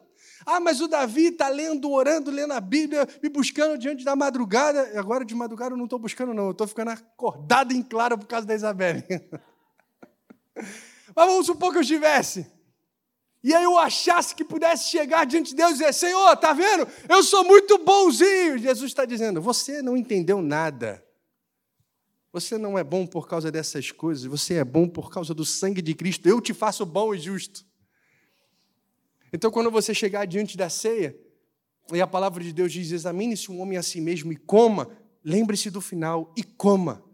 Ah, 0.46 0.60
mas 0.60 0.80
o 0.80 0.88
Davi 0.88 1.26
está 1.26 1.48
lendo, 1.48 1.90
orando, 1.90 2.30
lendo 2.30 2.52
a 2.52 2.60
Bíblia, 2.60 3.08
me 3.22 3.28
buscando 3.28 3.78
diante 3.78 4.04
da 4.04 4.14
madrugada. 4.14 4.98
Agora 4.98 5.24
de 5.24 5.34
madrugada 5.34 5.72
eu 5.72 5.78
não 5.78 5.84
estou 5.84 5.98
buscando, 5.98 6.34
não. 6.34 6.46
Eu 6.46 6.50
estou 6.52 6.66
ficando 6.66 6.90
acordado 6.90 7.72
em 7.72 7.82
claro 7.82 8.18
por 8.18 8.26
causa 8.26 8.46
da 8.46 8.54
Isabelle. 8.54 9.04
mas 10.54 11.26
vamos 11.26 11.46
supor 11.46 11.72
que 11.72 11.78
eu 11.78 11.82
estivesse. 11.82 12.46
e 13.42 13.54
aí 13.54 13.64
eu 13.64 13.78
achasse 13.78 14.34
que 14.34 14.44
pudesse 14.44 14.90
chegar 14.90 15.24
diante 15.24 15.50
de 15.50 15.56
Deus 15.56 15.72
e 15.72 15.74
dizer: 15.74 15.94
Senhor, 15.94 16.36
tá 16.36 16.52
vendo? 16.52 16.86
Eu 17.08 17.22
sou 17.22 17.44
muito 17.44 17.78
bonzinho. 17.78 18.58
Jesus 18.58 18.90
está 18.90 19.04
dizendo: 19.04 19.40
Você 19.40 19.80
não 19.80 19.96
entendeu 19.96 20.42
nada. 20.42 21.02
Você 22.34 22.58
não 22.58 22.76
é 22.76 22.82
bom 22.82 23.06
por 23.06 23.28
causa 23.28 23.48
dessas 23.48 23.92
coisas, 23.92 24.24
você 24.24 24.54
é 24.54 24.64
bom 24.64 24.88
por 24.88 25.08
causa 25.08 25.32
do 25.32 25.44
sangue 25.44 25.80
de 25.80 25.94
Cristo. 25.94 26.28
Eu 26.28 26.40
te 26.40 26.52
faço 26.52 26.84
bom 26.84 27.14
e 27.14 27.18
justo. 27.18 27.64
Então, 29.34 29.50
quando 29.50 29.68
você 29.68 29.92
chegar 29.92 30.26
diante 30.26 30.56
da 30.56 30.68
ceia, 30.68 31.18
e 31.92 32.00
a 32.00 32.06
palavra 32.06 32.40
de 32.44 32.52
Deus 32.52 32.72
diz: 32.72 32.92
examine-se 32.92 33.50
um 33.50 33.60
homem 33.60 33.76
a 33.76 33.82
si 33.82 34.00
mesmo 34.00 34.32
e 34.32 34.36
coma, 34.36 34.88
lembre-se 35.24 35.70
do 35.70 35.80
final 35.80 36.32
e 36.36 36.44
coma. 36.44 37.04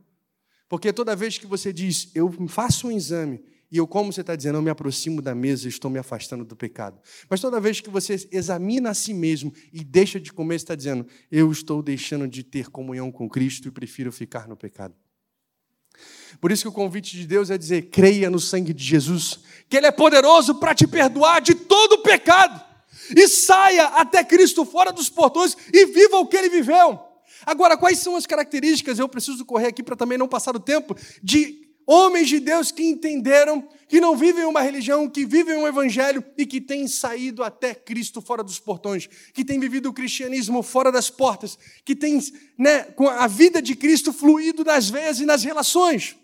Porque 0.68 0.92
toda 0.92 1.16
vez 1.16 1.38
que 1.38 1.46
você 1.46 1.72
diz, 1.72 2.10
eu 2.14 2.30
faço 2.46 2.88
um 2.88 2.92
exame, 2.92 3.42
e 3.72 3.78
eu, 3.78 3.86
como 3.86 4.12
você 4.12 4.20
está 4.20 4.36
dizendo, 4.36 4.58
eu 4.58 4.62
me 4.62 4.68
aproximo 4.68 5.22
da 5.22 5.34
mesa 5.34 5.66
estou 5.66 5.90
me 5.90 5.98
afastando 5.98 6.44
do 6.44 6.54
pecado. 6.54 7.00
Mas 7.26 7.40
toda 7.40 7.58
vez 7.58 7.80
que 7.80 7.88
você 7.88 8.28
examina 8.30 8.90
a 8.90 8.94
si 8.94 9.14
mesmo 9.14 9.50
e 9.72 9.82
deixa 9.82 10.20
de 10.20 10.30
comer, 10.30 10.58
você 10.58 10.64
está 10.64 10.74
dizendo, 10.74 11.06
eu 11.30 11.50
estou 11.50 11.82
deixando 11.82 12.28
de 12.28 12.44
ter 12.44 12.68
comunhão 12.68 13.10
com 13.10 13.30
Cristo 13.30 13.66
e 13.66 13.70
prefiro 13.70 14.12
ficar 14.12 14.46
no 14.46 14.58
pecado. 14.58 14.94
Por 16.40 16.50
isso 16.50 16.62
que 16.62 16.68
o 16.68 16.72
convite 16.72 17.16
de 17.16 17.26
Deus 17.26 17.50
é 17.50 17.58
dizer: 17.58 17.90
creia 17.90 18.30
no 18.30 18.40
sangue 18.40 18.72
de 18.72 18.82
Jesus, 18.82 19.40
que 19.68 19.76
Ele 19.76 19.86
é 19.86 19.90
poderoso 19.90 20.54
para 20.56 20.74
te 20.74 20.86
perdoar 20.86 21.40
de 21.40 21.54
todo 21.54 21.94
o 21.94 22.02
pecado, 22.02 22.60
e 23.14 23.28
saia 23.28 23.84
até 23.88 24.24
Cristo 24.24 24.64
fora 24.64 24.92
dos 24.92 25.08
portões 25.08 25.56
e 25.72 25.86
viva 25.86 26.18
o 26.18 26.26
que 26.26 26.36
Ele 26.36 26.48
viveu. 26.48 26.98
Agora, 27.46 27.76
quais 27.76 27.98
são 27.98 28.16
as 28.16 28.26
características? 28.26 28.98
Eu 28.98 29.08
preciso 29.08 29.44
correr 29.44 29.68
aqui 29.68 29.82
para 29.82 29.96
também 29.96 30.18
não 30.18 30.28
passar 30.28 30.54
o 30.54 30.60
tempo 30.60 30.96
de 31.22 31.69
homens 31.90 32.28
de 32.28 32.38
Deus 32.38 32.70
que 32.70 32.84
entenderam 32.84 33.68
que 33.88 34.00
não 34.00 34.16
vivem 34.16 34.44
uma 34.44 34.60
religião, 34.60 35.10
que 35.10 35.26
vivem 35.26 35.56
um 35.56 35.66
evangelho 35.66 36.24
e 36.38 36.46
que 36.46 36.60
têm 36.60 36.86
saído 36.86 37.42
até 37.42 37.74
Cristo 37.74 38.22
fora 38.22 38.44
dos 38.44 38.60
portões, 38.60 39.08
que 39.34 39.44
têm 39.44 39.58
vivido 39.58 39.88
o 39.88 39.92
cristianismo 39.92 40.62
fora 40.62 40.92
das 40.92 41.10
portas, 41.10 41.58
que 41.84 41.96
têm 41.96 42.20
né, 42.56 42.84
com 42.84 43.08
a 43.08 43.26
vida 43.26 43.60
de 43.60 43.74
Cristo 43.74 44.12
fluído 44.12 44.62
nas 44.62 44.88
veias 44.88 45.18
e 45.18 45.26
nas 45.26 45.42
relações. 45.42 46.16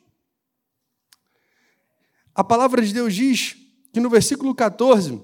A 2.32 2.44
palavra 2.44 2.80
de 2.80 2.94
Deus 2.94 3.12
diz 3.12 3.56
que 3.92 3.98
no 3.98 4.08
versículo 4.08 4.54
14, 4.54 5.20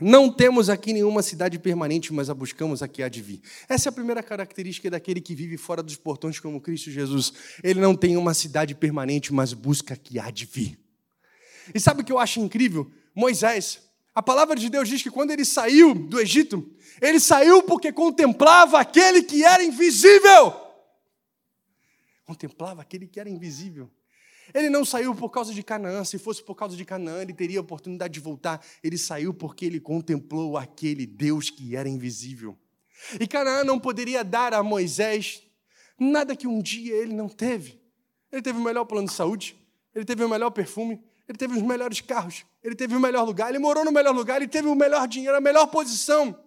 não 0.00 0.30
temos 0.30 0.70
aqui 0.70 0.92
nenhuma 0.92 1.22
cidade 1.22 1.58
permanente, 1.58 2.12
mas 2.12 2.30
a 2.30 2.34
buscamos 2.34 2.82
aqui 2.82 3.02
há 3.02 3.08
de 3.08 3.20
vir. 3.20 3.42
Essa 3.68 3.88
é 3.88 3.90
a 3.90 3.92
primeira 3.92 4.22
característica 4.22 4.90
daquele 4.90 5.20
que 5.20 5.34
vive 5.34 5.56
fora 5.56 5.82
dos 5.82 5.96
portões 5.96 6.40
como 6.40 6.60
Cristo 6.60 6.90
Jesus. 6.90 7.32
Ele 7.62 7.80
não 7.80 7.94
tem 7.94 8.16
uma 8.16 8.32
cidade 8.32 8.74
permanente, 8.74 9.32
mas 9.32 9.52
busca 9.52 9.94
que 9.94 10.18
há 10.18 10.30
de 10.30 10.46
vir. 10.46 10.78
E 11.74 11.78
sabe 11.78 12.02
o 12.02 12.04
que 12.04 12.12
eu 12.12 12.18
acho 12.18 12.40
incrível? 12.40 12.90
Moisés, 13.14 13.82
a 14.14 14.22
palavra 14.22 14.56
de 14.56 14.68
Deus 14.68 14.88
diz 14.88 15.02
que 15.02 15.10
quando 15.10 15.30
ele 15.30 15.44
saiu 15.44 15.94
do 15.94 16.18
Egito, 16.18 16.74
ele 17.00 17.20
saiu 17.20 17.62
porque 17.62 17.92
contemplava 17.92 18.80
aquele 18.80 19.22
que 19.22 19.44
era 19.44 19.62
invisível. 19.62 20.54
Contemplava 22.24 22.80
aquele 22.80 23.06
que 23.06 23.20
era 23.20 23.28
invisível. 23.28 23.90
Ele 24.54 24.68
não 24.68 24.84
saiu 24.84 25.14
por 25.14 25.30
causa 25.30 25.52
de 25.52 25.62
Canaã. 25.62 26.04
Se 26.04 26.18
fosse 26.18 26.42
por 26.42 26.54
causa 26.54 26.76
de 26.76 26.84
Canaã, 26.84 27.22
ele 27.22 27.32
teria 27.32 27.58
a 27.58 27.62
oportunidade 27.62 28.14
de 28.14 28.20
voltar. 28.20 28.64
Ele 28.82 28.98
saiu 28.98 29.32
porque 29.32 29.64
ele 29.64 29.80
contemplou 29.80 30.56
aquele 30.56 31.06
Deus 31.06 31.50
que 31.50 31.76
era 31.76 31.88
invisível. 31.88 32.56
E 33.18 33.26
Canaã 33.26 33.64
não 33.64 33.78
poderia 33.78 34.22
dar 34.22 34.54
a 34.54 34.62
Moisés 34.62 35.42
nada 35.98 36.36
que 36.36 36.46
um 36.46 36.60
dia 36.60 36.94
ele 36.94 37.14
não 37.14 37.28
teve. 37.28 37.80
Ele 38.30 38.42
teve 38.42 38.58
o 38.58 38.62
melhor 38.62 38.84
plano 38.84 39.08
de 39.08 39.12
saúde, 39.12 39.56
ele 39.94 40.04
teve 40.04 40.24
o 40.24 40.28
melhor 40.28 40.50
perfume, 40.50 41.02
ele 41.28 41.36
teve 41.36 41.54
os 41.54 41.62
melhores 41.62 42.00
carros, 42.00 42.44
ele 42.62 42.74
teve 42.74 42.96
o 42.96 43.00
melhor 43.00 43.24
lugar, 43.24 43.50
ele 43.50 43.58
morou 43.58 43.84
no 43.84 43.92
melhor 43.92 44.14
lugar, 44.14 44.36
ele 44.36 44.48
teve 44.48 44.68
o 44.68 44.74
melhor 44.74 45.06
dinheiro, 45.06 45.36
a 45.36 45.40
melhor 45.40 45.66
posição. 45.66 46.38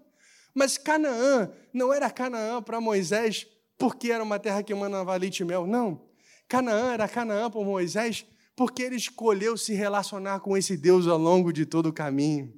Mas 0.53 0.77
Canaã 0.77 1.51
não 1.73 1.93
era 1.93 2.09
Canaã 2.09 2.61
para 2.61 2.81
Moisés 2.81 3.45
porque 3.77 4.11
era 4.11 4.23
uma 4.23 4.39
terra 4.39 4.63
que 4.63 4.73
emanava 4.73 5.15
leite 5.15 5.41
e 5.41 5.45
mel. 5.45 5.67
Não. 5.67 6.01
Canaã 6.47 6.93
era 6.93 7.07
Canaã 7.07 7.49
para 7.49 7.61
Moisés 7.63 8.25
porque 8.55 8.83
ele 8.83 8.95
escolheu 8.95 9.57
se 9.57 9.73
relacionar 9.73 10.39
com 10.39 10.55
esse 10.55 10.77
Deus 10.77 11.07
ao 11.07 11.17
longo 11.17 11.51
de 11.51 11.65
todo 11.65 11.87
o 11.87 11.93
caminho 11.93 12.53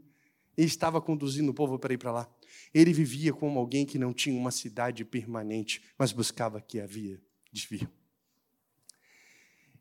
e 0.57 0.63
estava 0.63 1.01
conduzindo 1.01 1.49
o 1.49 1.53
povo 1.53 1.79
para 1.79 1.93
ir 1.93 1.97
para 1.97 2.11
lá. 2.11 2.29
Ele 2.73 2.93
vivia 2.93 3.33
como 3.33 3.59
alguém 3.59 3.85
que 3.85 3.97
não 3.97 4.13
tinha 4.13 4.39
uma 4.39 4.51
cidade 4.51 5.03
permanente, 5.05 5.81
mas 5.97 6.11
buscava 6.11 6.61
que 6.61 6.79
havia 6.79 7.19
desvio. 7.51 7.89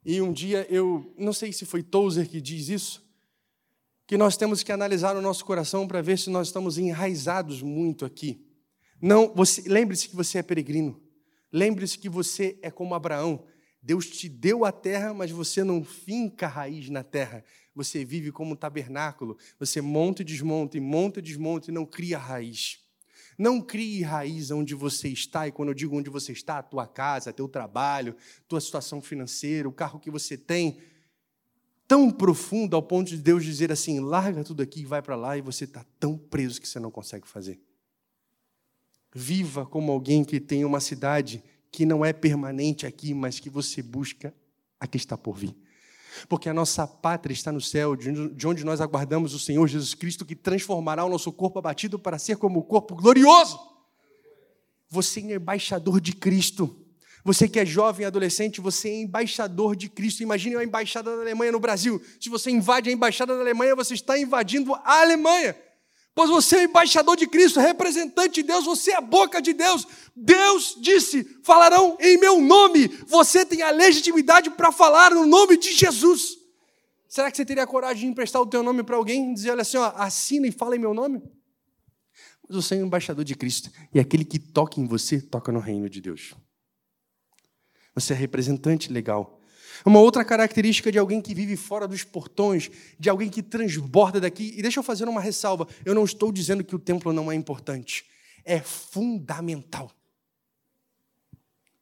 E 0.05 0.21
um 0.21 0.33
dia 0.33 0.67
eu, 0.71 1.13
não 1.19 1.33
sei 1.33 1.53
se 1.53 1.67
foi 1.67 1.83
Tozer 1.83 2.29
que 2.29 2.41
diz 2.41 2.69
isso, 2.69 3.05
que 4.07 4.17
nós 4.17 4.37
temos 4.37 4.63
que 4.63 4.71
analisar 4.71 5.17
o 5.17 5.21
nosso 5.21 5.45
coração 5.45 5.87
para 5.87 6.01
ver 6.01 6.17
se 6.17 6.31
nós 6.31 6.47
estamos 6.47 6.79
enraizados 6.79 7.61
muito 7.61 8.05
aqui. 8.05 8.47
Não, 9.03 9.35
lembre-se 9.67 10.09
que 10.09 10.15
você 10.15 10.39
é 10.39 10.43
peregrino. 10.43 11.03
Lembre-se 11.53 11.99
que 11.99 12.09
você 12.09 12.57
é 12.63 12.71
como 12.71 12.95
Abraão. 12.95 13.45
Deus 13.87 14.09
te 14.09 14.29
deu 14.29 14.65
a 14.65 14.73
terra, 14.73 15.15
mas 15.15 15.31
você 15.31 15.63
não 15.63 15.85
finca 15.85 16.47
a 16.47 16.49
raiz 16.49 16.91
na 16.91 17.05
terra. 17.05 17.45
Você 17.73 18.05
vive 18.05 18.33
como 18.33 18.55
um 18.55 18.57
tabernáculo. 18.57 19.39
Você 19.61 19.81
monta 19.81 20.23
e 20.23 20.25
desmonta, 20.25 20.77
e 20.77 20.81
monta 20.81 21.21
e 21.21 21.23
desmonta, 21.23 21.71
e 21.71 21.73
não 21.73 21.87
cria 21.87 22.19
raiz. 22.19 22.81
Não 23.39 23.61
crie 23.61 24.03
raiz 24.03 24.51
onde 24.51 24.75
você 24.75 25.07
está, 25.09 25.47
e 25.47 25.53
quando 25.53 25.69
eu 25.69 25.75
digo 25.75 25.97
onde 25.97 26.11
você 26.11 26.33
está, 26.33 26.59
a 26.59 26.65
tua 26.65 26.85
casa, 26.85 27.33
teu 27.33 27.47
trabalho, 27.47 28.17
tua 28.49 28.61
situação 28.61 29.01
financeira, 29.01 29.69
o 29.69 29.73
carro 29.73 30.01
que 30.01 30.11
você 30.11 30.37
tem, 30.37 30.81
tão 31.87 32.11
profundo 32.11 32.75
ao 32.75 32.83
ponto 32.83 33.11
de 33.11 33.19
Deus 33.19 33.45
dizer 33.45 33.71
assim: 33.71 34.01
larga 34.01 34.43
tudo 34.43 34.65
aqui 34.65 34.81
e 34.81 34.85
vai 34.85 35.01
para 35.01 35.15
lá, 35.15 35.39
e 35.39 35.41
você 35.41 35.63
está 35.63 35.87
tão 36.01 36.19
preso 36.19 36.61
que 36.61 36.67
você 36.67 36.81
não 36.81 36.91
consegue 36.91 37.29
fazer. 37.29 37.61
Viva 39.15 39.65
como 39.65 39.93
alguém 39.93 40.25
que 40.25 40.41
tem 40.41 40.65
uma 40.65 40.81
cidade 40.81 41.41
que 41.71 41.85
não 41.85 42.05
é 42.05 42.13
permanente 42.13 42.87
aqui, 42.87 43.13
mas 43.15 43.39
que 43.39 43.51
você 43.51 43.83
busca 43.83 44.35
a 44.79 44.87
que 44.87 44.97
está 44.97 45.17
por 45.17 45.37
vir. 45.37 45.57
Porque 46.29 46.49
a 46.49 46.55
nossa 46.55 46.87
pátria 46.87 47.35
está 47.35 47.53
no 47.53 47.61
céu, 47.61 47.95
de 47.95 48.47
onde 48.47 48.65
nós 48.65 48.81
aguardamos 48.81 49.35
o 49.35 49.39
Senhor 49.39 49.67
Jesus 49.67 49.95
Cristo, 49.95 50.25
que 50.25 50.35
transformará 50.35 51.05
o 51.05 51.11
nosso 51.11 51.31
corpo 51.31 51.59
abatido 51.59 51.99
para 51.99 52.19
ser 52.19 52.37
como 52.37 52.61
o 52.61 52.65
corpo 52.65 52.95
glorioso. 52.95 53.59
Você 54.89 55.21
é 55.21 55.35
embaixador 55.35 56.01
de 56.01 56.15
Cristo. 56.15 56.83
Você 57.23 57.49
que 57.49 57.59
é 57.59 57.67
jovem 57.67 58.07
adolescente, 58.07 58.61
você 58.61 58.89
é 58.89 59.03
embaixador 59.03 59.75
de 59.75 59.89
Cristo. 59.89 60.23
Imagine 60.23 60.57
a 60.57 60.65
embaixada 60.65 61.15
da 61.15 61.23
Alemanha 61.23 61.51
no 61.51 61.59
Brasil. 61.59 62.01
Se 62.21 62.31
você 62.31 62.51
invade 62.51 62.89
a 62.89 62.93
embaixada 62.93 63.35
da 63.35 63.41
Alemanha, 63.41 63.75
você 63.75 63.95
está 63.95 64.17
invadindo 64.17 64.73
a 64.77 65.01
Alemanha. 65.01 65.57
Pois 66.17 66.31
você 66.31 66.57
é 66.57 66.65
embaixador 66.65 67.15
de 67.15 67.27
Cristo, 67.27 67.61
representante 67.61 68.37
de 68.37 68.43
Deus, 68.43 68.65
você 68.65 68.93
é 68.93 68.97
a 68.97 69.03
boca 69.03 69.39
de 69.39 69.53
Deus. 69.53 69.87
Deus 70.17 70.75
disse: 70.81 71.23
falarão 71.45 71.95
em 72.01 72.17
meu 72.17 72.41
nome. 72.41 72.89
Você 73.07 73.45
tem 73.45 73.61
a 73.61 73.71
legitimidade 73.71 74.49
para 74.49 74.73
falar 74.73 75.11
no 75.11 75.27
nome 75.27 75.59
de 75.59 75.75
Jesus. 75.75 76.39
Será 77.07 77.31
que 77.31 77.37
você 77.37 77.45
teria 77.45 77.67
coragem 77.67 78.05
de 78.05 78.13
emprestar 78.13 78.41
o 78.41 78.47
teu 78.47 78.63
nome 78.63 78.83
para 78.83 78.97
alguém 78.97 79.31
e 79.31 79.35
dizer: 79.35 79.51
olha 79.51 79.61
assim, 79.61 79.77
ó, 79.77 79.93
assina 79.95 80.47
e 80.47 80.51
fala 80.51 80.75
em 80.75 80.79
meu 80.79 80.95
nome? 80.95 81.23
Mas 82.49 82.65
você 82.65 82.77
é 82.77 82.79
um 82.79 82.87
embaixador 82.87 83.23
de 83.23 83.35
Cristo 83.35 83.71
e 83.93 84.01
aquele 84.01 84.25
que 84.25 84.39
toca 84.39 84.81
em 84.81 84.87
você 84.87 85.21
toca 85.21 85.53
no 85.53 85.61
reino 85.61 85.91
de 85.91 86.01
Deus. 86.01 86.33
Você 87.95 88.15
é 88.15 88.17
representante 88.17 88.91
legal 88.91 89.36
uma 89.85 90.01
outra 90.01 90.25
característica 90.25 90.91
de 90.91 90.99
alguém 90.99 91.21
que 91.21 91.35
vive 91.35 91.57
fora 91.57 91.87
dos 91.87 92.03
portões, 92.05 92.71
de 92.99 93.09
alguém 93.09 93.29
que 93.29 93.43
transborda 93.43 94.21
daqui. 94.21 94.55
E 94.57 94.63
deixa 94.63 94.81
eu 94.81 94.85
fazer 94.85 95.09
uma 95.09 95.21
ressalva: 95.21 95.67
eu 95.85 95.95
não 95.95 96.05
estou 96.05 96.33
dizendo 96.33 96.65
que 96.65 96.75
o 96.75 96.79
templo 96.79 97.13
não 97.13 97.31
é 97.31 97.35
importante, 97.35 98.05
é 98.45 98.61
fundamental. 98.61 99.91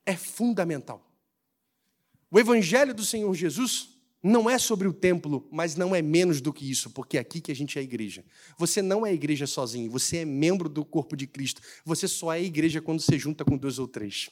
É 0.07 0.17
fundamental. 0.17 1.03
O 2.31 2.39
Evangelho 2.39 2.93
do 2.93 3.05
Senhor 3.05 3.33
Jesus 3.35 3.95
não 4.23 4.49
é 4.49 4.59
sobre 4.59 4.89
o 4.89 4.93
templo, 4.93 5.47
mas 5.53 5.77
não 5.77 5.95
é 5.95 6.01
menos 6.01 6.41
do 6.41 6.51
que 6.51 6.69
isso, 6.69 6.91
porque 6.91 7.19
é 7.19 7.21
aqui 7.21 7.43
que 7.43 7.53
a 7.53 7.55
gente 7.55 7.79
é 7.79 7.83
igreja. 7.83 8.25
Você 8.59 8.81
não 8.81 9.05
é 9.05 9.13
igreja 9.13 9.47
sozinho, 9.47 9.91
você 9.91 10.19
é 10.19 10.25
membro 10.25 10.67
do 10.67 10.83
corpo 10.83 11.15
de 11.15 11.27
Cristo. 11.27 11.61
Você 11.85 12.09
só 12.09 12.33
é 12.33 12.43
igreja 12.43 12.81
quando 12.81 13.01
se 13.01 13.19
junta 13.19 13.45
com 13.45 13.57
dois 13.57 13.79
ou 13.79 13.87
três. 13.87 14.31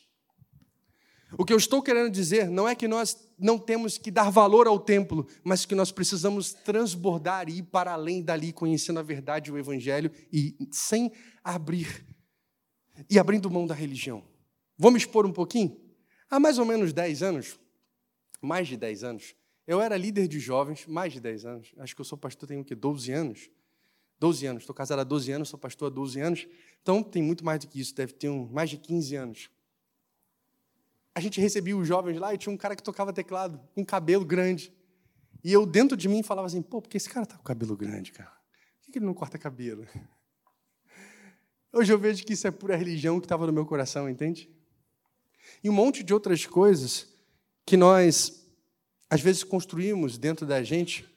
O 1.39 1.45
que 1.45 1.53
eu 1.53 1.57
estou 1.57 1.83
querendo 1.83 2.11
dizer 2.11 2.49
não 2.51 2.69
é 2.69 2.75
que 2.75 2.87
nós 2.87 3.29
não 3.39 3.59
temos 3.59 3.97
que 3.97 4.11
dar 4.11 4.31
valor 4.31 4.67
ao 4.67 4.79
templo, 4.79 5.27
mas 5.43 5.65
que 5.65 5.75
nós 5.75 5.91
precisamos 5.91 6.53
transbordar 6.53 7.49
e 7.49 7.59
ir 7.59 7.63
para 7.63 7.93
além 7.93 8.23
dali, 8.23 8.53
conhecendo 8.53 8.99
a 8.99 9.03
verdade 9.03 9.49
e 9.49 9.53
o 9.53 9.59
evangelho 9.59 10.11
e 10.33 10.55
sem 10.71 11.11
abrir 11.43 12.05
e 13.09 13.19
abrindo 13.19 13.51
mão 13.51 13.67
da 13.67 13.75
religião. 13.75 14.23
Vamos 14.77 15.03
expor 15.03 15.25
um 15.25 15.33
pouquinho? 15.33 15.81
Há 16.29 16.39
mais 16.39 16.59
ou 16.59 16.65
menos 16.65 16.93
10 16.93 17.23
anos, 17.23 17.59
mais 18.41 18.69
de 18.69 18.77
10 18.77 19.05
anos, 19.05 19.35
eu 19.67 19.81
era 19.81 19.97
líder 19.97 20.29
de 20.29 20.39
jovens, 20.39 20.87
mais 20.87 21.13
de 21.13 21.21
10 21.21 21.47
anos. 21.47 21.73
Acho 21.79 21.95
que 21.95 22.01
eu 22.01 22.05
sou 22.05 22.19
pastor 22.19 22.49
tenho 22.49 22.61
o 22.61 22.65
quê? 22.65 22.75
12 22.75 23.13
anos. 23.13 23.51
12 24.19 24.47
anos, 24.47 24.63
estou 24.63 24.75
casado 24.75 25.01
há 25.01 25.05
12 25.05 25.33
anos, 25.33 25.49
sou 25.49 25.59
pastor 25.59 25.91
há 25.91 25.95
12 25.95 26.21
anos. 26.21 26.47
Então 26.81 27.03
tem 27.03 27.23
muito 27.23 27.45
mais 27.45 27.61
do 27.61 27.69
que 27.69 27.81
isso, 27.81 27.95
deve 27.95 28.13
ter 28.13 28.29
um, 28.29 28.47
mais 28.47 28.71
de 28.71 28.77
15 28.77 29.17
anos 29.17 29.51
a 31.15 31.21
gente 31.21 31.41
recebia 31.41 31.77
os 31.77 31.87
jovens 31.87 32.19
lá 32.19 32.33
e 32.35 32.39
tinha 32.39 32.53
um 32.53 32.57
cara 32.57 32.75
que 32.75 32.83
tocava 32.83 33.13
teclado, 33.13 33.61
com 33.75 33.85
cabelo 33.85 34.25
grande. 34.25 34.73
E 35.45 35.53
eu, 35.53 35.67
dentro 35.67 35.97
de 35.97 36.09
mim, 36.09 36.23
falava 36.23 36.47
assim: 36.47 36.63
pô, 36.63 36.81
porque 36.81 36.97
esse 36.97 37.09
cara 37.09 37.27
tá 37.27 37.37
com 37.37 37.43
cabelo 37.43 37.77
grande, 37.77 38.13
cara? 38.13 38.33
que 38.93 38.99
ele 38.99 39.07
não 39.07 39.15
corta 39.15 39.39
cabelo? 39.39 39.87
Hoje 41.73 41.91
eu 41.91 41.99
vejo 41.99 42.25
que 42.25 42.35
isso 42.35 42.47
é 42.47 42.51
pura 42.51 42.77
religião 42.77 43.19
que 43.19 43.25
estava 43.25 43.47
no 43.47 43.53
meu 43.53 43.65
coração, 43.65 44.09
entende? 44.09 44.51
E 45.65 45.71
um 45.71 45.73
monte 45.73 46.03
de 46.03 46.13
outras 46.13 46.45
coisas 46.45 47.09
que 47.65 47.75
nós, 47.75 48.47
às 49.09 49.23
vezes, 49.23 49.43
construímos 49.43 50.19
dentro 50.19 50.47
da 50.47 50.63
gente 50.63 51.09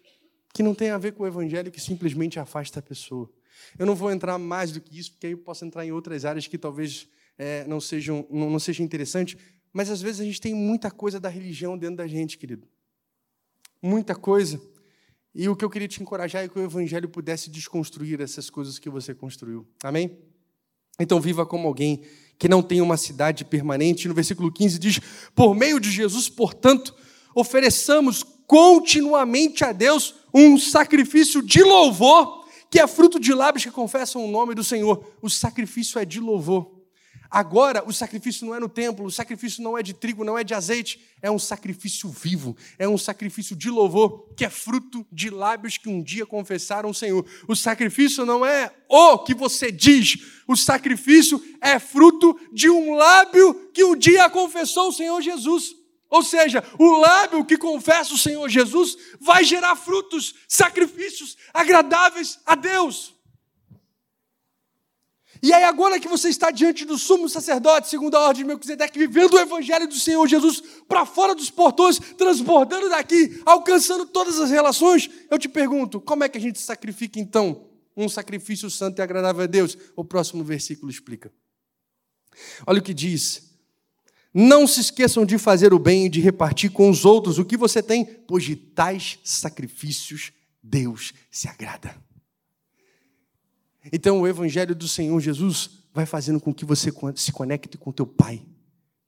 que 0.54 0.64
não 0.64 0.74
tem 0.74 0.91
a 0.91 0.98
ver 0.98 1.12
com 1.12 1.24
o 1.24 1.28
evangelho, 1.28 1.70
que 1.70 1.82
simplesmente 1.82 2.39
afasta 2.39 2.80
a 2.80 2.82
pessoa. 2.82 3.30
Eu 3.78 3.86
não 3.86 3.93
vou 3.93 4.10
entrar 4.10 4.38
mais 4.38 4.72
do 4.72 4.80
que 4.80 4.98
isso, 4.98 5.12
porque 5.12 5.28
aí 5.28 5.34
eu 5.34 5.38
posso 5.39 5.66
entrar 5.66 5.86
em 5.86 5.91
outras 5.91 6.24
áreas 6.24 6.48
que 6.48 6.58
talvez 6.58 7.10
é, 7.38 7.66
não, 7.68 7.82
sejam, 7.82 8.26
não, 8.30 8.50
não 8.50 8.60
seja 8.60 8.82
interessante, 8.82 9.38
mas 9.76 9.89
às 9.89 10.01
vezes 10.01 10.21
a 10.21 10.23
gente 10.23 10.39
tem 10.39 10.53
muita 10.53 10.89
coisa 10.89 11.19
da 11.19 11.28
religião 11.28 11.78
dentro 11.78 11.97
da 11.97 12.07
gente, 12.07 12.38
querido. 12.38 12.65
Muita 13.82 14.15
coisa. 14.15 14.57
E 15.34 15.49
o 15.49 15.55
que 15.55 15.65
eu 15.65 15.69
queria 15.69 15.86
te 15.89 16.01
encorajar 16.01 16.45
é 16.45 16.47
que 16.47 16.57
o 16.57 16.63
Evangelho 16.63 17.09
pudesse 17.09 17.49
desconstruir 17.49 18.21
essas 18.21 18.49
coisas 18.49 18.80
que 18.80 18.89
você 18.89 19.13
construiu. 19.13 19.67
Amém? 19.84 20.17
Então, 20.97 21.19
viva 21.19 21.45
como 21.45 21.67
alguém 21.67 22.05
que 22.39 22.47
não 22.47 22.63
tem 22.63 22.80
uma 22.80 22.95
cidade 22.95 23.43
permanente. 23.43 24.07
No 24.07 24.13
versículo 24.13 24.49
15 24.49 24.80
diz: 24.80 25.01
Por 25.36 25.53
meio 25.53 25.78
de 25.78 25.91
Jesus, 25.91 26.30
portanto, 26.30 26.95
ofereçamos 27.36 28.23
continuamente 28.47 29.65
a 29.65 29.73
Deus 29.73 30.15
um 30.34 30.57
sacrifício 30.57 31.41
de 31.41 31.61
louvor, 31.61 32.47
que 32.71 32.80
é 32.80 32.88
fruto 32.88 33.19
de 33.19 33.34
lábios 33.34 33.65
que 33.65 33.71
confessam 33.71 34.23
o 34.23 34.32
nome 34.32 34.55
do 34.55 34.63
Senhor. 34.63 35.05
O 35.21 35.30
sacrifício 35.30 35.99
é 35.99 36.05
de 36.05 36.21
louvor. 36.21 36.74
Agora, 37.30 37.84
o 37.86 37.91
sacrifício 37.91 38.45
não 38.45 38.55
é 38.55 38.59
no 38.59 38.69
templo, 38.69 39.05
o 39.05 39.11
sacrifício 39.11 39.63
não 39.63 39.78
é 39.78 39.84
de 39.84 39.93
trigo, 39.93 40.23
não 40.23 40.38
é 40.38 40.43
de 40.43 40.53
azeite, 40.53 40.99
é 41.21 41.30
um 41.30 41.39
sacrifício 41.39 42.09
vivo, 42.09 42.55
é 42.78 42.88
um 42.88 42.97
sacrifício 42.97 43.55
de 43.55 43.69
louvor, 43.69 44.30
que 44.36 44.45
é 44.45 44.49
fruto 44.49 45.05
de 45.11 45.30
lábios 45.30 45.78
que 45.78 45.89
um 45.89 46.01
dia 46.01 46.26
confessaram 46.26 46.89
o 46.89 46.93
Senhor. 46.93 47.26
O 47.47 47.55
sacrifício 47.55 48.26
não 48.26 48.45
é 48.45 48.71
o 48.88 49.19
que 49.19 49.34
você 49.34 49.71
diz, 49.71 50.17
o 50.47 50.55
sacrifício 50.55 51.43
é 51.59 51.80
fruto 51.80 52.39
de 52.53 52.69
um 52.69 52.93
lábio 52.93 53.71
que 53.73 53.84
um 53.84 53.95
dia 53.95 54.30
confessou 54.30 54.89
o 54.89 54.93
Senhor 54.93 55.21
Jesus. 55.21 55.76
Ou 56.09 56.21
seja, 56.21 56.63
o 56.78 56.97
lábio 56.97 57.43
que 57.43 57.57
confessa 57.57 58.13
o 58.13 58.17
Senhor 58.17 58.47
Jesus 58.47 58.95
vai 59.19 59.43
gerar 59.43 59.76
frutos, 59.76 60.36
sacrifícios 60.47 61.36
agradáveis 61.53 62.39
a 62.45 62.55
Deus. 62.55 63.14
E 65.42 65.54
aí, 65.54 65.64
agora 65.64 66.00
que 66.00 66.08
você 66.08 66.30
está 66.30 66.50
diante 66.52 66.86
do 66.86 66.98
sumo 66.98 67.30
sacerdote, 67.30 67.90
segundo 67.90 68.16
a 68.16 68.28
ordem 68.28 68.44
de 68.44 68.48
Melquisedeque, 68.48 68.98
vivendo 68.98 69.34
o 69.34 69.40
evangelho 69.40 69.88
do 69.88 69.96
Senhor 69.96 70.26
Jesus 70.28 70.62
para 70.88 71.06
fora 71.06 71.36
dos 71.36 71.50
portões, 71.50 72.00
transbordando 72.18 72.90
daqui, 72.90 73.42
alcançando 73.46 74.06
todas 74.06 74.40
as 74.40 74.50
relações, 74.50 75.10
eu 75.30 75.38
te 75.38 75.50
pergunto, 75.50 76.00
como 76.00 76.24
é 76.24 76.30
que 76.30 76.38
a 76.38 76.42
gente 76.42 76.60
sacrifica 76.60 77.20
então 77.20 77.68
um 77.96 78.10
sacrifício 78.10 78.70
santo 78.70 79.00
e 79.00 79.02
agradável 79.02 79.44
a 79.44 79.48
Deus? 79.48 79.78
O 79.96 80.04
próximo 80.04 80.44
versículo 80.44 80.92
explica. 80.92 81.32
Olha 82.66 82.80
o 82.80 82.84
que 82.84 82.94
diz. 82.94 83.54
Não 84.34 84.68
se 84.68 84.82
esqueçam 84.82 85.26
de 85.26 85.38
fazer 85.38 85.74
o 85.74 85.80
bem 85.80 86.08
e 86.08 86.10
de 86.10 86.20
repartir 86.20 86.70
com 86.70 86.90
os 86.90 87.06
outros 87.06 87.40
o 87.40 87.46
que 87.46 87.56
você 87.56 87.82
tem, 87.82 88.04
pois 88.04 88.44
de 88.44 88.56
tais 88.56 89.18
sacrifícios 89.24 90.34
Deus 90.62 91.14
se 91.32 91.48
agrada. 91.48 91.96
Então, 93.92 94.22
o 94.22 94.28
Evangelho 94.28 94.76
do 94.76 94.88
Senhor 94.88 95.20
Jesus 95.20 95.84
vai 95.94 96.06
fazendo 96.06 96.40
com 96.40 96.54
que 96.54 96.66
você 96.66 96.92
se 97.16 97.32
conecte 97.32 97.78
com 97.78 97.92
teu 97.92 98.06
pai, 98.06 98.46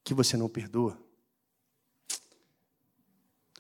que 0.04 0.14
você 0.14 0.38
não 0.38 0.48
perdoa. 0.48 0.98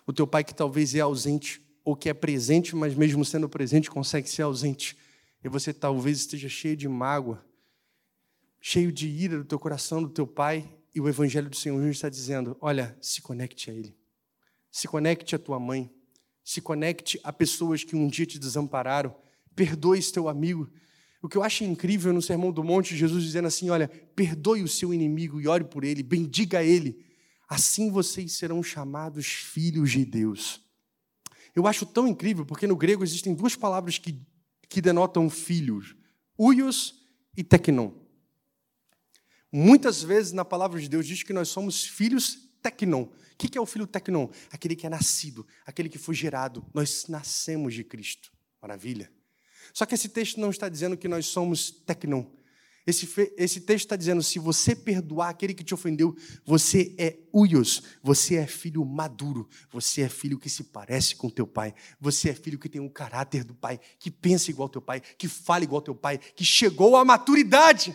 O 0.05 0.13
teu 0.13 0.25
pai 0.25 0.43
que 0.43 0.55
talvez 0.55 0.95
é 0.95 1.01
ausente, 1.01 1.61
ou 1.83 1.95
que 1.95 2.09
é 2.09 2.13
presente, 2.13 2.75
mas 2.75 2.95
mesmo 2.95 3.23
sendo 3.25 3.49
presente 3.49 3.89
consegue 3.89 4.29
ser 4.29 4.43
ausente. 4.43 4.97
E 5.43 5.49
você 5.49 5.73
talvez 5.73 6.19
esteja 6.19 6.49
cheio 6.49 6.75
de 6.75 6.87
mágoa, 6.87 7.45
cheio 8.59 8.91
de 8.91 9.07
ira 9.07 9.37
do 9.37 9.45
teu 9.45 9.59
coração, 9.59 10.01
do 10.01 10.09
teu 10.09 10.27
pai, 10.27 10.69
e 10.93 10.99
o 10.99 11.07
Evangelho 11.07 11.49
do 11.49 11.55
Senhor 11.55 11.77
Jesus 11.77 11.97
está 11.97 12.09
dizendo: 12.09 12.57
olha, 12.59 12.97
se 13.01 13.21
conecte 13.21 13.69
a 13.69 13.73
Ele. 13.73 13.95
Se 14.71 14.87
conecte 14.87 15.35
à 15.35 15.39
tua 15.39 15.59
mãe. 15.59 15.91
Se 16.43 16.61
conecte 16.61 17.19
a 17.23 17.31
pessoas 17.31 17.83
que 17.83 17.95
um 17.95 18.07
dia 18.07 18.25
te 18.25 18.39
desampararam. 18.39 19.15
Perdoe 19.55 19.99
esse 19.99 20.11
teu 20.11 20.27
amigo. 20.27 20.69
O 21.21 21.27
que 21.27 21.37
eu 21.37 21.43
acho 21.43 21.63
incrível 21.63 22.13
no 22.13 22.21
Sermão 22.21 22.51
do 22.51 22.63
Monte, 22.63 22.95
Jesus 22.95 23.23
dizendo 23.23 23.47
assim: 23.47 23.69
olha, 23.69 23.87
perdoe 24.15 24.63
o 24.63 24.67
seu 24.67 24.93
inimigo 24.93 25.41
e 25.41 25.47
ore 25.47 25.63
por 25.63 25.83
ele, 25.83 26.03
bendiga 26.03 26.63
ele, 26.63 27.03
assim 27.49 27.89
vocês 27.89 28.33
serão 28.33 28.61
chamados 28.61 29.25
filhos 29.27 29.91
de 29.91 30.05
Deus. 30.05 30.61
Eu 31.55 31.65
acho 31.65 31.85
tão 31.85 32.07
incrível, 32.07 32.45
porque 32.45 32.67
no 32.67 32.75
grego 32.75 33.03
existem 33.03 33.33
duas 33.33 33.55
palavras 33.55 33.97
que, 33.97 34.21
que 34.69 34.79
denotam 34.79 35.29
filhos: 35.29 35.95
uios 36.37 37.01
e 37.35 37.43
teknon. 37.43 37.91
Muitas 39.51 40.03
vezes 40.03 40.33
na 40.33 40.45
palavra 40.45 40.79
de 40.79 40.87
Deus 40.87 41.07
diz 41.07 41.23
que 41.23 41.33
nós 41.33 41.49
somos 41.49 41.83
filhos 41.83 42.47
teknon. 42.61 43.03
O 43.03 43.37
que 43.37 43.57
é 43.57 43.61
o 43.61 43.65
filho 43.65 43.87
teknon? 43.87 44.29
Aquele 44.51 44.75
que 44.75 44.85
é 44.85 44.89
nascido, 44.89 45.47
aquele 45.65 45.89
que 45.89 45.97
foi 45.97 46.13
gerado. 46.13 46.65
Nós 46.73 47.07
nascemos 47.07 47.73
de 47.73 47.83
Cristo. 47.83 48.31
Maravilha. 48.61 49.11
Só 49.73 49.85
que 49.85 49.95
esse 49.95 50.09
texto 50.09 50.39
não 50.39 50.49
está 50.49 50.69
dizendo 50.69 50.97
que 50.97 51.07
nós 51.07 51.25
somos 51.27 51.71
tecnon. 51.71 52.25
Esse, 52.87 53.33
esse 53.35 53.59
texto 53.59 53.85
está 53.85 53.97
dizendo: 53.97 54.23
se 54.23 54.39
você 54.39 54.73
perdoar 54.73 55.29
aquele 55.29 55.53
que 55.53 55.63
te 55.63 55.73
ofendeu, 55.73 56.15
você 56.45 56.95
é 56.97 57.17
uios, 57.33 57.83
você 58.01 58.35
é 58.35 58.47
filho 58.47 58.85
maduro, 58.85 59.49
você 59.69 60.03
é 60.03 60.09
filho 60.09 60.39
que 60.39 60.49
se 60.49 60.63
parece 60.63 61.13
com 61.13 61.29
teu 61.29 61.45
pai, 61.45 61.75
você 61.99 62.29
é 62.29 62.33
filho 62.33 62.57
que 62.57 62.69
tem 62.69 62.79
o 62.79 62.89
caráter 62.89 63.43
do 63.43 63.53
pai, 63.53 63.77
que 63.99 64.09
pensa 64.09 64.49
igual 64.49 64.69
teu 64.69 64.81
pai, 64.81 65.01
que 65.01 65.27
fala 65.27 65.65
igual 65.65 65.81
teu 65.81 65.93
pai, 65.93 66.17
que 66.17 66.45
chegou 66.45 66.95
à 66.95 67.03
maturidade. 67.03 67.93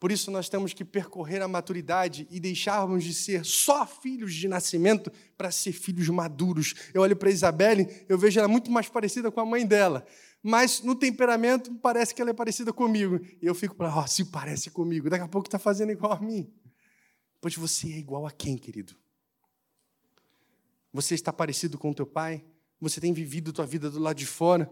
Por 0.00 0.12
isso 0.12 0.30
nós 0.30 0.48
temos 0.48 0.72
que 0.72 0.84
percorrer 0.84 1.42
a 1.42 1.48
maturidade 1.48 2.26
e 2.30 2.38
deixarmos 2.38 3.02
de 3.02 3.12
ser 3.12 3.44
só 3.44 3.84
filhos 3.84 4.32
de 4.32 4.46
nascimento 4.46 5.10
para 5.36 5.50
ser 5.50 5.72
filhos 5.72 6.08
maduros. 6.08 6.74
Eu 6.94 7.02
olho 7.02 7.16
para 7.16 7.30
Isabelle, 7.30 8.04
eu 8.08 8.16
vejo 8.16 8.38
ela 8.38 8.48
muito 8.48 8.70
mais 8.70 8.88
parecida 8.88 9.30
com 9.30 9.40
a 9.40 9.44
mãe 9.44 9.66
dela. 9.66 10.06
Mas 10.40 10.82
no 10.82 10.94
temperamento 10.94 11.74
parece 11.76 12.14
que 12.14 12.22
ela 12.22 12.30
é 12.30 12.34
parecida 12.34 12.72
comigo. 12.72 13.20
E 13.42 13.46
eu 13.46 13.54
fico 13.54 13.74
para, 13.74 13.92
ó, 13.92 14.04
oh, 14.04 14.06
se 14.06 14.26
parece 14.26 14.70
comigo, 14.70 15.10
daqui 15.10 15.24
a 15.24 15.28
pouco 15.28 15.48
está 15.48 15.58
fazendo 15.58 15.90
igual 15.90 16.12
a 16.12 16.20
mim. 16.20 16.48
Pois 17.40 17.56
você 17.56 17.92
é 17.92 17.98
igual 17.98 18.24
a 18.24 18.30
quem, 18.30 18.56
querido? 18.56 18.94
Você 20.92 21.14
está 21.14 21.32
parecido 21.32 21.76
com 21.76 21.90
o 21.90 21.94
teu 21.94 22.06
pai? 22.06 22.44
Você 22.80 23.00
tem 23.00 23.12
vivido 23.12 23.52
tua 23.52 23.66
vida 23.66 23.90
do 23.90 23.98
lado 23.98 24.16
de 24.16 24.26
fora? 24.26 24.70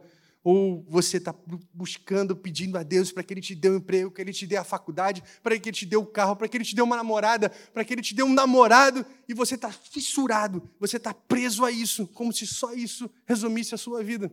Ou 0.48 0.86
você 0.88 1.16
está 1.16 1.34
buscando, 1.74 2.36
pedindo 2.36 2.78
a 2.78 2.84
Deus 2.84 3.10
para 3.10 3.24
que 3.24 3.34
Ele 3.34 3.40
te 3.40 3.52
dê 3.52 3.68
um 3.68 3.78
emprego, 3.78 4.12
que 4.12 4.20
Ele 4.20 4.32
te 4.32 4.46
dê 4.46 4.56
a 4.56 4.62
faculdade, 4.62 5.20
para 5.42 5.58
que 5.58 5.68
Ele 5.68 5.76
te 5.76 5.84
dê 5.84 5.96
o 5.96 6.02
um 6.02 6.06
carro, 6.06 6.36
para 6.36 6.46
que 6.46 6.56
Ele 6.56 6.62
te 6.62 6.72
dê 6.72 6.80
uma 6.80 6.94
namorada, 6.94 7.50
para 7.74 7.84
que 7.84 7.92
Ele 7.92 8.00
te 8.00 8.14
dê 8.14 8.22
um 8.22 8.32
namorado, 8.32 9.04
e 9.28 9.34
você 9.34 9.56
está 9.56 9.72
fissurado, 9.72 10.62
você 10.78 10.98
está 10.98 11.12
preso 11.12 11.64
a 11.64 11.72
isso, 11.72 12.06
como 12.06 12.32
se 12.32 12.46
só 12.46 12.72
isso 12.72 13.10
resumisse 13.26 13.74
a 13.74 13.78
sua 13.78 14.04
vida. 14.04 14.32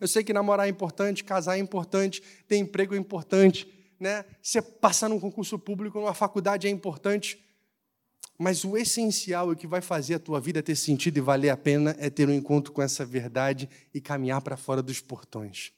Eu 0.00 0.06
sei 0.06 0.22
que 0.22 0.32
namorar 0.32 0.68
é 0.68 0.70
importante, 0.70 1.24
casar 1.24 1.56
é 1.56 1.58
importante, 1.58 2.22
ter 2.46 2.56
emprego 2.56 2.94
é 2.94 2.96
importante, 2.96 3.66
né? 3.98 4.24
Você 4.40 4.62
passar 4.62 5.08
num 5.08 5.18
concurso 5.18 5.58
público, 5.58 5.98
numa 5.98 6.14
faculdade 6.14 6.68
é 6.68 6.70
importante, 6.70 7.43
mas 8.38 8.64
o 8.64 8.76
essencial 8.76 9.50
e 9.50 9.52
o 9.52 9.56
que 9.56 9.66
vai 9.66 9.80
fazer 9.80 10.14
a 10.14 10.18
tua 10.18 10.40
vida 10.40 10.62
ter 10.62 10.74
sentido 10.76 11.18
e 11.18 11.20
valer 11.20 11.50
a 11.50 11.56
pena 11.56 11.94
é 11.98 12.10
ter 12.10 12.28
um 12.28 12.32
encontro 12.32 12.72
com 12.72 12.82
essa 12.82 13.04
verdade 13.04 13.68
e 13.92 14.00
caminhar 14.00 14.40
para 14.40 14.56
fora 14.56 14.82
dos 14.82 15.00
portões. 15.00 15.72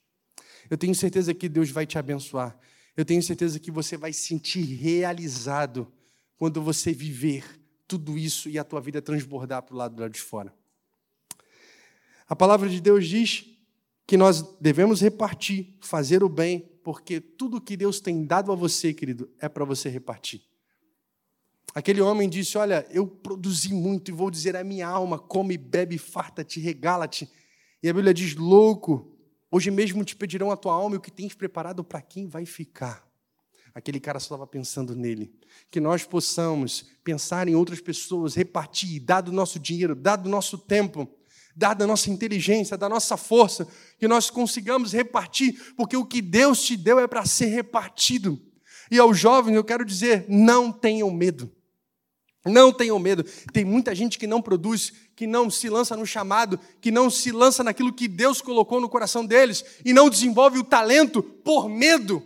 Eu 0.70 0.78
tenho 0.78 0.94
certeza 0.94 1.34
que 1.34 1.48
Deus 1.48 1.70
vai 1.70 1.86
te 1.86 1.98
abençoar. 1.98 2.58
Eu 2.96 3.04
tenho 3.04 3.22
certeza 3.22 3.60
que 3.60 3.70
você 3.70 3.96
vai 3.96 4.12
se 4.12 4.26
sentir 4.26 4.62
realizado 4.62 5.92
quando 6.38 6.62
você 6.62 6.92
viver 6.92 7.44
tudo 7.86 8.18
isso 8.18 8.48
e 8.48 8.58
a 8.58 8.64
tua 8.64 8.80
vida 8.80 9.00
transbordar 9.02 9.62
para 9.62 9.74
o 9.74 9.76
lado, 9.76 10.00
lado 10.00 10.12
de 10.12 10.20
fora. 10.20 10.52
A 12.28 12.34
palavra 12.34 12.68
de 12.68 12.80
Deus 12.80 13.06
diz 13.06 13.44
que 14.06 14.16
nós 14.16 14.42
devemos 14.60 15.00
repartir, 15.00 15.76
fazer 15.80 16.24
o 16.24 16.28
bem, 16.28 16.60
porque 16.82 17.20
tudo 17.20 17.60
que 17.60 17.76
Deus 17.76 18.00
tem 18.00 18.24
dado 18.24 18.50
a 18.50 18.54
você, 18.54 18.94
querido, 18.94 19.30
é 19.38 19.48
para 19.48 19.64
você 19.64 19.88
repartir. 19.88 20.42
Aquele 21.76 22.00
homem 22.00 22.26
disse: 22.26 22.56
Olha, 22.56 22.86
eu 22.88 23.06
produzi 23.06 23.70
muito 23.70 24.10
e 24.10 24.14
vou 24.14 24.30
dizer 24.30 24.56
à 24.56 24.64
minha 24.64 24.88
alma: 24.88 25.18
come, 25.18 25.58
bebe, 25.58 25.98
farta-te, 25.98 26.58
regala-te. 26.58 27.30
E 27.82 27.88
a 27.90 27.92
Bíblia 27.92 28.14
diz: 28.14 28.34
Louco, 28.34 29.14
hoje 29.50 29.70
mesmo 29.70 30.02
te 30.02 30.16
pedirão 30.16 30.50
a 30.50 30.56
tua 30.56 30.72
alma 30.72 30.94
e 30.94 30.98
o 30.98 31.00
que 31.02 31.10
tens 31.10 31.34
preparado 31.34 31.84
para 31.84 32.00
quem 32.00 32.26
vai 32.26 32.46
ficar. 32.46 33.06
Aquele 33.74 34.00
cara 34.00 34.18
só 34.18 34.24
estava 34.24 34.46
pensando 34.46 34.94
nele. 34.94 35.30
Que 35.70 35.78
nós 35.78 36.02
possamos 36.02 36.86
pensar 37.04 37.46
em 37.46 37.54
outras 37.54 37.78
pessoas, 37.78 38.34
repartir, 38.34 38.98
dado 38.98 39.28
o 39.28 39.34
nosso 39.34 39.60
dinheiro, 39.60 39.94
dado 39.94 40.28
o 40.28 40.30
nosso 40.30 40.56
tempo, 40.56 41.06
dada 41.54 41.84
a 41.84 41.86
nossa 41.86 42.10
inteligência, 42.10 42.78
da 42.78 42.88
nossa 42.88 43.18
força, 43.18 43.68
que 43.98 44.08
nós 44.08 44.30
consigamos 44.30 44.94
repartir, 44.94 45.74
porque 45.76 45.94
o 45.94 46.06
que 46.06 46.22
Deus 46.22 46.62
te 46.62 46.74
deu 46.74 46.98
é 46.98 47.06
para 47.06 47.26
ser 47.26 47.48
repartido. 47.48 48.40
E 48.90 48.98
aos 48.98 49.18
jovens 49.18 49.54
eu 49.54 49.62
quero 49.62 49.84
dizer: 49.84 50.24
não 50.26 50.72
tenham 50.72 51.10
medo. 51.10 51.52
Não 52.46 52.72
tenham 52.72 52.98
medo. 52.98 53.24
Tem 53.52 53.64
muita 53.64 53.94
gente 53.94 54.18
que 54.18 54.26
não 54.26 54.40
produz, 54.40 54.92
que 55.14 55.26
não 55.26 55.50
se 55.50 55.68
lança 55.68 55.96
no 55.96 56.06
chamado, 56.06 56.58
que 56.80 56.90
não 56.90 57.10
se 57.10 57.32
lança 57.32 57.64
naquilo 57.64 57.92
que 57.92 58.06
Deus 58.06 58.40
colocou 58.40 58.80
no 58.80 58.88
coração 58.88 59.24
deles 59.24 59.64
e 59.84 59.92
não 59.92 60.08
desenvolve 60.08 60.58
o 60.58 60.64
talento 60.64 61.22
por 61.22 61.68
medo. 61.68 62.22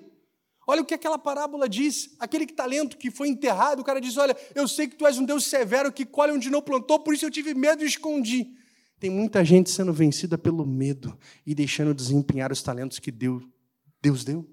Olha 0.67 0.83
o 0.83 0.85
que 0.85 0.95
aquela 0.95 1.19
parábola 1.19 1.69
diz. 1.69 2.11
Aquele 2.21 2.47
talento 2.47 2.97
que 2.97 3.11
foi 3.11 3.29
enterrado, 3.29 3.81
o 3.81 3.85
cara 3.85 4.01
diz: 4.01 4.17
Olha, 4.17 4.37
eu 4.55 4.69
sei 4.69 4.87
que 4.87 4.95
tu 4.95 5.07
és 5.07 5.19
um 5.19 5.25
Deus 5.25 5.47
severo 5.47 5.91
que 5.91 6.07
colhe 6.07 6.33
onde 6.33 6.49
não 6.49 6.63
plantou, 6.63 7.01
por 7.01 7.13
isso 7.13 7.25
eu 7.25 7.31
tive 7.31 7.55
medo 7.55 7.83
e 7.83 7.87
escondi. 7.87 8.55
Tem 9.01 9.11
muita 9.11 9.45
gente 9.45 9.71
sendo 9.71 9.93
vencida 9.93 10.37
pelo 10.37 10.65
medo 10.67 11.19
e 11.47 11.55
deixando 11.55 11.95
desempenhar 11.95 12.53
os 12.53 12.63
talentos 12.63 12.99
que 12.99 13.11
Deus, 13.11 13.43
Deus 14.01 14.23
deu. 14.23 14.47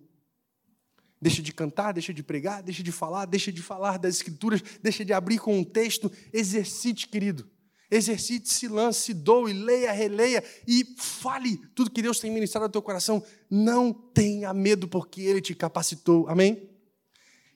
Deixa 1.20 1.41
de 1.41 1.51
cantar, 1.51 1.93
deixa 1.93 2.13
de 2.13 2.22
pregar, 2.22 2.61
deixa 2.61 2.84
de 2.84 2.91
falar, 2.91 3.26
deixa 3.26 3.51
de 3.51 3.61
falar 3.61 3.97
das 3.97 4.15
escrituras, 4.15 4.61
deixa 4.82 5.03
de 5.03 5.13
abrir 5.13 5.39
com 5.39 5.57
um 5.57 5.63
texto. 5.63 6.11
Exercite, 6.32 7.07
querido. 7.07 7.49
Exercite, 7.89 8.51
se 8.51 8.68
lance, 8.68 9.13
doe, 9.13 9.53
leia, 9.53 9.91
releia 9.93 10.43
e 10.68 10.86
fale 10.97 11.57
tudo 11.74 11.89
que 11.89 12.01
Deus 12.01 12.20
tem 12.20 12.30
ministrado 12.30 12.65
ao 12.65 12.72
teu 12.72 12.82
coração. 12.82 13.24
Não 13.49 13.93
tenha 13.93 14.53
medo, 14.53 14.88
porque 14.88 15.22
Ele 15.22 15.41
te 15.41 15.55
capacitou. 15.55 16.28
Amém? 16.28 16.70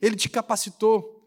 Ele 0.01 0.15
te 0.15 0.29
capacitou. 0.29 1.19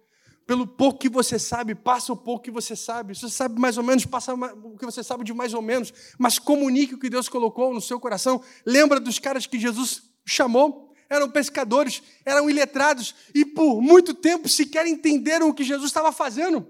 Pelo 0.47 0.66
pouco 0.66 0.99
que 0.99 1.09
você 1.09 1.39
sabe, 1.39 1.74
passa 1.74 2.12
o 2.12 2.16
pouco 2.16 2.45
que 2.45 2.51
você 2.51 2.74
sabe. 2.74 3.14
Se 3.14 3.22
você 3.22 3.35
sabe 3.35 3.59
mais 3.59 3.78
ou 3.78 3.85
menos, 3.85 4.05
passa 4.05 4.35
o 4.35 4.76
que 4.76 4.85
você 4.85 5.03
sabe 5.03 5.24
de 5.24 5.32
mais 5.32 5.55
ou 5.55 5.62
menos. 5.62 5.93
Mas 6.18 6.39
comunique 6.39 6.95
o 6.95 6.99
que 6.99 7.09
Deus 7.09 7.28
colocou 7.28 7.72
no 7.72 7.80
seu 7.80 8.01
coração. 8.01 8.43
Lembra 8.66 8.99
dos 8.99 9.18
caras 9.18 9.47
que 9.47 9.59
Jesus 9.59 10.03
chamou? 10.26 10.93
Eram 11.09 11.31
pescadores, 11.31 12.03
eram 12.25 12.49
iletrados 12.49 13.15
e 13.35 13.45
por 13.45 13.81
muito 13.81 14.15
tempo 14.15 14.49
sequer 14.49 14.87
entenderam 14.87 15.49
o 15.49 15.55
que 15.55 15.65
Jesus 15.65 15.91
estava 15.91 16.13
fazendo. 16.13 16.67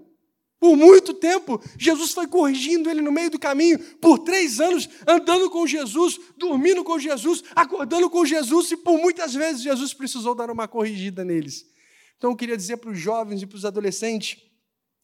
Por 0.65 0.77
muito 0.77 1.13
tempo, 1.13 1.63
Jesus 1.79 2.13
foi 2.13 2.27
corrigindo 2.27 2.89
ele 2.89 3.03
no 3.03 3.13
meio 3.13 3.31
do 3.31 3.39
caminho, 3.39 3.79
por 4.01 4.21
três 4.21 4.61
anos, 4.61 4.89
andando 5.07 5.51
com 5.51 5.67
Jesus, 5.67 6.19
dormindo 6.39 6.83
com 6.83 6.99
Jesus, 6.99 7.45
acordando 7.55 8.09
com 8.09 8.25
Jesus, 8.25 8.71
e 8.71 8.77
por 8.79 8.99
muitas 8.99 9.35
vezes 9.35 9.63
Jesus 9.63 9.93
precisou 9.93 10.35
dar 10.35 10.51
uma 10.51 10.67
corrigida 10.67 11.23
neles. 11.23 11.67
Então 12.17 12.31
eu 12.31 12.37
queria 12.37 12.57
dizer 12.57 12.79
para 12.79 12.91
os 12.91 12.99
jovens 12.99 13.43
e 13.43 13.47
para 13.47 13.57
os 13.57 13.65
adolescentes: 13.67 14.39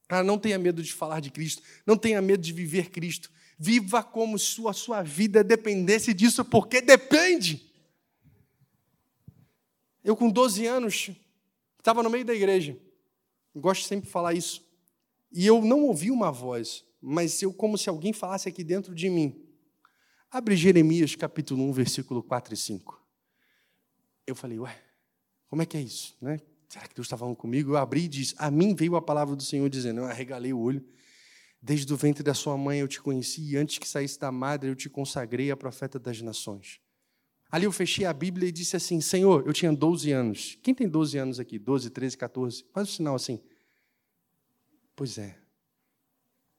ah, 0.09 0.23
não 0.23 0.39
tenha 0.39 0.59
medo 0.59 0.83
de 0.83 0.95
falar 0.95 1.21
de 1.21 1.31
Cristo, 1.31 1.63
não 1.87 1.97
tenha 1.97 2.23
medo 2.23 2.43
de 2.43 2.53
viver 2.55 2.89
Cristo. 2.89 3.31
Viva 3.59 4.03
como 4.03 4.39
se 4.39 4.67
a 4.67 4.73
sua 4.73 5.03
vida 5.03 5.45
dependesse 5.45 6.15
disso, 6.15 6.43
porque 6.43 6.81
depende. 6.81 7.70
Eu, 10.03 10.17
com 10.17 10.31
12 10.31 10.67
anos, 10.67 11.11
estava 11.79 12.03
no 12.03 12.11
meio 12.11 12.25
da 12.25 12.35
igreja. 12.35 12.79
Gosto 13.55 13.87
sempre 13.87 14.07
de 14.07 14.13
falar 14.13 14.35
isso. 14.35 14.65
E 15.33 15.47
eu 15.47 15.63
não 15.63 15.85
ouvi 15.85 16.11
uma 16.11 16.33
voz, 16.33 16.85
mas 17.01 17.41
eu, 17.43 17.53
como 17.53 17.77
se 17.79 17.89
alguém 17.89 18.13
falasse 18.13 18.49
aqui 18.49 18.65
dentro 18.65 18.95
de 18.95 19.09
mim. 19.09 19.47
Abre 20.31 20.57
Jeremias 20.57 21.15
capítulo 21.15 21.65
1, 21.65 21.73
versículo 21.73 22.23
4 22.23 22.55
e 22.55 22.57
5. 22.57 23.01
Eu 24.27 24.35
falei, 24.35 24.59
ué, 24.59 24.81
como 25.49 25.63
é 25.63 25.67
que 25.67 25.77
é 25.77 25.81
isso? 25.81 26.17
Né? 26.21 26.39
Será 26.69 26.87
que 26.87 26.95
Deus 26.95 27.07
está 27.07 27.19
falando 27.19 27.35
comigo? 27.35 27.73
Eu 27.73 27.77
abri 27.77 28.05
e 28.05 28.09
disse: 28.09 28.33
A 28.39 28.49
mim 28.49 28.77
veio 28.77 28.95
a 28.95 29.03
palavra 29.03 29.35
do 29.35 29.43
Senhor 29.43 29.69
dizendo. 29.69 30.03
Eu 30.03 30.05
arregalei 30.07 30.53
o 30.53 30.61
olho. 30.61 30.87
Desde 31.61 31.93
o 31.93 31.97
ventre 31.97 32.23
da 32.23 32.33
sua 32.33 32.57
mãe 32.57 32.79
eu 32.79 32.89
te 32.89 33.03
conheci, 33.03 33.43
e 33.43 33.57
antes 33.57 33.77
que 33.77 33.87
saísse 33.87 34.19
da 34.19 34.31
madre 34.33 34.71
eu 34.71 34.77
te 34.77 34.89
consagrei 34.89 35.51
a 35.51 35.57
profeta 35.57 35.99
das 35.99 36.23
nações. 36.23 36.81
Ali 37.51 37.65
eu 37.65 37.73
fechei 37.73 38.05
a 38.05 38.13
Bíblia 38.13 38.49
e 38.49 38.53
disse 38.53 38.77
assim: 38.77 39.01
Senhor, 39.01 39.45
eu 39.47 39.53
tinha 39.53 39.73
12 39.73 40.13
anos. 40.13 40.59
Quem 40.63 40.75
tem 40.75 40.89
12 40.89 41.19
anos 41.19 41.41
aqui? 41.41 41.59
12, 41.59 41.91
13, 41.91 42.17
14? 42.17 42.65
Faz 42.73 42.89
o 42.89 42.91
um 42.91 42.95
sinal 42.95 43.15
assim. 43.15 43.41
Pois 44.95 45.19
é. 45.19 45.37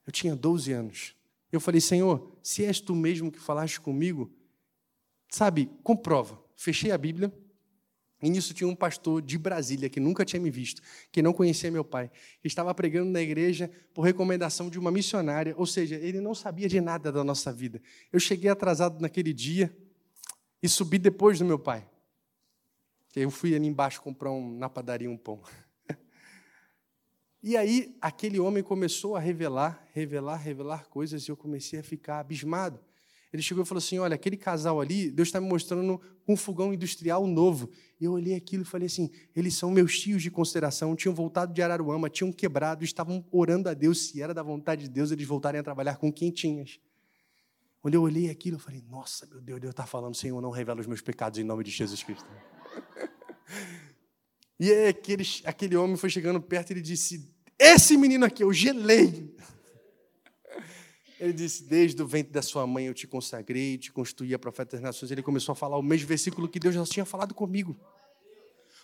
Eu 0.06 0.12
tinha 0.12 0.36
12 0.36 0.72
anos. 0.74 1.16
Eu 1.52 1.62
falei: 1.62 1.80
Senhor, 1.80 2.38
se 2.44 2.66
és 2.66 2.82
tu 2.82 2.94
mesmo 2.94 3.32
que 3.32 3.40
falaste 3.40 3.80
comigo, 3.80 4.32
sabe, 5.30 5.70
comprova. 5.84 6.42
Fechei 6.58 6.92
a 6.92 6.98
Bíblia. 6.98 7.32
E 8.22 8.30
nisso 8.30 8.54
tinha 8.54 8.68
um 8.68 8.76
pastor 8.76 9.20
de 9.20 9.36
Brasília 9.36 9.90
que 9.90 10.00
nunca 10.00 10.24
tinha 10.24 10.40
me 10.40 10.52
visto, 10.52 10.80
que 11.12 11.24
não 11.24 11.34
conhecia 11.34 11.72
meu 11.72 11.84
pai, 11.84 12.12
que 12.40 12.48
estava 12.48 12.72
pregando 12.76 13.10
na 13.10 13.20
igreja 13.20 13.72
por 13.96 14.04
recomendação 14.04 14.70
de 14.70 14.78
uma 14.78 14.92
missionária, 14.92 15.56
ou 15.58 15.66
seja, 15.66 15.96
ele 15.96 16.22
não 16.22 16.36
sabia 16.36 16.70
de 16.70 16.80
nada 16.80 17.12
da 17.12 17.24
nossa 17.24 17.52
vida. 17.52 17.82
Eu 18.14 18.20
cheguei 18.20 18.48
atrasado 18.48 19.02
naquele 19.02 19.34
dia, 19.34 19.76
e 20.62 20.70
subi 20.70 20.98
depois 20.98 21.40
do 21.40 21.46
meu 21.46 21.58
pai. 21.58 21.88
Eu 23.16 23.30
fui 23.30 23.56
ali 23.56 23.68
embaixo 23.68 24.02
comprar 24.02 24.32
um, 24.32 24.58
na 24.58 24.70
padaria 24.70 25.10
um 25.10 25.18
pão. 25.18 25.42
E 27.44 27.58
aí 27.58 27.98
aquele 28.00 28.40
homem 28.40 28.62
começou 28.62 29.16
a 29.16 29.20
revelar, 29.20 29.84
revelar, 29.94 30.36
revelar 30.36 30.88
coisas 30.88 31.24
e 31.24 31.32
eu 31.32 31.36
comecei 31.36 31.80
a 31.80 31.84
ficar 31.84 32.20
abismado. 32.20 32.80
Ele 33.34 33.42
chegou 33.42 33.64
e 33.64 33.68
falou 33.68 33.80
assim: 33.80 33.98
Olha, 33.98 34.14
aquele 34.14 34.38
casal 34.38 34.80
ali, 34.80 35.10
Deus 35.10 35.30
está 35.30 35.40
me 35.40 35.48
mostrando 35.48 36.00
um 36.28 36.36
fogão 36.36 36.74
industrial 36.74 37.26
novo. 37.26 37.70
E 38.00 38.06
eu 38.06 38.12
olhei 38.12 38.36
aquilo 38.36 38.64
e 38.64 38.66
falei 38.66 38.88
assim: 38.88 39.10
Eles 39.36 39.56
são 39.56 39.72
meus 39.72 40.00
tios 40.00 40.22
de 40.22 40.30
consideração, 40.30 40.96
tinham 40.96 41.16
voltado 41.16 41.54
de 41.54 41.62
Araruama, 41.62 42.10
tinham 42.10 42.32
quebrado, 42.32 42.84
estavam 42.84 43.26
orando 43.32 43.70
a 43.70 43.74
Deus, 43.74 44.08
se 44.08 44.22
era 44.22 44.34
da 44.34 44.44
vontade 44.44 44.84
de 44.84 44.90
Deus, 44.90 45.12
eles 45.12 45.26
voltarem 45.26 45.60
a 45.60 45.64
trabalhar 45.64 45.98
com 45.98 46.12
quentinhas. 46.12 46.80
Quando 47.82 47.96
eu 47.96 48.04
olhei 48.04 48.30
aquilo, 48.30 48.58
eu 48.58 48.60
falei, 48.60 48.84
nossa, 48.88 49.26
meu 49.26 49.42
Deus, 49.42 49.60
Deus 49.60 49.72
está 49.72 49.88
falando, 49.88 50.16
Senhor, 50.16 50.40
não 50.40 50.52
revela 50.52 50.80
os 50.80 50.86
meus 50.86 51.02
pecados 51.02 51.40
em 51.40 51.44
nome 51.44 51.64
de 51.64 51.72
Jesus 51.72 52.04
Cristo. 52.04 52.30
e 54.60 54.72
aí, 54.72 54.88
aquele, 54.90 55.24
aquele 55.44 55.76
homem 55.76 55.98
foi 55.98 56.10
chegando 56.10 56.40
perto 56.40 56.70
e 56.70 56.74
ele 56.74 56.82
disse, 56.82 57.34
esse 57.58 57.98
menino 57.98 58.24
aqui, 58.24 58.44
eu 58.44 58.54
gelei. 58.54 59.36
Ele 61.20 61.34
disse, 61.34 61.64
desde 61.64 62.02
o 62.02 62.08
ventre 62.08 62.32
da 62.32 62.42
sua 62.42 62.68
mãe 62.68 62.86
eu 62.86 62.94
te 62.94 63.08
consagrei, 63.08 63.80
te 63.80 63.92
constituí 63.92 64.34
a 64.34 64.40
profeta 64.40 64.76
das 64.76 64.82
nações. 64.82 65.12
Ele 65.12 65.24
começou 65.24 65.54
a 65.54 65.56
falar 65.56 65.78
o 65.78 65.84
mesmo 65.84 66.08
versículo 66.08 66.48
que 66.48 66.60
Deus 66.60 66.76
já 66.76 66.84
tinha 66.84 67.06
falado 67.06 67.34
comigo. 67.34 67.80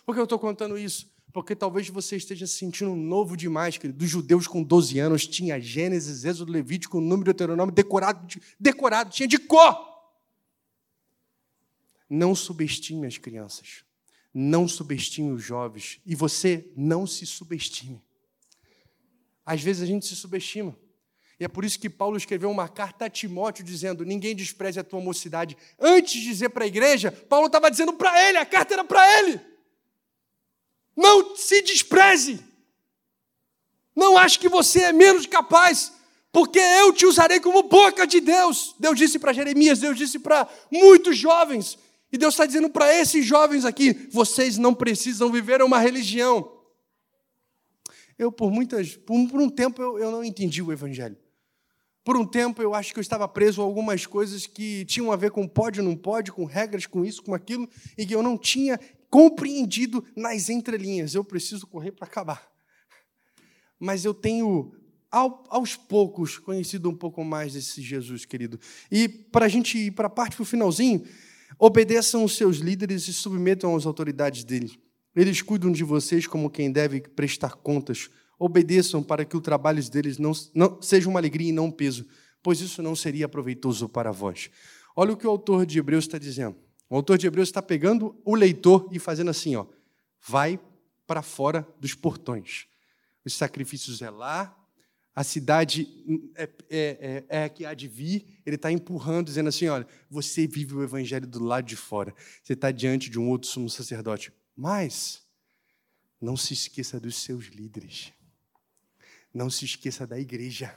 Por 0.04 0.14
que 0.14 0.20
eu 0.20 0.24
estou 0.24 0.38
contando 0.38 0.76
isso? 0.76 1.08
Porque 1.32 1.54
talvez 1.54 1.88
você 1.88 2.16
esteja 2.16 2.46
se 2.46 2.54
sentindo 2.54 2.94
novo 2.96 3.36
demais, 3.36 3.76
querido. 3.76 3.98
Dos 3.98 4.08
judeus 4.08 4.46
com 4.46 4.62
12 4.62 4.98
anos, 4.98 5.26
tinha 5.26 5.60
Gênesis, 5.60 6.24
Êxodo, 6.24 6.50
Levítico, 6.50 7.00
número 7.00 7.20
de 7.20 7.24
Deuteronômio 7.26 7.74
decorado, 7.74 8.40
decorado, 8.58 9.10
tinha 9.10 9.28
de 9.28 9.38
cor. 9.38 9.86
Não 12.08 12.34
subestime 12.34 13.06
as 13.06 13.18
crianças. 13.18 13.84
Não 14.32 14.66
subestime 14.66 15.30
os 15.32 15.42
jovens. 15.42 16.00
E 16.06 16.14
você 16.14 16.70
não 16.74 17.06
se 17.06 17.26
subestime. 17.26 18.02
Às 19.44 19.62
vezes 19.62 19.82
a 19.82 19.86
gente 19.86 20.06
se 20.06 20.16
subestima. 20.16 20.76
E 21.40 21.44
é 21.44 21.48
por 21.48 21.64
isso 21.64 21.78
que 21.78 21.88
Paulo 21.88 22.16
escreveu 22.16 22.50
uma 22.50 22.68
carta 22.68 23.04
a 23.04 23.10
Timóteo 23.10 23.64
dizendo: 23.64 24.04
Ninguém 24.04 24.34
despreze 24.34 24.80
a 24.80 24.84
tua 24.84 25.00
mocidade. 25.00 25.56
Antes 25.78 26.14
de 26.14 26.22
dizer 26.22 26.48
para 26.48 26.64
a 26.64 26.66
igreja, 26.66 27.12
Paulo 27.12 27.46
estava 27.46 27.70
dizendo 27.70 27.92
para 27.92 28.28
ele, 28.28 28.38
a 28.38 28.46
carta 28.46 28.74
era 28.74 28.84
para 28.84 29.18
ele. 29.18 29.40
Não 30.98 31.36
se 31.36 31.62
despreze. 31.62 32.40
Não 33.94 34.18
ache 34.18 34.36
que 34.36 34.48
você 34.48 34.80
é 34.80 34.92
menos 34.92 35.26
capaz, 35.26 35.92
porque 36.32 36.58
eu 36.58 36.92
te 36.92 37.06
usarei 37.06 37.38
como 37.38 37.62
boca 37.62 38.04
de 38.04 38.20
Deus. 38.20 38.74
Deus 38.80 38.98
disse 38.98 39.16
para 39.16 39.32
Jeremias, 39.32 39.78
Deus 39.78 39.96
disse 39.96 40.18
para 40.18 40.48
muitos 40.68 41.16
jovens, 41.16 41.78
e 42.10 42.18
Deus 42.18 42.34
está 42.34 42.46
dizendo 42.46 42.68
para 42.68 42.92
esses 42.92 43.24
jovens 43.24 43.64
aqui: 43.64 44.08
vocês 44.10 44.58
não 44.58 44.74
precisam 44.74 45.30
viver 45.30 45.62
uma 45.62 45.78
religião. 45.78 46.52
Eu, 48.18 48.32
por 48.32 48.50
muitas, 48.50 48.96
por, 48.96 49.14
um 49.14 49.48
tempo, 49.48 49.80
eu, 49.80 50.00
eu 50.00 50.10
não 50.10 50.24
entendi 50.24 50.60
o 50.60 50.72
Evangelho. 50.72 51.16
Por 52.02 52.16
um 52.16 52.26
tempo, 52.26 52.60
eu 52.60 52.74
acho 52.74 52.92
que 52.92 52.98
eu 52.98 53.02
estava 53.02 53.28
preso 53.28 53.62
a 53.62 53.64
algumas 53.64 54.04
coisas 54.04 54.48
que 54.48 54.84
tinham 54.86 55.12
a 55.12 55.16
ver 55.16 55.30
com 55.30 55.46
pode 55.46 55.78
ou 55.78 55.86
não 55.86 55.94
pode, 55.94 56.32
com 56.32 56.44
regras, 56.44 56.86
com 56.86 57.04
isso, 57.04 57.22
com 57.22 57.34
aquilo, 57.34 57.68
e 57.96 58.04
que 58.04 58.14
eu 58.14 58.22
não 58.22 58.36
tinha 58.36 58.80
compreendido 59.10 60.04
nas 60.16 60.48
entrelinhas. 60.48 61.14
Eu 61.14 61.24
preciso 61.24 61.66
correr 61.66 61.92
para 61.92 62.06
acabar. 62.06 62.48
Mas 63.78 64.04
eu 64.04 64.12
tenho, 64.12 64.72
aos 65.10 65.76
poucos, 65.76 66.38
conhecido 66.38 66.90
um 66.90 66.94
pouco 66.94 67.24
mais 67.24 67.52
desse 67.52 67.80
Jesus, 67.80 68.24
querido. 68.24 68.58
E 68.90 69.08
para 69.08 69.46
a 69.46 69.48
gente 69.48 69.78
ir 69.78 69.92
para 69.92 70.06
a 70.06 70.10
parte, 70.10 70.36
para 70.36 70.42
o 70.42 70.46
finalzinho, 70.46 71.04
obedeçam 71.58 72.24
os 72.24 72.36
seus 72.36 72.58
líderes 72.58 73.06
e 73.08 73.12
submetam 73.12 73.74
às 73.74 73.86
autoridades 73.86 74.44
deles. 74.44 74.78
Eles 75.14 75.42
cuidam 75.42 75.72
de 75.72 75.82
vocês 75.82 76.26
como 76.26 76.50
quem 76.50 76.70
deve 76.70 77.00
prestar 77.00 77.56
contas. 77.56 78.10
Obedeçam 78.38 79.02
para 79.02 79.24
que 79.24 79.36
o 79.36 79.40
trabalho 79.40 79.82
deles 79.90 80.18
não, 80.18 80.32
não 80.54 80.80
seja 80.80 81.08
uma 81.08 81.18
alegria 81.18 81.48
e 81.48 81.52
não 81.52 81.66
um 81.66 81.70
peso, 81.70 82.06
pois 82.42 82.60
isso 82.60 82.82
não 82.82 82.94
seria 82.94 83.28
proveitoso 83.28 83.88
para 83.88 84.12
vós. 84.12 84.50
Olha 84.94 85.12
o 85.12 85.16
que 85.16 85.26
o 85.26 85.30
autor 85.30 85.66
de 85.66 85.78
Hebreus 85.78 86.04
está 86.04 86.18
dizendo. 86.18 86.56
O 86.88 86.96
autor 86.96 87.18
de 87.18 87.26
Hebreus 87.26 87.48
está 87.48 87.60
pegando 87.60 88.20
o 88.24 88.34
leitor 88.34 88.88
e 88.92 88.98
fazendo 88.98 89.30
assim, 89.30 89.56
ó, 89.56 89.66
vai 90.26 90.58
para 91.06 91.22
fora 91.22 91.66
dos 91.78 91.94
portões. 91.94 92.66
Os 93.24 93.34
sacrifícios 93.34 94.00
é 94.00 94.10
lá, 94.10 94.56
a 95.14 95.24
cidade 95.24 95.88
é, 96.36 96.48
é, 96.70 97.24
é, 97.28 97.42
é 97.44 97.48
que 97.48 97.66
há 97.66 97.74
de 97.74 97.88
vir, 97.88 98.40
ele 98.46 98.54
está 98.54 98.70
empurrando, 98.70 99.26
dizendo 99.26 99.48
assim: 99.48 99.66
olha, 99.66 99.84
você 100.08 100.46
vive 100.46 100.74
o 100.74 100.82
evangelho 100.82 101.26
do 101.26 101.42
lado 101.42 101.66
de 101.66 101.74
fora, 101.74 102.14
você 102.40 102.52
está 102.52 102.70
diante 102.70 103.10
de 103.10 103.18
um 103.18 103.28
outro 103.28 103.48
sumo 103.48 103.68
sacerdote, 103.68 104.32
mas 104.54 105.22
não 106.20 106.36
se 106.36 106.54
esqueça 106.54 107.00
dos 107.00 107.16
seus 107.16 107.46
líderes. 107.46 108.12
Não 109.34 109.50
se 109.50 109.64
esqueça 109.64 110.06
da 110.06 110.18
igreja. 110.18 110.74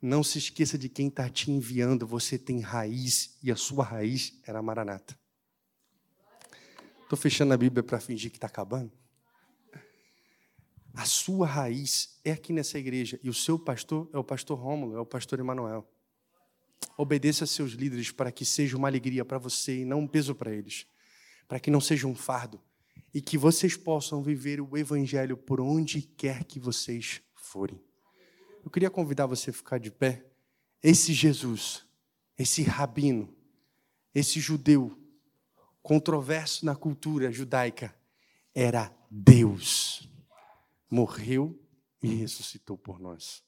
Não 0.00 0.22
se 0.22 0.38
esqueça 0.38 0.76
de 0.76 0.88
quem 0.88 1.08
está 1.08 1.28
te 1.28 1.50
enviando. 1.50 2.06
Você 2.06 2.38
tem 2.38 2.60
raiz 2.60 3.36
e 3.42 3.50
a 3.50 3.56
sua 3.56 3.84
raiz 3.84 4.40
era 4.46 4.62
Maranata. 4.62 5.18
Estou 7.02 7.18
fechando 7.18 7.54
a 7.54 7.56
Bíblia 7.56 7.82
para 7.82 8.00
fingir 8.00 8.30
que 8.30 8.36
está 8.36 8.46
acabando. 8.46 8.92
A 10.92 11.04
sua 11.04 11.46
raiz 11.46 12.18
é 12.24 12.32
aqui 12.32 12.52
nessa 12.52 12.78
igreja 12.78 13.20
e 13.22 13.28
o 13.28 13.34
seu 13.34 13.58
pastor 13.58 14.08
é 14.12 14.18
o 14.18 14.24
pastor 14.24 14.58
Rômulo, 14.58 14.96
é 14.96 15.00
o 15.00 15.06
pastor 15.06 15.38
Emanuel. 15.38 15.86
Obedeça 16.96 17.44
a 17.44 17.46
seus 17.46 17.72
líderes 17.72 18.10
para 18.10 18.32
que 18.32 18.44
seja 18.44 18.76
uma 18.76 18.88
alegria 18.88 19.24
para 19.24 19.38
você 19.38 19.82
e 19.82 19.84
não 19.84 20.00
um 20.00 20.08
peso 20.08 20.34
para 20.34 20.50
eles, 20.50 20.86
para 21.46 21.60
que 21.60 21.70
não 21.70 21.80
seja 21.80 22.06
um 22.06 22.14
fardo 22.14 22.60
e 23.12 23.20
que 23.20 23.36
vocês 23.38 23.76
possam 23.76 24.22
viver 24.22 24.60
o 24.60 24.76
evangelho 24.76 25.36
por 25.36 25.60
onde 25.60 26.02
quer 26.02 26.44
que 26.44 26.58
vocês 26.58 27.20
forem. 27.34 27.80
Eu 28.66 28.70
queria 28.70 28.90
convidar 28.90 29.26
você 29.26 29.50
a 29.50 29.52
ficar 29.52 29.78
de 29.78 29.92
pé. 29.92 30.26
Esse 30.82 31.12
Jesus, 31.12 31.86
esse 32.36 32.64
rabino, 32.64 33.32
esse 34.12 34.40
judeu 34.40 35.00
controverso 35.80 36.66
na 36.66 36.74
cultura 36.74 37.30
judaica, 37.30 37.94
era 38.52 38.92
Deus. 39.08 40.10
Morreu 40.90 41.56
e 42.02 42.08
ressuscitou 42.08 42.76
por 42.76 42.98
nós. 42.98 43.46